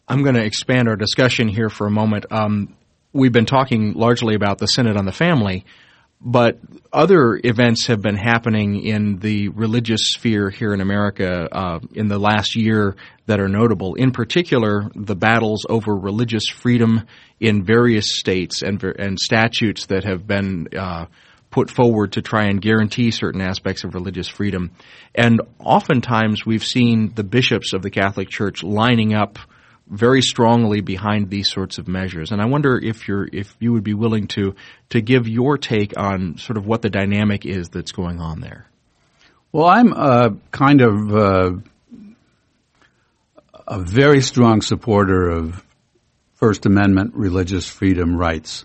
I'm 0.09 0.23
going 0.23 0.35
to 0.35 0.45
expand 0.45 0.89
our 0.89 0.97
discussion 0.97 1.49
here 1.49 1.69
for 1.69 1.87
a 1.87 1.91
moment. 1.91 2.25
Um, 2.31 2.75
we've 3.13 3.31
been 3.31 3.45
talking 3.45 3.93
largely 3.93 4.35
about 4.35 4.57
the 4.57 4.67
Synod 4.67 4.97
on 4.97 5.05
the 5.05 5.13
Family, 5.13 5.67
but 6.21 6.59
other 6.93 7.39
events 7.43 7.87
have 7.87 8.03
been 8.03 8.17
happening 8.17 8.83
in 8.83 9.19
the 9.19 9.49
religious 9.51 10.11
sphere 10.11 10.51
here 10.51 10.75
in 10.75 10.81
America 10.81 11.49
uh, 11.53 11.79
in 11.93 12.09
the 12.09 12.19
last 12.19 12.57
year 12.57 12.97
that 13.27 13.41
are 13.41 13.49
notable. 13.49 13.95
In 13.95 14.11
particular, 14.11 14.91
the 14.95 15.15
battles 15.15 15.65
over 15.69 15.95
religious 15.95 16.49
freedom 16.49 17.07
in 17.39 17.65
various 17.65 18.19
states 18.19 18.63
and, 18.63 18.83
and 18.83 19.19
statutes 19.19 19.87
that 19.87 20.05
have 20.05 20.27
been 20.27 20.69
uh, 20.77 21.07
put 21.51 21.71
forward 21.71 22.13
to 22.13 22.23
try 22.23 22.47
and 22.47 22.61
guarantee 22.61 23.11
certain 23.11 23.41
aspects 23.41 23.85
of 23.85 23.95
religious 23.95 24.29
freedom. 24.29 24.73
And 25.15 25.41
oftentimes 25.61 26.45
we've 26.45 26.65
seen 26.65 27.13
the 27.15 27.25
bishops 27.25 27.73
of 27.73 27.83
the 27.83 27.91
Catholic 27.91 28.29
Church 28.29 28.63
lining 28.63 29.15
up 29.15 29.39
very 29.89 30.23
strongly 30.23 30.81
behind 30.81 31.31
these 31.31 31.51
sorts 31.51 31.79
of 31.79 31.89
measures. 31.89 32.31
And 32.31 32.41
I 32.41 32.47
wonder 32.47 32.79
if 32.79 33.09
you're 33.09 33.29
if 33.33 33.55
you 33.59 33.73
would 33.73 33.85
be 33.85 33.95
willing 33.95 34.27
to 34.29 34.55
to 34.91 35.01
give 35.01 35.27
your 35.27 35.59
take 35.59 35.99
on 35.99 36.37
sort 36.39 36.57
of 36.57 36.67
what 36.67 36.83
the 36.83 36.91
dynamic 36.91 37.47
is 37.47 37.69
that's 37.71 37.93
going 37.93 38.21
on 38.21 38.41
there. 38.41 38.67
Well, 39.51 39.67
I'm 39.67 39.93
a 39.93 40.37
kind 40.51 40.83
of 40.83 41.17
uh, 41.17 41.53
a 43.67 43.81
very 43.81 44.21
strong 44.21 44.61
supporter 44.61 45.31
of 45.31 45.65
First 46.35 46.67
Amendment 46.67 47.15
religious 47.15 47.67
freedom 47.67 48.17
rights. 48.17 48.65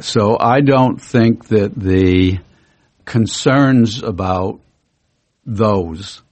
So 0.00 0.36
I 0.38 0.60
don't 0.60 1.00
think 1.00 1.48
that 1.48 1.74
the 1.74 2.40
concerns 3.04 4.02
about 4.02 4.60
those 5.46 6.22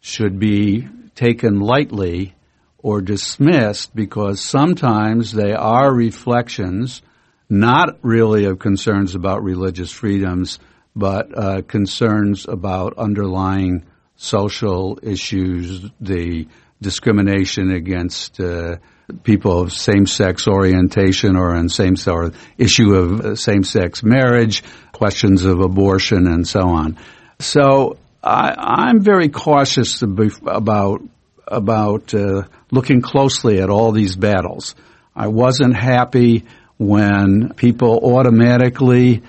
should 0.00 0.38
be 0.38 0.88
taken 1.14 1.60
lightly 1.60 2.34
or 2.78 3.00
dismissed 3.00 3.94
because 3.94 4.40
sometimes 4.40 5.32
they 5.32 5.52
are 5.52 5.92
reflections 5.92 7.02
not 7.50 7.98
really 8.02 8.44
of 8.44 8.58
concerns 8.58 9.14
about 9.14 9.42
religious 9.42 9.90
freedoms, 9.90 10.58
but 10.94 11.36
uh, 11.36 11.62
concerns 11.62 12.46
about 12.46 12.98
underlying 12.98 13.84
social 14.16 14.98
issues, 15.02 15.88
the 16.00 16.46
discrimination 16.80 17.70
against 17.70 18.38
uh, 18.40 18.76
people 19.22 19.60
of 19.60 19.72
same-sex 19.72 20.46
orientation 20.46 21.36
or 21.36 21.56
in 21.56 21.68
same 21.68 21.94
or 22.06 22.32
issue 22.58 22.94
of 22.94 23.20
uh, 23.20 23.34
same-sex 23.34 24.02
marriage, 24.02 24.62
questions 24.92 25.44
of 25.44 25.60
abortion, 25.60 26.26
and 26.26 26.46
so 26.46 26.60
on. 26.60 26.98
So 27.38 27.96
I, 28.22 28.90
am 28.90 29.00
very 29.00 29.28
cautious 29.28 30.02
about 30.02 31.02
about 31.46 32.12
uh, 32.12 32.42
looking 32.70 33.00
closely 33.00 33.60
at 33.60 33.70
all 33.70 33.92
these 33.92 34.16
battles. 34.16 34.74
I 35.14 35.28
wasn't 35.28 35.76
happy 35.76 36.44
when 36.76 37.52
people 37.54 38.00
automatically 38.02 39.22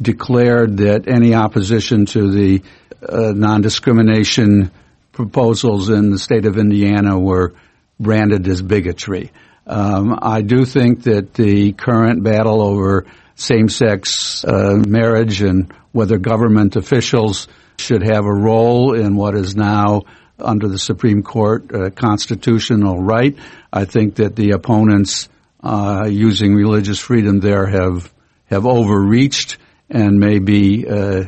declared 0.00 0.78
that 0.78 1.08
any 1.08 1.34
opposition 1.34 2.06
to 2.06 2.30
the 2.30 2.62
uh, 3.08 3.32
non-discrimination 3.34 4.70
proposals 5.12 5.88
in 5.88 6.10
the 6.10 6.18
state 6.18 6.44
of 6.46 6.58
Indiana 6.58 7.18
were 7.18 7.54
branded 7.98 8.46
as 8.48 8.60
bigotry. 8.60 9.30
Um, 9.66 10.18
I 10.20 10.42
do 10.42 10.64
think 10.64 11.04
that 11.04 11.34
the 11.34 11.72
current 11.72 12.22
battle 12.22 12.60
over 12.62 13.06
same 13.34 13.68
sex 13.68 14.44
uh, 14.44 14.82
marriage 14.86 15.42
and 15.42 15.72
whether 15.92 16.18
government 16.18 16.76
officials 16.76 17.48
should 17.78 18.02
have 18.02 18.24
a 18.24 18.34
role 18.34 18.94
in 18.94 19.16
what 19.16 19.34
is 19.34 19.54
now 19.54 20.02
under 20.38 20.68
the 20.68 20.78
Supreme 20.78 21.22
Court 21.22 21.72
uh, 21.72 21.90
constitutional 21.90 23.00
right. 23.00 23.36
I 23.72 23.84
think 23.84 24.16
that 24.16 24.36
the 24.36 24.50
opponents 24.50 25.28
uh, 25.62 26.06
using 26.10 26.54
religious 26.54 26.98
freedom 26.98 27.40
there 27.40 27.66
have 27.66 28.12
have 28.46 28.66
overreached 28.66 29.58
and 29.90 30.20
may 30.20 30.38
be 30.38 30.86
uh, 30.86 31.24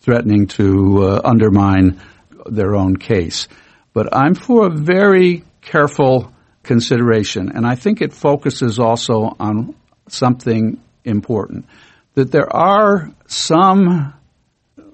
threatening 0.00 0.46
to 0.46 1.04
uh, 1.04 1.20
undermine 1.24 2.00
their 2.46 2.74
own 2.74 2.96
case. 2.96 3.48
But 3.92 4.14
I'm 4.16 4.34
for 4.34 4.66
a 4.66 4.70
very 4.70 5.44
careful 5.60 6.32
consideration, 6.62 7.52
and 7.54 7.66
I 7.66 7.74
think 7.74 8.00
it 8.00 8.12
focuses 8.12 8.78
also 8.78 9.36
on 9.38 9.74
something 10.08 10.80
important 11.04 11.66
that 12.14 12.30
there 12.30 12.54
are 12.54 13.10
some 13.26 14.14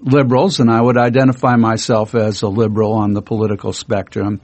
liberals, 0.01 0.61
and 0.61 0.71
I 0.71 0.81
would 0.81 0.97
identify 0.97 1.57
myself 1.57 2.15
as 2.15 2.43
a 2.43 2.49
liberal 2.49 2.93
on 2.93 3.13
the 3.13 3.23
political 3.23 3.73
spectrum, 3.73 4.41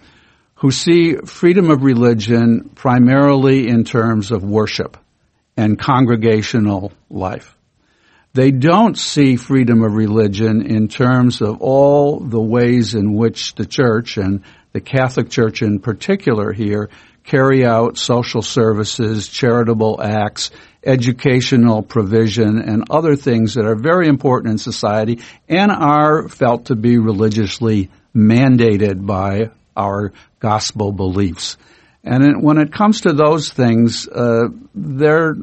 who 0.57 0.71
see 0.71 1.17
freedom 1.17 1.71
of 1.71 1.83
religion 1.83 2.71
primarily 2.75 3.69
in 3.69 3.85
terms 3.85 4.31
of 4.31 4.43
worship 4.43 4.97
and 5.57 5.79
congregational 5.79 6.93
life. 7.11 7.57
They 8.33 8.51
don't 8.51 8.99
see 8.99 9.37
freedom 9.37 9.85
of 9.85 9.93
religion 9.93 10.67
in 10.67 10.89
terms 10.89 11.41
of 11.41 11.61
all 11.61 12.19
the 12.19 12.41
ways 12.41 12.95
in 12.95 13.15
which 13.15 13.55
the 13.55 13.67
church 13.67 14.17
and 14.17 14.43
the 14.73 14.81
Catholic 14.81 15.31
Church 15.31 15.63
in 15.63 15.79
particular 15.79 16.53
here 16.53 16.91
carry 17.23 17.65
out 17.65 17.97
social 17.97 18.43
services, 18.43 19.29
charitable 19.29 20.01
acts, 20.03 20.51
educational 20.85 21.83
provision, 21.83 22.61
and 22.61 22.85
other 22.91 23.17
things 23.17 23.55
that 23.55 23.65
are 23.65 23.77
very 23.77 24.09
important 24.09 24.53
in 24.53 24.59
society 24.59 25.21
and 25.49 25.71
are 25.71 26.29
felt 26.29 26.67
to 26.67 26.77
be 26.77 26.99
religiously 26.99 27.91
mandated 28.15 29.05
by 29.07 29.51
our 29.77 30.13
gospel 30.41 30.93
beliefs. 30.93 31.57
And 32.05 32.43
when 32.43 32.59
it 32.59 32.73
comes 32.73 33.03
to 33.03 33.13
those 33.13 33.51
things, 33.51 34.07
uh, 34.07 34.49
they're 34.75 35.35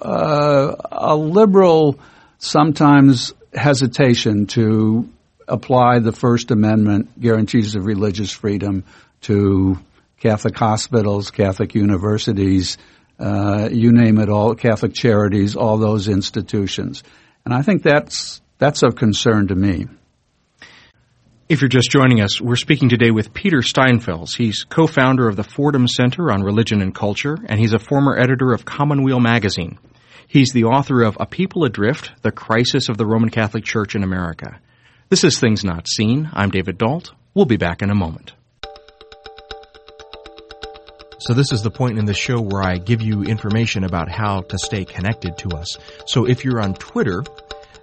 uh, 0.00 0.74
a 0.90 1.16
liberal 1.16 1.98
sometimes 2.38 3.32
hesitation 3.54 4.46
to 4.46 5.08
apply 5.46 6.00
the 6.00 6.12
First 6.12 6.50
Amendment 6.50 7.20
guarantees 7.20 7.76
of 7.76 7.86
religious 7.86 8.32
freedom 8.32 8.84
to 9.22 9.78
Catholic 10.18 10.56
hospitals, 10.56 11.30
Catholic 11.30 11.74
universities, 11.74 12.78
uh, 13.18 13.68
you 13.70 13.92
name 13.92 14.18
it, 14.18 14.28
all 14.28 14.54
Catholic 14.54 14.94
charities, 14.94 15.56
all 15.56 15.78
those 15.78 16.08
institutions. 16.08 17.02
And 17.44 17.54
I 17.54 17.62
think 17.62 17.82
that's 17.82 18.40
that's 18.58 18.82
of 18.82 18.96
concern 18.96 19.48
to 19.48 19.54
me. 19.54 19.86
If 21.48 21.60
you're 21.60 21.68
just 21.68 21.90
joining 21.90 22.20
us, 22.20 22.40
we're 22.40 22.56
speaking 22.56 22.88
today 22.88 23.10
with 23.10 23.34
Peter 23.34 23.58
Steinfels. 23.58 24.36
He's 24.36 24.64
co-founder 24.64 25.28
of 25.28 25.36
the 25.36 25.44
Fordham 25.44 25.86
Center 25.86 26.32
on 26.32 26.42
Religion 26.42 26.80
and 26.80 26.94
Culture, 26.94 27.36
and 27.46 27.60
he's 27.60 27.74
a 27.74 27.78
former 27.78 28.16
editor 28.16 28.52
of 28.52 28.64
Commonweal 28.64 29.20
magazine. 29.20 29.78
He's 30.28 30.52
the 30.52 30.64
author 30.64 31.02
of 31.02 31.18
A 31.20 31.26
People 31.26 31.64
Adrift, 31.64 32.22
The 32.22 32.32
Crisis 32.32 32.88
of 32.88 32.96
the 32.96 33.04
Roman 33.04 33.28
Catholic 33.28 33.64
Church 33.64 33.94
in 33.94 34.02
America. 34.02 34.60
This 35.10 35.24
is 35.24 35.38
Things 35.38 35.62
Not 35.62 35.88
Seen. 35.88 36.30
I'm 36.32 36.50
David 36.50 36.78
Dault. 36.78 37.12
We'll 37.34 37.44
be 37.44 37.58
back 37.58 37.82
in 37.82 37.90
a 37.90 37.94
moment. 37.94 38.32
So 41.26 41.34
this 41.34 41.52
is 41.52 41.62
the 41.62 41.70
point 41.70 41.98
in 41.98 42.04
the 42.04 42.14
show 42.14 42.40
where 42.40 42.64
I 42.64 42.78
give 42.78 43.00
you 43.00 43.22
information 43.22 43.84
about 43.84 44.10
how 44.10 44.40
to 44.40 44.58
stay 44.58 44.84
connected 44.84 45.38
to 45.38 45.50
us. 45.50 45.78
So 46.06 46.26
if 46.26 46.44
you're 46.44 46.60
on 46.60 46.74
Twitter, 46.74 47.22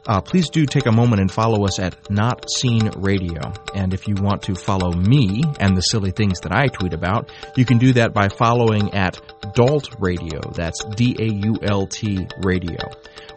uh, 0.05 0.19
please 0.19 0.49
do 0.49 0.65
take 0.65 0.87
a 0.87 0.91
moment 0.91 1.21
and 1.21 1.31
follow 1.31 1.63
us 1.65 1.79
at 1.79 2.09
Not 2.09 2.49
Seen 2.49 2.89
Radio. 2.97 3.39
And 3.73 3.93
if 3.93 4.09
you 4.09 4.15
want 4.15 4.41
to 4.43 4.55
follow 4.55 4.91
me 4.91 5.43
and 5.57 5.77
the 5.77 5.81
silly 5.81 6.11
things 6.11 6.41
that 6.41 6.51
I 6.51 6.67
tweet 6.67 6.93
about, 6.93 7.31
you 7.55 7.63
can 7.63 7.77
do 7.77 7.93
that 7.93 8.13
by 8.13 8.27
following 8.27 8.93
at 8.93 9.21
Dault 9.53 9.87
Radio. 9.99 10.41
That's 10.53 10.83
D-A-U-L-T 10.83 12.27
Radio. 12.43 12.91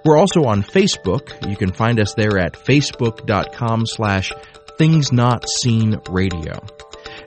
We're 0.04 0.18
also 0.18 0.44
on 0.44 0.64
Facebook. 0.64 1.48
You 1.48 1.56
can 1.56 1.72
find 1.72 2.00
us 2.00 2.14
there 2.14 2.38
at 2.38 2.54
facebook.com 2.54 3.86
slash 3.86 4.32
things 4.78 5.12
not 5.12 5.48
seen 5.62 6.00
radio. 6.10 6.58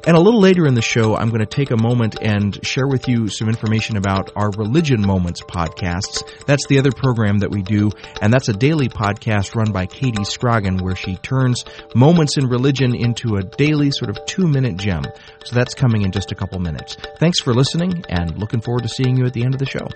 And 0.05 0.15
a 0.15 0.19
little 0.19 0.39
later 0.39 0.65
in 0.67 0.75
the 0.75 0.81
show, 0.81 1.15
I'm 1.15 1.29
going 1.29 1.39
to 1.39 1.45
take 1.45 1.71
a 1.71 1.77
moment 1.81 2.17
and 2.21 2.63
share 2.65 2.87
with 2.87 3.07
you 3.07 3.27
some 3.27 3.49
information 3.49 3.97
about 3.97 4.31
our 4.35 4.51
Religion 4.51 5.01
Moments 5.01 5.41
podcasts. 5.41 6.23
That's 6.45 6.67
the 6.67 6.79
other 6.79 6.91
program 6.91 7.39
that 7.39 7.51
we 7.51 7.61
do, 7.61 7.91
and 8.21 8.31
that's 8.31 8.49
a 8.49 8.53
daily 8.53 8.89
podcast 8.89 9.55
run 9.55 9.71
by 9.71 9.85
Katie 9.85 10.23
Scroggin 10.23 10.81
where 10.81 10.95
she 10.95 11.15
turns 11.17 11.63
moments 11.95 12.37
in 12.37 12.47
religion 12.47 12.95
into 12.95 13.37
a 13.37 13.43
daily 13.43 13.91
sort 13.91 14.09
of 14.09 14.25
two 14.25 14.47
minute 14.47 14.77
gem. 14.77 15.03
So 15.43 15.55
that's 15.55 15.73
coming 15.73 16.03
in 16.03 16.11
just 16.11 16.31
a 16.31 16.35
couple 16.35 16.59
minutes. 16.59 16.97
Thanks 17.19 17.39
for 17.41 17.53
listening 17.53 18.03
and 18.09 18.37
looking 18.37 18.61
forward 18.61 18.83
to 18.83 18.89
seeing 18.89 19.17
you 19.17 19.25
at 19.25 19.33
the 19.33 19.43
end 19.43 19.55
of 19.55 19.59
the 19.59 19.65
show. 19.65 19.87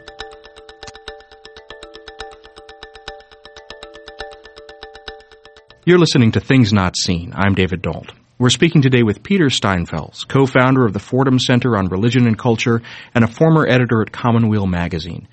You're 5.85 5.97
listening 5.97 6.33
to 6.33 6.39
Things 6.39 6.71
Not 6.71 6.95
Seen. 6.95 7.33
I'm 7.35 7.55
David 7.55 7.81
Dault. 7.81 8.18
We're 8.39 8.49
speaking 8.49 8.81
today 8.81 9.03
with 9.03 9.21
Peter 9.21 9.47
Steinfels, 9.47 10.25
co-founder 10.25 10.85
of 10.85 10.93
the 10.93 10.99
Fordham 10.99 11.39
Center 11.39 11.75
on 11.75 11.87
Religion 11.87 12.25
and 12.25 12.39
Culture 12.39 12.81
and 13.13 13.25
a 13.25 13.27
former 13.27 13.67
editor 13.67 14.01
at 14.01 14.13
Commonweal 14.13 14.65
magazine. 14.65 15.27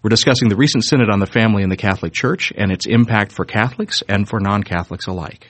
We're 0.00 0.10
discussing 0.10 0.48
the 0.48 0.54
recent 0.54 0.84
Synod 0.84 1.10
on 1.10 1.18
the 1.18 1.26
Family 1.26 1.64
in 1.64 1.70
the 1.70 1.76
Catholic 1.76 2.12
Church 2.12 2.52
and 2.56 2.70
its 2.70 2.86
impact 2.86 3.32
for 3.32 3.44
Catholics 3.44 4.04
and 4.08 4.28
for 4.28 4.38
non-Catholics 4.38 5.08
alike. 5.08 5.48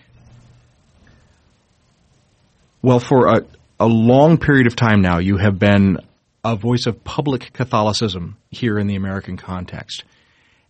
Well, 2.81 2.99
for 2.99 3.27
a, 3.27 3.47
a 3.79 3.87
long 3.87 4.39
period 4.39 4.67
of 4.67 4.75
time 4.75 5.03
now, 5.03 5.19
you 5.19 5.37
have 5.37 5.59
been 5.59 5.99
a 6.43 6.57
voice 6.57 6.87
of 6.87 7.05
public 7.05 7.53
Catholicism 7.53 8.39
here 8.51 8.79
in 8.79 8.87
the 8.87 8.97
American 8.97 9.37
context. 9.37 10.05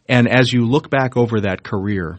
And 0.09 0.26
as 0.28 0.53
you 0.53 0.66
look 0.66 0.90
back 0.90 1.16
over 1.16 1.43
that 1.43 1.62
career, 1.62 2.18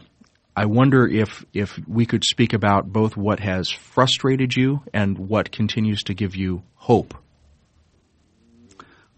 I 0.56 0.66
wonder 0.66 1.06
if 1.06 1.44
if 1.52 1.78
we 1.88 2.06
could 2.06 2.24
speak 2.24 2.52
about 2.52 2.92
both 2.92 3.16
what 3.16 3.40
has 3.40 3.70
frustrated 3.70 4.54
you 4.54 4.82
and 4.92 5.18
what 5.18 5.50
continues 5.50 6.04
to 6.04 6.14
give 6.14 6.36
you 6.36 6.62
hope. 6.76 7.14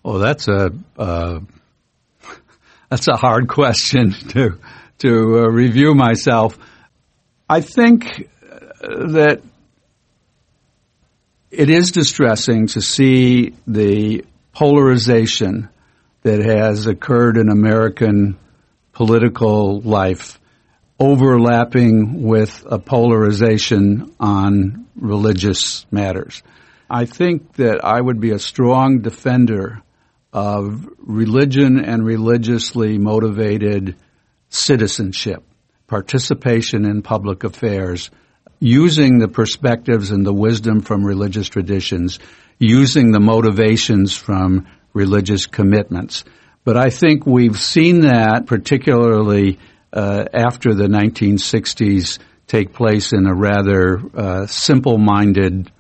Oh, 0.05 0.19
that's 0.19 0.49
a 0.49 0.71
uh, 0.97 1.41
that's 2.89 3.09
a 3.09 3.17
hard 3.17 3.49
question 3.49 4.13
to 4.31 4.59
to 4.99 5.11
uh, 5.11 5.49
review 5.49 5.95
myself. 5.95 6.59
I 7.49 7.61
think 7.61 8.29
that 8.81 9.43
it 11.51 11.71
is 11.71 11.91
distressing 11.91 12.67
to 12.69 12.81
see 12.81 13.55
the 13.67 14.25
polarization 14.53 15.69
that 16.23 16.41
has 16.45 16.87
occurred 16.87 17.37
in 17.37 17.51
American 17.51 18.39
political 18.93 19.81
life 19.81 20.41
overlapping 20.99 22.23
with 22.23 22.65
a 22.71 22.79
polarization 22.79 24.15
on 24.19 24.87
religious 24.97 25.87
matters. 25.91 26.43
I 26.89 27.05
think 27.05 27.55
that 27.55 27.85
I 27.85 28.01
would 28.01 28.21
be 28.21 28.31
a 28.31 28.39
strong 28.39 29.01
defender 29.01 29.83
of 30.33 30.89
religion 30.99 31.85
and 31.85 32.05
religiously 32.05 32.99
motivated 32.99 33.97
citizenship, 34.49 35.43
participation 35.87 36.85
in 36.85 37.03
public 37.03 37.45
affairs, 37.45 38.11
using 38.59 39.19
the 39.19 39.29
perspectives 39.29 40.11
and 40.11 40.25
the 40.25 40.33
wisdom 40.33 40.81
from 40.81 41.05
religious 41.05 41.49
traditions, 41.49 42.19
using 42.59 43.11
the 43.11 43.21
motivations 43.21 44.17
from 44.17 44.67
religious 44.95 45.47
commitments. 45.47 46.25
But 46.65 46.77
I 46.77 46.91
think 46.91 47.27
we've 47.27 47.59
seen 47.59 48.01
that 48.01 48.47
particularly 48.47 49.59
after 49.97 50.75
the 50.75 50.89
1960s 50.89 52.19
take 52.47 52.73
place 52.73 53.13
in 53.13 53.27
a 53.27 53.35
rather 53.35 54.01
uh, 54.15 54.47
simple-minded 54.47 55.71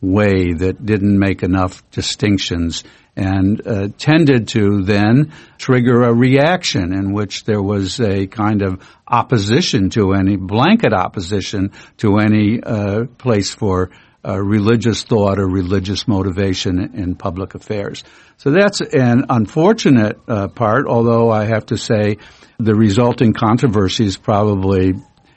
way 0.00 0.52
that 0.52 0.84
didn't 0.84 1.18
make 1.18 1.42
enough 1.42 1.88
distinctions 1.90 2.84
and 3.16 3.66
uh, 3.66 3.88
tended 3.96 4.48
to 4.48 4.82
then 4.82 5.32
trigger 5.56 6.02
a 6.02 6.12
reaction 6.12 6.92
in 6.92 7.12
which 7.12 7.44
there 7.44 7.62
was 7.62 8.00
a 8.00 8.26
kind 8.26 8.62
of 8.62 8.82
opposition 9.06 9.88
to 9.88 10.12
any 10.12 10.36
blanket 10.36 10.92
opposition 10.92 11.70
to 11.96 12.18
any 12.18 12.60
uh, 12.62 13.04
place 13.18 13.54
for 13.54 13.90
uh, 14.26 14.40
religious 14.40 15.04
thought 15.04 15.38
or 15.38 15.46
religious 15.46 16.08
motivation 16.08 16.94
in 16.94 17.14
public 17.14 17.54
affairs. 17.54 18.02
So 18.38 18.50
that's 18.50 18.80
an 18.80 19.26
unfortunate 19.28 20.18
uh, 20.26 20.48
part, 20.48 20.86
although 20.86 21.30
I 21.30 21.44
have 21.44 21.66
to 21.66 21.76
say 21.76 22.16
the 22.58 22.74
resulting 22.74 23.32
controversies 23.32 24.16
probably 24.16 24.94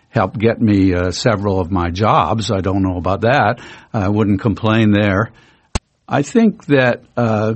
helped 0.09 0.37
get 0.37 0.61
me 0.61 0.93
uh, 0.93 1.11
several 1.11 1.59
of 1.59 1.71
my 1.71 1.89
jobs. 1.89 2.51
I 2.51 2.61
don't 2.61 2.81
know 2.81 2.97
about 2.97 3.21
that. 3.21 3.61
I 3.93 4.09
wouldn't 4.09 4.41
complain 4.41 4.91
there. 4.91 5.31
I 6.07 6.21
think 6.21 6.65
that 6.67 7.03
uh, 7.15 7.53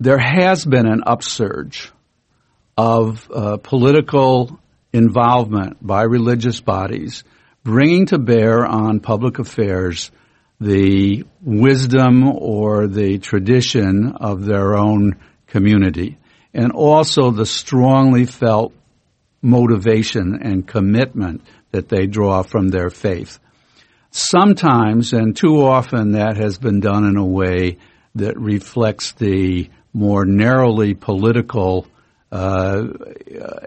there 0.00 0.18
has 0.18 0.64
been 0.64 0.86
an 0.86 1.02
upsurge 1.06 1.92
of 2.76 3.30
uh, 3.30 3.58
political 3.58 4.58
involvement 4.92 5.84
by 5.84 6.02
religious 6.02 6.60
bodies, 6.60 7.24
bringing 7.62 8.06
to 8.06 8.18
bear 8.18 8.64
on 8.64 9.00
public 9.00 9.38
affairs 9.38 10.10
the 10.60 11.24
wisdom 11.42 12.24
or 12.28 12.86
the 12.86 13.18
tradition 13.18 14.12
of 14.16 14.44
their 14.44 14.76
own 14.76 15.16
community, 15.46 16.18
and 16.54 16.72
also 16.72 17.30
the 17.30 17.46
strongly 17.46 18.26
felt 18.26 18.72
motivation 19.40 20.38
and 20.42 20.66
commitment 20.66 21.42
that 21.70 21.88
they 21.88 22.06
draw 22.06 22.42
from 22.42 22.68
their 22.68 22.90
faith. 22.90 23.38
Sometimes, 24.10 25.12
and 25.12 25.34
too 25.34 25.62
often, 25.62 26.12
that 26.12 26.36
has 26.36 26.58
been 26.58 26.80
done 26.80 27.04
in 27.06 27.16
a 27.16 27.24
way 27.24 27.78
that 28.14 28.38
reflects 28.38 29.12
the 29.12 29.70
more 29.94 30.24
narrowly 30.24 30.94
political 30.94 31.86
uh, 32.30 32.84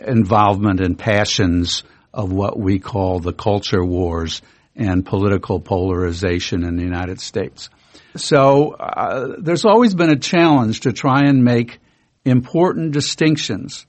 involvement 0.06 0.82
and 0.82 0.98
passions 0.98 1.84
of 2.14 2.32
what 2.32 2.58
we 2.60 2.80
call 2.80 3.20
the 3.20 3.34
culture 3.34 3.84
wars 3.84 4.42
and 4.76 5.06
political 5.06 5.60
polarization 5.60 6.64
in 6.64 6.76
the 6.76 6.84
United 6.84 7.20
States. 7.20 7.70
So 8.16 8.72
uh, 8.72 9.36
there's 9.40 9.66
always 9.66 9.94
been 9.94 10.10
a 10.10 10.18
challenge 10.18 10.82
to 10.82 10.94
try 10.94 11.24
and 11.26 11.44
make 11.44 11.80
important 12.26 12.92
distinctions 12.92 13.86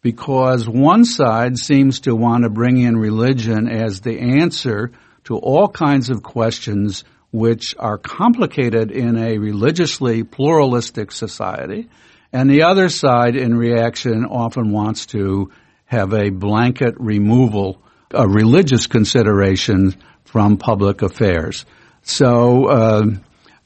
because 0.00 0.68
one 0.68 1.04
side 1.04 1.58
seems 1.58 2.00
to 2.00 2.16
want 2.16 2.44
to 2.44 2.50
bring 2.50 2.78
in 2.78 2.96
religion 2.96 3.68
as 3.68 4.00
the 4.00 4.18
answer 4.18 4.90
to 5.24 5.36
all 5.36 5.68
kinds 5.68 6.08
of 6.08 6.22
questions 6.22 7.04
which 7.32 7.74
are 7.78 7.98
complicated 7.98 8.90
in 8.90 9.16
a 9.16 9.38
religiously 9.38 10.24
pluralistic 10.24 11.12
society, 11.12 11.88
and 12.32 12.48
the 12.48 12.62
other 12.62 12.88
side, 12.88 13.36
in 13.36 13.56
reaction, 13.56 14.24
often 14.24 14.72
wants 14.72 15.06
to 15.06 15.50
have 15.84 16.12
a 16.12 16.30
blanket 16.30 16.94
removal 16.98 17.82
of 18.12 18.34
religious 18.34 18.86
considerations 18.86 19.96
from 20.24 20.56
public 20.56 21.02
affairs. 21.02 21.64
So 22.02 22.66
uh, 22.66 23.02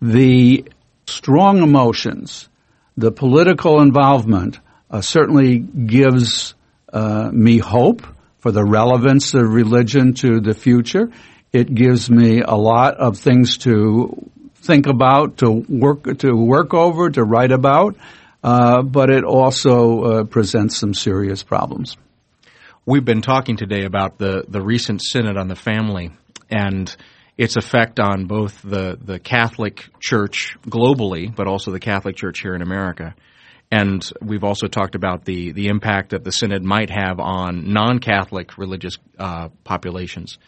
the 0.00 0.64
strong 1.06 1.62
emotions, 1.62 2.48
the 2.96 3.10
political 3.10 3.80
involvement, 3.80 4.58
uh, 4.90 5.00
certainly 5.00 5.58
gives 5.58 6.54
uh, 6.92 7.30
me 7.32 7.58
hope 7.58 8.06
for 8.38 8.52
the 8.52 8.64
relevance 8.64 9.34
of 9.34 9.52
religion 9.52 10.14
to 10.14 10.40
the 10.40 10.54
future. 10.54 11.10
It 11.52 11.74
gives 11.74 12.10
me 12.10 12.40
a 12.40 12.54
lot 12.54 12.94
of 12.96 13.18
things 13.18 13.58
to 13.58 14.30
think 14.56 14.86
about, 14.86 15.38
to 15.38 15.50
work 15.50 16.18
to 16.18 16.34
work 16.34 16.74
over, 16.74 17.10
to 17.10 17.24
write 17.24 17.52
about. 17.52 17.96
Uh, 18.42 18.82
but 18.82 19.08
it 19.08 19.24
also 19.24 20.02
uh, 20.02 20.24
presents 20.24 20.76
some 20.76 20.92
serious 20.92 21.42
problems. 21.42 21.96
We've 22.84 23.04
been 23.04 23.22
talking 23.22 23.56
today 23.56 23.84
about 23.84 24.18
the, 24.18 24.44
the 24.46 24.60
recent 24.60 25.00
Synod 25.02 25.38
on 25.38 25.48
the 25.48 25.56
Family 25.56 26.10
and 26.50 26.94
its 27.36 27.56
effect 27.56 27.98
on 27.98 28.26
both 28.26 28.62
the, 28.62 28.98
the 29.00 29.18
Catholic 29.18 29.88
Church 30.00 30.56
globally, 30.66 31.34
but 31.34 31.46
also 31.46 31.70
the 31.70 31.80
Catholic 31.80 32.16
Church 32.16 32.40
here 32.40 32.54
in 32.54 32.62
America. 32.62 33.14
And 33.70 34.08
we've 34.20 34.44
also 34.44 34.68
talked 34.68 34.94
about 34.94 35.24
the, 35.24 35.52
the 35.52 35.66
impact 35.66 36.10
that 36.10 36.22
the 36.22 36.30
Synod 36.30 36.62
might 36.62 36.90
have 36.90 37.18
on 37.18 37.72
non 37.72 37.98
Catholic 37.98 38.56
religious 38.56 38.96
uh, 39.18 39.48
populations. 39.64 40.38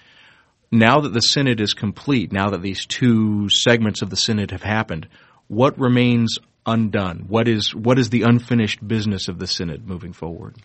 Now 0.70 1.01
that 1.01 1.12
the 1.12 1.20
Synod 1.20 1.61
is 1.61 1.74
complete, 1.74 2.32
now 2.32 2.51
that 2.51 2.62
these 2.62 2.87
two 2.87 3.49
segments 3.49 4.03
of 4.03 4.11
the 4.11 4.16
Synod 4.16 4.53
have 4.53 4.62
happened, 4.62 5.09
what 5.49 5.78
remains 5.78 6.39
undone? 6.66 7.26
What 7.28 7.49
is 7.49 7.74
what 7.74 7.99
is 7.99 8.11
the 8.11 8.22
unfinished 8.22 8.87
business 8.87 9.28
of 9.28 9.39
the 9.39 9.47
synod 9.47 9.87
moving 9.87 10.12
forward? 10.12 10.57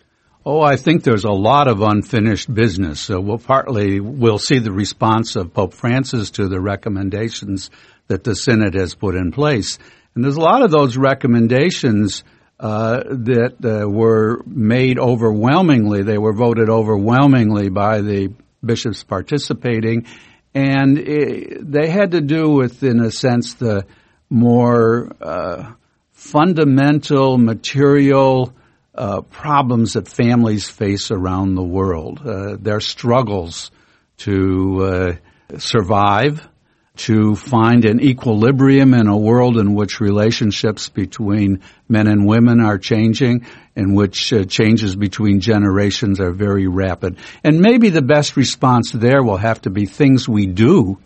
Oh, 0.44 0.60
I 0.60 0.74
think 0.74 1.04
there's 1.04 1.24
a 1.24 1.30
lot 1.30 1.68
of 1.68 1.82
unfinished 1.82 2.52
business. 2.52 3.00
So 3.00 3.20
we'll 3.20 3.38
partly 3.38 4.00
we'll 4.00 4.38
see 4.38 4.58
the 4.58 4.72
response 4.72 5.36
of 5.36 5.54
Pope 5.54 5.72
Francis 5.72 6.32
to 6.32 6.48
the 6.48 6.60
recommendations 6.60 7.70
that 8.08 8.24
the 8.24 8.34
synod 8.34 8.74
has 8.74 8.96
put 8.96 9.14
in 9.14 9.30
place, 9.30 9.78
and 10.14 10.24
there's 10.24 10.36
a 10.36 10.40
lot 10.40 10.62
of 10.62 10.70
those 10.70 10.96
recommendations. 10.96 12.24
Uh, 12.60 13.02
that 13.08 13.56
uh, 13.64 13.90
were 13.90 14.40
made 14.46 14.96
overwhelmingly. 14.96 16.04
They 16.04 16.18
were 16.18 16.32
voted 16.32 16.70
overwhelmingly 16.70 17.70
by 17.70 18.02
the 18.02 18.32
bishops 18.64 19.02
participating, 19.02 20.06
and 20.54 20.96
it, 20.96 21.72
they 21.72 21.90
had 21.90 22.12
to 22.12 22.20
do 22.20 22.50
with, 22.50 22.84
in 22.84 23.00
a 23.00 23.10
sense, 23.10 23.54
the 23.54 23.84
more 24.30 25.10
uh, 25.20 25.72
fundamental 26.12 27.36
material 27.36 28.54
uh, 28.94 29.22
problems 29.22 29.94
that 29.94 30.08
families 30.08 30.68
face 30.68 31.10
around 31.10 31.54
the 31.54 31.62
world. 31.62 32.20
Uh, 32.24 32.56
their 32.60 32.80
struggles 32.80 33.70
to 34.18 34.84
uh, 34.84 35.12
survive, 35.58 36.46
to 36.94 37.34
find 37.34 37.86
an 37.86 38.00
equilibrium 38.00 38.92
in 38.92 39.06
a 39.06 39.16
world 39.16 39.56
in 39.56 39.74
which 39.74 40.00
relationships 40.00 40.90
between 40.90 41.62
men 41.88 42.06
and 42.06 42.26
women 42.26 42.60
are 42.60 42.78
changing, 42.78 43.46
in 43.74 43.94
which 43.94 44.32
uh, 44.32 44.44
changes 44.44 44.94
between 44.94 45.40
generations 45.40 46.20
are 46.20 46.32
very 46.32 46.66
rapid. 46.66 47.16
And 47.42 47.60
maybe 47.60 47.88
the 47.88 48.02
best 48.02 48.36
response 48.36 48.92
there 48.92 49.22
will 49.22 49.38
have 49.38 49.62
to 49.62 49.70
be 49.70 49.86
things 49.86 50.28
we 50.28 50.46
do 50.46 50.98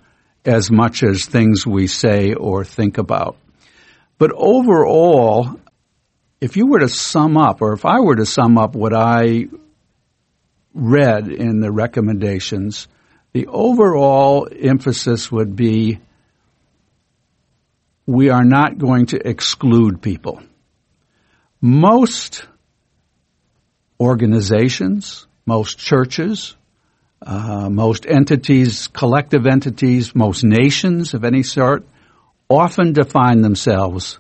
as 0.44 0.70
much 0.70 1.02
as 1.02 1.24
things 1.24 1.66
we 1.66 1.86
say 1.86 2.34
or 2.34 2.64
think 2.64 2.98
about. 2.98 3.36
But 4.18 4.32
overall, 4.32 5.60
if 6.40 6.56
you 6.56 6.66
were 6.66 6.80
to 6.80 6.88
sum 6.88 7.36
up, 7.36 7.62
or 7.62 7.72
if 7.72 7.84
I 7.84 8.00
were 8.00 8.16
to 8.16 8.26
sum 8.26 8.58
up 8.58 8.74
what 8.74 8.92
I 8.94 9.46
read 10.74 11.28
in 11.28 11.60
the 11.60 11.72
recommendations, 11.72 12.88
the 13.32 13.46
overall 13.46 14.48
emphasis 14.50 15.32
would 15.32 15.56
be 15.56 15.98
we 18.06 18.30
are 18.30 18.44
not 18.44 18.78
going 18.78 19.06
to 19.06 19.28
exclude 19.28 20.00
people. 20.00 20.42
Most 21.60 22.46
organizations, 23.98 25.26
most 25.46 25.78
churches, 25.78 26.54
uh, 27.22 27.68
most 27.70 28.06
entities, 28.06 28.88
collective 28.88 29.46
entities, 29.46 30.14
most 30.14 30.44
nations 30.44 31.14
of 31.14 31.24
any 31.24 31.42
sort 31.42 31.84
often 32.48 32.92
define 32.92 33.40
themselves 33.40 34.18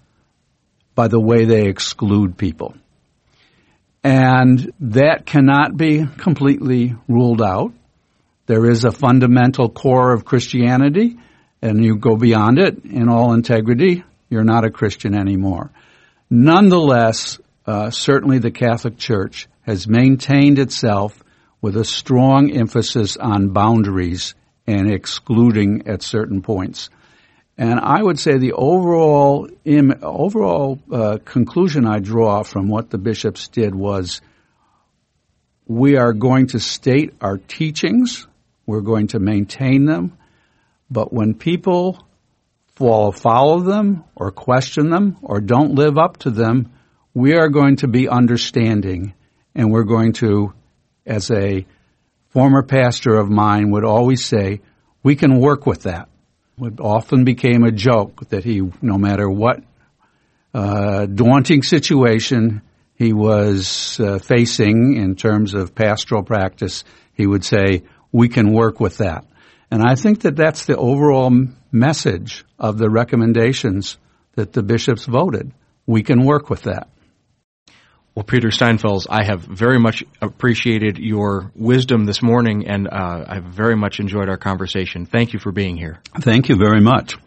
by 0.96 1.06
the 1.06 1.20
way 1.20 1.44
they 1.44 1.68
exclude 1.68 2.36
people. 2.36 2.74
And 4.02 4.72
that 4.80 5.26
cannot 5.26 5.76
be 5.76 6.06
completely 6.18 6.96
ruled 7.06 7.42
out. 7.42 7.72
There 8.46 8.68
is 8.68 8.84
a 8.84 8.90
fundamental 8.90 9.68
core 9.68 10.12
of 10.12 10.24
Christianity, 10.24 11.18
and 11.60 11.84
you 11.84 11.96
go 11.96 12.16
beyond 12.16 12.58
it 12.58 12.84
in 12.84 13.08
all 13.08 13.34
integrity, 13.34 14.04
you're 14.30 14.44
not 14.44 14.64
a 14.64 14.70
Christian 14.70 15.14
anymore. 15.14 15.70
Nonetheless, 16.30 17.40
uh, 17.66 17.90
certainly 17.90 18.38
the 18.38 18.50
Catholic 18.50 18.96
Church 18.96 19.48
has 19.62 19.86
maintained 19.86 20.58
itself 20.58 21.22
with 21.60 21.76
a 21.76 21.84
strong 21.84 22.50
emphasis 22.52 23.16
on 23.16 23.48
boundaries 23.48 24.34
and 24.66 24.90
excluding 24.90 25.88
at 25.88 26.02
certain 26.02 26.42
points. 26.42 26.90
And 27.58 27.80
I 27.80 28.02
would 28.02 28.20
say 28.20 28.36
the 28.36 28.52
overall 28.52 29.48
Im, 29.64 29.94
overall 30.02 30.78
uh, 30.92 31.18
conclusion 31.24 31.86
I 31.86 32.00
draw 32.00 32.42
from 32.42 32.68
what 32.68 32.90
the 32.90 32.98
bishops 32.98 33.48
did 33.48 33.74
was 33.74 34.20
we 35.66 35.96
are 35.96 36.12
going 36.12 36.48
to 36.48 36.60
state 36.60 37.14
our 37.20 37.38
teachings, 37.38 38.26
we're 38.66 38.82
going 38.82 39.08
to 39.08 39.18
maintain 39.18 39.86
them, 39.86 40.18
but 40.90 41.12
when 41.12 41.34
people 41.34 42.06
of 42.78 43.64
them 43.64 44.04
or 44.14 44.30
question 44.30 44.90
them 44.90 45.16
or 45.22 45.40
don't 45.40 45.74
live 45.74 45.96
up 45.96 46.18
to 46.18 46.30
them, 46.30 46.70
we 47.14 47.34
are 47.34 47.48
going 47.48 47.76
to 47.76 47.88
be 47.88 48.06
understanding 48.06 49.14
and 49.54 49.72
we're 49.72 49.84
going 49.84 50.12
to, 50.12 50.52
as 51.06 51.30
a 51.30 51.64
former 52.28 52.62
pastor 52.62 53.14
of 53.14 53.30
mine 53.30 53.70
would 53.70 53.84
always 53.84 54.26
say, 54.26 54.60
we 55.02 55.16
can 55.16 55.40
work 55.40 55.64
with 55.64 55.84
that 55.84 56.10
it 56.58 56.80
often 56.80 57.24
became 57.24 57.64
a 57.64 57.70
joke 57.70 58.28
that 58.30 58.44
he, 58.44 58.62
no 58.80 58.96
matter 58.98 59.28
what 59.28 59.62
uh, 60.54 61.06
daunting 61.06 61.62
situation 61.62 62.62
he 62.94 63.12
was 63.12 64.00
uh, 64.00 64.18
facing 64.18 64.96
in 64.96 65.16
terms 65.16 65.52
of 65.52 65.74
pastoral 65.74 66.22
practice, 66.22 66.84
he 67.12 67.26
would 67.26 67.44
say, 67.44 67.82
"We 68.10 68.28
can 68.28 68.52
work 68.52 68.80
with 68.80 68.98
that." 68.98 69.26
And 69.70 69.82
I 69.82 69.96
think 69.96 70.20
that 70.20 70.36
that's 70.36 70.64
the 70.64 70.76
overall 70.76 71.30
message 71.70 72.44
of 72.58 72.78
the 72.78 72.88
recommendations 72.88 73.98
that 74.34 74.52
the 74.52 74.62
bishops 74.62 75.04
voted. 75.04 75.52
We 75.86 76.02
can 76.02 76.24
work 76.24 76.48
with 76.48 76.62
that. 76.62 76.88
Well, 78.16 78.24
Peter 78.24 78.48
Steinfels, 78.48 79.06
I 79.10 79.24
have 79.24 79.42
very 79.42 79.78
much 79.78 80.02
appreciated 80.22 80.96
your 80.96 81.52
wisdom 81.54 82.06
this 82.06 82.22
morning, 82.22 82.66
and 82.66 82.88
uh, 82.88 83.24
I've 83.28 83.44
very 83.44 83.76
much 83.76 84.00
enjoyed 84.00 84.30
our 84.30 84.38
conversation. 84.38 85.04
Thank 85.04 85.34
you 85.34 85.38
for 85.38 85.52
being 85.52 85.76
here. 85.76 86.00
Thank 86.22 86.48
you 86.48 86.56
very 86.56 86.80
much. 86.80 87.18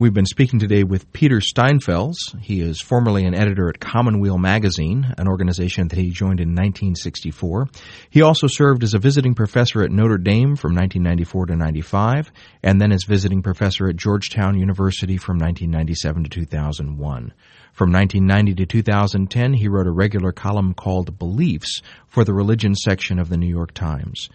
We've 0.00 0.14
been 0.14 0.24
speaking 0.24 0.58
today 0.58 0.82
with 0.82 1.12
Peter 1.12 1.40
Steinfels. 1.40 2.14
He 2.40 2.62
is 2.62 2.80
formerly 2.80 3.26
an 3.26 3.34
editor 3.34 3.68
at 3.68 3.80
Commonweal 3.80 4.38
Magazine, 4.38 5.12
an 5.18 5.28
organization 5.28 5.88
that 5.88 5.98
he 5.98 6.08
joined 6.08 6.40
in 6.40 6.54
1964. 6.54 7.68
He 8.08 8.22
also 8.22 8.46
served 8.46 8.82
as 8.82 8.94
a 8.94 8.98
visiting 8.98 9.34
professor 9.34 9.82
at 9.82 9.90
Notre 9.90 10.16
Dame 10.16 10.56
from 10.56 10.74
1994 10.74 11.46
to 11.48 11.56
95, 11.56 12.32
and 12.62 12.80
then 12.80 12.92
as 12.92 13.04
visiting 13.06 13.42
professor 13.42 13.90
at 13.90 13.96
Georgetown 13.96 14.58
University 14.58 15.18
from 15.18 15.36
1997 15.36 16.24
to 16.24 16.30
2001. 16.30 17.34
From 17.74 17.92
1990 17.92 18.54
to 18.54 18.64
2010, 18.64 19.52
he 19.52 19.68
wrote 19.68 19.86
a 19.86 19.92
regular 19.92 20.32
column 20.32 20.72
called 20.72 21.18
Beliefs 21.18 21.82
for 22.08 22.24
the 22.24 22.32
religion 22.32 22.74
section 22.74 23.18
of 23.18 23.28
the 23.28 23.36
New 23.36 23.50
York 23.50 23.74
Times. 23.74 24.30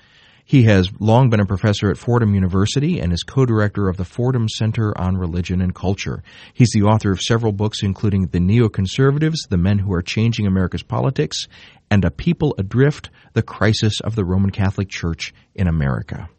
He 0.47 0.61
has 0.63 0.91
long 0.99 1.31
been 1.31 1.39
a 1.39 1.45
professor 1.47 1.89
at 1.89 1.97
Fordham 1.97 2.35
University 2.35 2.99
and 2.99 3.11
is 3.11 3.23
co-director 3.23 3.89
of 3.89 3.97
the 3.97 4.05
Fordham 4.05 4.47
Center 4.47 4.95
on 4.95 5.17
Religion 5.17 5.59
and 5.59 5.73
Culture. 5.73 6.21
He's 6.53 6.69
the 6.71 6.83
author 6.83 7.11
of 7.11 7.19
several 7.19 7.51
books 7.51 7.81
including 7.81 8.27
The 8.27 8.37
Neoconservatives, 8.37 9.49
The 9.49 9.57
Men 9.57 9.79
Who 9.79 9.91
Are 9.91 10.03
Changing 10.03 10.45
America's 10.45 10.83
Politics, 10.83 11.47
and 11.89 12.05
A 12.05 12.11
People 12.11 12.53
Adrift, 12.59 13.09
The 13.33 13.41
Crisis 13.41 13.99
of 14.01 14.13
the 14.15 14.23
Roman 14.23 14.51
Catholic 14.51 14.87
Church 14.87 15.33
in 15.55 15.67
America. 15.67 16.29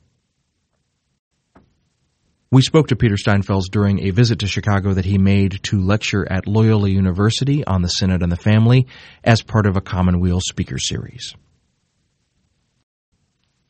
We 2.52 2.62
spoke 2.62 2.86
to 2.88 2.96
Peter 2.96 3.16
Steinfels 3.16 3.64
during 3.72 4.06
a 4.06 4.10
visit 4.10 4.38
to 4.38 4.46
Chicago 4.46 4.94
that 4.94 5.04
he 5.04 5.18
made 5.18 5.64
to 5.64 5.80
lecture 5.80 6.30
at 6.30 6.46
Loyola 6.46 6.88
University 6.88 7.64
on 7.64 7.82
the 7.82 7.88
Synod 7.88 8.22
and 8.22 8.30
the 8.30 8.36
Family 8.36 8.86
as 9.24 9.42
part 9.42 9.66
of 9.66 9.76
a 9.76 9.80
Commonweal 9.80 10.40
speaker 10.40 10.78
series. 10.78 11.34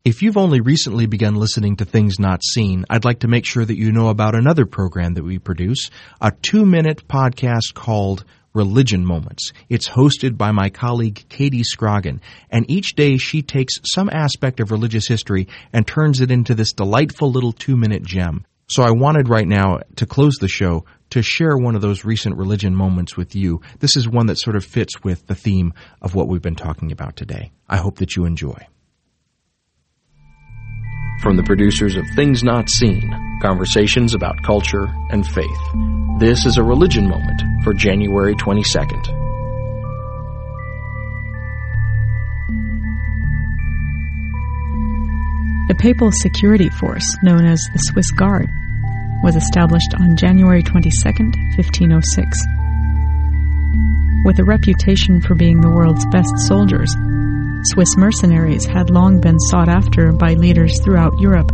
If 0.06 0.22
you've 0.22 0.36
only 0.36 0.60
recently 0.60 1.06
begun 1.06 1.34
listening 1.34 1.74
to 1.78 1.84
Things 1.84 2.20
Not 2.20 2.40
Seen, 2.44 2.84
I'd 2.88 3.04
like 3.04 3.18
to 3.18 3.26
make 3.26 3.44
sure 3.44 3.64
that 3.64 3.76
you 3.76 3.90
know 3.90 4.08
about 4.08 4.36
another 4.36 4.64
program 4.64 5.14
that 5.14 5.24
we 5.24 5.40
produce, 5.40 5.90
a 6.20 6.30
two 6.30 6.64
minute 6.64 7.08
podcast 7.08 7.74
called 7.74 8.24
Religion 8.54 9.04
Moments. 9.04 9.50
It's 9.68 9.88
hosted 9.88 10.36
by 10.36 10.52
my 10.52 10.70
colleague 10.70 11.24
Katie 11.28 11.64
Scroggin, 11.64 12.20
and 12.50 12.70
each 12.70 12.94
day 12.94 13.16
she 13.16 13.42
takes 13.42 13.80
some 13.82 14.08
aspect 14.12 14.60
of 14.60 14.70
religious 14.70 15.08
history 15.08 15.48
and 15.72 15.84
turns 15.84 16.20
it 16.20 16.30
into 16.30 16.54
this 16.54 16.72
delightful 16.72 17.32
little 17.32 17.52
two 17.52 17.76
minute 17.76 18.04
gem. 18.04 18.46
So 18.68 18.84
I 18.84 18.92
wanted 18.92 19.28
right 19.28 19.48
now 19.48 19.80
to 19.96 20.06
close 20.06 20.36
the 20.36 20.46
show 20.46 20.84
to 21.10 21.20
share 21.20 21.56
one 21.56 21.74
of 21.74 21.82
those 21.82 22.04
recent 22.04 22.36
religion 22.36 22.76
moments 22.76 23.16
with 23.16 23.34
you. 23.34 23.60
This 23.80 23.96
is 23.96 24.08
one 24.08 24.26
that 24.26 24.38
sort 24.38 24.54
of 24.54 24.64
fits 24.64 25.02
with 25.02 25.26
the 25.26 25.34
theme 25.34 25.74
of 26.00 26.14
what 26.14 26.28
we've 26.28 26.40
been 26.40 26.54
talking 26.54 26.92
about 26.92 27.16
today. 27.16 27.50
I 27.68 27.78
hope 27.78 27.98
that 27.98 28.14
you 28.14 28.24
enjoy. 28.24 28.68
From 31.20 31.36
the 31.36 31.42
producers 31.42 31.96
of 31.96 32.06
Things 32.10 32.42
Not 32.44 32.68
Seen, 32.68 33.10
conversations 33.40 34.14
about 34.14 34.42
culture 34.42 34.86
and 35.10 35.26
faith. 35.26 35.46
This 36.18 36.44
is 36.44 36.58
a 36.58 36.62
religion 36.62 37.08
moment 37.08 37.42
for 37.64 37.72
January 37.72 38.34
22nd. 38.34 39.04
The 45.68 45.74
Papal 45.74 46.12
Security 46.12 46.68
Force, 46.68 47.16
known 47.22 47.44
as 47.44 47.60
the 47.72 47.78
Swiss 47.78 48.10
Guard, 48.12 48.48
was 49.24 49.36
established 49.36 49.94
on 49.98 50.16
January 50.16 50.62
22, 50.62 50.90
1506. 51.56 52.38
With 54.24 54.38
a 54.38 54.44
reputation 54.44 55.20
for 55.20 55.34
being 55.34 55.60
the 55.60 55.70
world's 55.70 56.06
best 56.06 56.32
soldiers, 56.46 56.94
Swiss 57.64 57.96
mercenaries 57.96 58.64
had 58.64 58.90
long 58.90 59.20
been 59.20 59.38
sought 59.40 59.68
after 59.68 60.12
by 60.12 60.34
leaders 60.34 60.80
throughout 60.82 61.18
Europe 61.18 61.50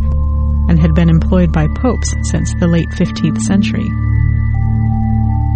and 0.68 0.78
had 0.78 0.94
been 0.94 1.08
employed 1.08 1.52
by 1.52 1.66
popes 1.76 2.14
since 2.30 2.54
the 2.54 2.66
late 2.66 2.88
15th 2.90 3.40
century. 3.40 3.88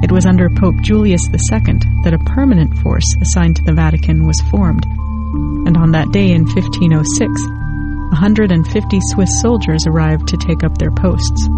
It 0.03 0.13
was 0.13 0.27
under 0.27 0.49
Pope 0.51 0.77
Julius 0.83 1.27
II 1.29 1.79
that 2.05 2.15
a 2.15 2.31
permanent 2.31 2.77
force 2.79 3.07
assigned 3.21 3.57
to 3.57 3.63
the 3.65 3.73
Vatican 3.73 4.27
was 4.27 4.41
formed, 4.51 4.85
and 5.67 5.77
on 5.77 5.93
that 5.93 6.13
day 6.13 6.33
in 6.33 6.45
1506, 6.45 7.29
150 8.11 8.99
Swiss 9.13 9.41
soldiers 9.41 9.87
arrived 9.87 10.29
to 10.29 10.37
take 10.37 10.63
up 10.65 10.79
their 10.79 10.93
posts. 10.93 11.49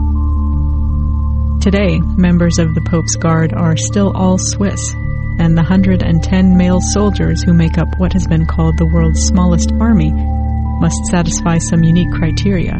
Today, 1.60 1.98
members 2.16 2.58
of 2.58 2.74
the 2.74 2.86
Pope's 2.88 3.16
Guard 3.16 3.52
are 3.52 3.76
still 3.76 4.16
all 4.16 4.38
Swiss 4.38 4.94
and 5.38 5.56
the 5.56 5.62
110 5.62 6.56
male 6.56 6.80
soldiers 6.80 7.42
who 7.42 7.52
make 7.52 7.78
up 7.78 7.98
what 7.98 8.12
has 8.12 8.26
been 8.26 8.46
called 8.46 8.76
the 8.76 8.86
world's 8.86 9.24
smallest 9.26 9.70
army 9.80 10.12
must 10.80 11.06
satisfy 11.10 11.58
some 11.58 11.82
unique 11.82 12.10
criteria. 12.12 12.74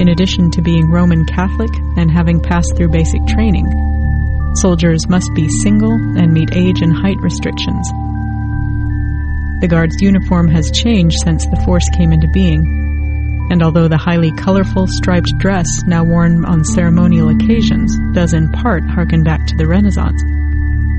In 0.00 0.08
addition 0.08 0.50
to 0.52 0.62
being 0.62 0.90
Roman 0.90 1.26
Catholic 1.26 1.70
and 1.96 2.10
having 2.10 2.40
passed 2.40 2.76
through 2.76 2.90
basic 2.90 3.26
training, 3.26 3.66
soldiers 4.54 5.08
must 5.08 5.34
be 5.34 5.48
single 5.48 5.92
and 5.92 6.32
meet 6.32 6.54
age 6.54 6.82
and 6.82 6.94
height 6.94 7.18
restrictions. 7.20 7.88
The 9.60 9.68
Guard's 9.68 10.00
uniform 10.00 10.48
has 10.48 10.70
changed 10.70 11.16
since 11.24 11.44
the 11.46 11.60
force 11.64 11.88
came 11.96 12.12
into 12.12 12.28
being, 12.28 13.48
and 13.50 13.62
although 13.62 13.88
the 13.88 13.98
highly 13.98 14.30
colorful 14.32 14.86
striped 14.86 15.36
dress 15.38 15.66
now 15.86 16.04
worn 16.04 16.44
on 16.44 16.64
ceremonial 16.64 17.30
occasions 17.30 17.98
does 18.12 18.34
in 18.34 18.52
part 18.52 18.84
harken 18.84 19.24
back 19.24 19.46
to 19.46 19.56
the 19.56 19.66
Renaissance, 19.66 20.22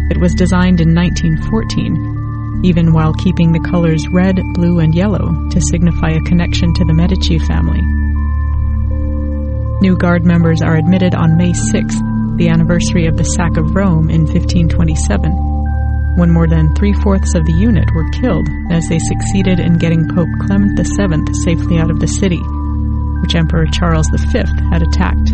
it 0.10 0.20
was 0.20 0.34
designed 0.34 0.82
in 0.82 0.96
1914, 0.96 2.62
even 2.64 2.94
while 2.94 3.14
keeping 3.14 3.52
the 3.52 3.68
colors 3.70 4.08
red, 4.10 4.40
blue, 4.54 4.80
and 4.80 4.96
yellow 4.96 5.50
to 5.50 5.62
signify 5.62 6.10
a 6.10 6.22
connection 6.22 6.74
to 6.74 6.86
the 6.86 6.94
Medici 6.94 7.40
family. 7.40 7.82
New 9.82 9.96
Guard 9.96 10.26
members 10.26 10.62
are 10.62 10.76
admitted 10.76 11.16
on 11.16 11.38
May 11.38 11.54
6th, 11.54 12.38
the 12.38 12.50
anniversary 12.50 13.06
of 13.06 13.18
the 13.18 13.24
sack 13.24 13.56
of 13.56 13.76
Rome 13.76 14.10
in 14.10 14.26
1527, 14.28 16.18
when 16.18 16.32
more 16.32 16.48
than 16.48 16.76
three 16.76 16.94
fourths 16.94 17.36
of 17.36 17.46
the 17.46 17.54
unit 17.54 17.88
were 17.94 18.10
killed 18.10 18.48
as 18.72 18.90
they 18.90 19.00
succeeded 19.00 19.60
in 19.60 19.78
getting 19.78 20.08
Pope 20.10 20.28
Clement 20.42 20.78
VII 20.78 21.34
safely 21.46 21.80
out 21.80 21.92
of 21.92 22.00
the 22.00 22.08
city, 22.08 22.42
which 23.22 23.36
Emperor 23.36 23.68
Charles 23.72 24.10
V 24.12 24.40
had 24.72 24.84
attacked. 24.84 25.32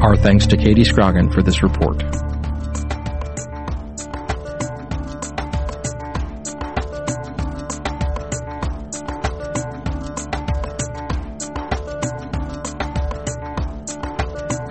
Our 0.00 0.14
thanks 0.14 0.46
to 0.48 0.56
Katie 0.56 0.84
Scroggin 0.84 1.32
for 1.32 1.42
this 1.42 1.62
report. 1.62 2.02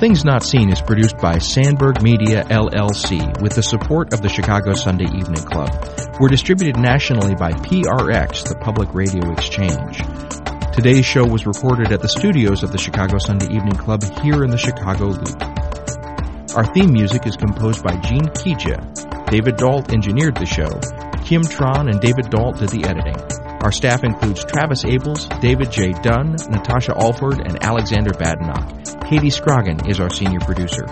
Things 0.06 0.24
Not 0.24 0.44
Seen 0.44 0.72
is 0.72 0.82
produced 0.82 1.18
by 1.18 1.40
Sandberg 1.40 2.04
Media 2.04 2.44
LLC 2.44 3.42
with 3.42 3.56
the 3.56 3.64
support 3.64 4.14
of 4.14 4.22
the 4.22 4.30
Chicago 4.30 4.74
Sunday 4.74 5.06
Evening 5.06 5.44
Club. 5.44 5.72
We're 6.20 6.30
distributed 6.30 6.78
nationally 6.78 7.34
by 7.34 7.54
PRX, 7.54 8.48
the 8.48 8.56
Public 8.62 8.94
Radio 8.94 9.32
Exchange. 9.32 10.05
Today's 10.76 11.06
show 11.06 11.26
was 11.26 11.48
recorded 11.48 11.94
at 11.94 12.02
the 12.02 12.10
studios 12.10 12.62
of 12.62 12.74
the 12.74 12.78
Chicago 12.78 13.18
Sunday 13.18 13.46
Evening 13.46 13.78
Club 13.78 14.04
here 14.22 14.44
in 14.44 14.52
the 14.52 14.58
Chicago 14.58 15.06
Loop. 15.06 15.42
Our 16.54 16.66
theme 16.74 16.92
music 16.92 17.26
is 17.26 17.38
composed 17.38 17.82
by 17.82 17.96
Gene 18.02 18.28
Kija. 18.36 19.32
David 19.32 19.56
Dault 19.56 19.94
engineered 19.94 20.36
the 20.36 20.46
show. 20.46 20.68
Kim 21.24 21.44
Tron 21.44 21.88
and 21.88 22.02
David 22.02 22.30
Dault 22.30 22.60
did 22.60 22.76
the 22.76 22.84
editing. 22.84 23.16
Our 23.64 23.72
staff 23.72 24.04
includes 24.04 24.44
Travis 24.44 24.84
Ables, 24.84 25.30
David 25.40 25.72
J. 25.72 25.94
Dunn, 26.04 26.36
Natasha 26.52 26.92
Alford, 26.94 27.40
and 27.40 27.64
Alexander 27.64 28.12
Badenoch. 28.12 29.08
Katie 29.08 29.32
Scroggin 29.32 29.88
is 29.88 30.02
our 30.02 30.10
senior 30.10 30.42
producer. 30.42 30.84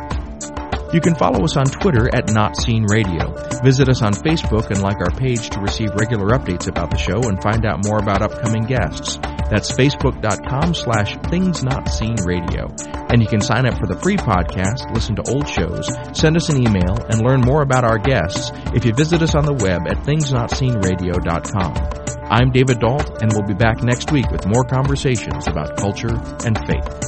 You 0.93 1.01
can 1.01 1.15
follow 1.15 1.43
us 1.43 1.57
on 1.57 1.65
Twitter 1.65 2.07
at 2.15 2.31
Not 2.31 2.55
Seen 2.55 2.86
Radio. 2.86 3.36
Visit 3.61 3.89
us 3.89 4.01
on 4.01 4.13
Facebook 4.13 4.71
and 4.71 4.81
like 4.81 5.01
our 5.01 5.11
page 5.11 5.49
to 5.49 5.59
receive 5.59 5.89
regular 5.99 6.38
updates 6.38 6.69
about 6.69 6.89
the 6.89 6.97
show 6.97 7.27
and 7.27 7.43
find 7.43 7.65
out 7.65 7.84
more 7.84 7.99
about 7.99 8.21
upcoming 8.21 8.63
guests. 8.63 9.19
That's 9.50 9.72
facebook.com 9.72 10.74
slash 10.74 11.18
things 11.30 11.64
not 11.64 11.89
seen 11.89 12.16
radio. 12.26 12.74
And 13.10 13.22
you 13.22 13.28
can 13.28 13.41
sign 13.41 13.66
up 13.66 13.78
for 13.78 13.88
the 13.88 14.00
free 14.02 14.18
podcast, 14.18 14.94
listen 14.94 15.16
to 15.18 15.24
old 15.30 15.48
shows, 15.48 15.88
send 16.18 16.36
us 16.36 16.50
an 16.50 16.58
email, 16.58 16.98
and 17.10 17.22
learn 17.22 17.41
more 17.41 17.62
about 17.62 17.84
our 17.84 17.98
guests 17.98 18.52
if 18.74 18.86
you 18.86 18.94
visit 18.94 19.22
us 19.22 19.36
on 19.36 19.46
the 19.46 19.54
web 19.54 19.88
at 19.88 19.98
thingsnotseenradio.com. 20.06 22.04
I'm 22.30 22.52
David 22.52 22.80
Dault, 22.80 23.22
and 23.22 23.32
we'll 23.34 23.48
be 23.48 23.54
back 23.54 23.84
next 23.84 24.12
week 24.12 24.30
with 24.32 24.48
more 24.48 24.64
conversations 24.64 25.48
about 25.48 25.78
culture 25.78 26.16
and 26.46 26.58
faith. 26.66 27.02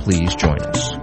Please 0.00 0.34
join 0.34 0.60
us. 0.62 1.01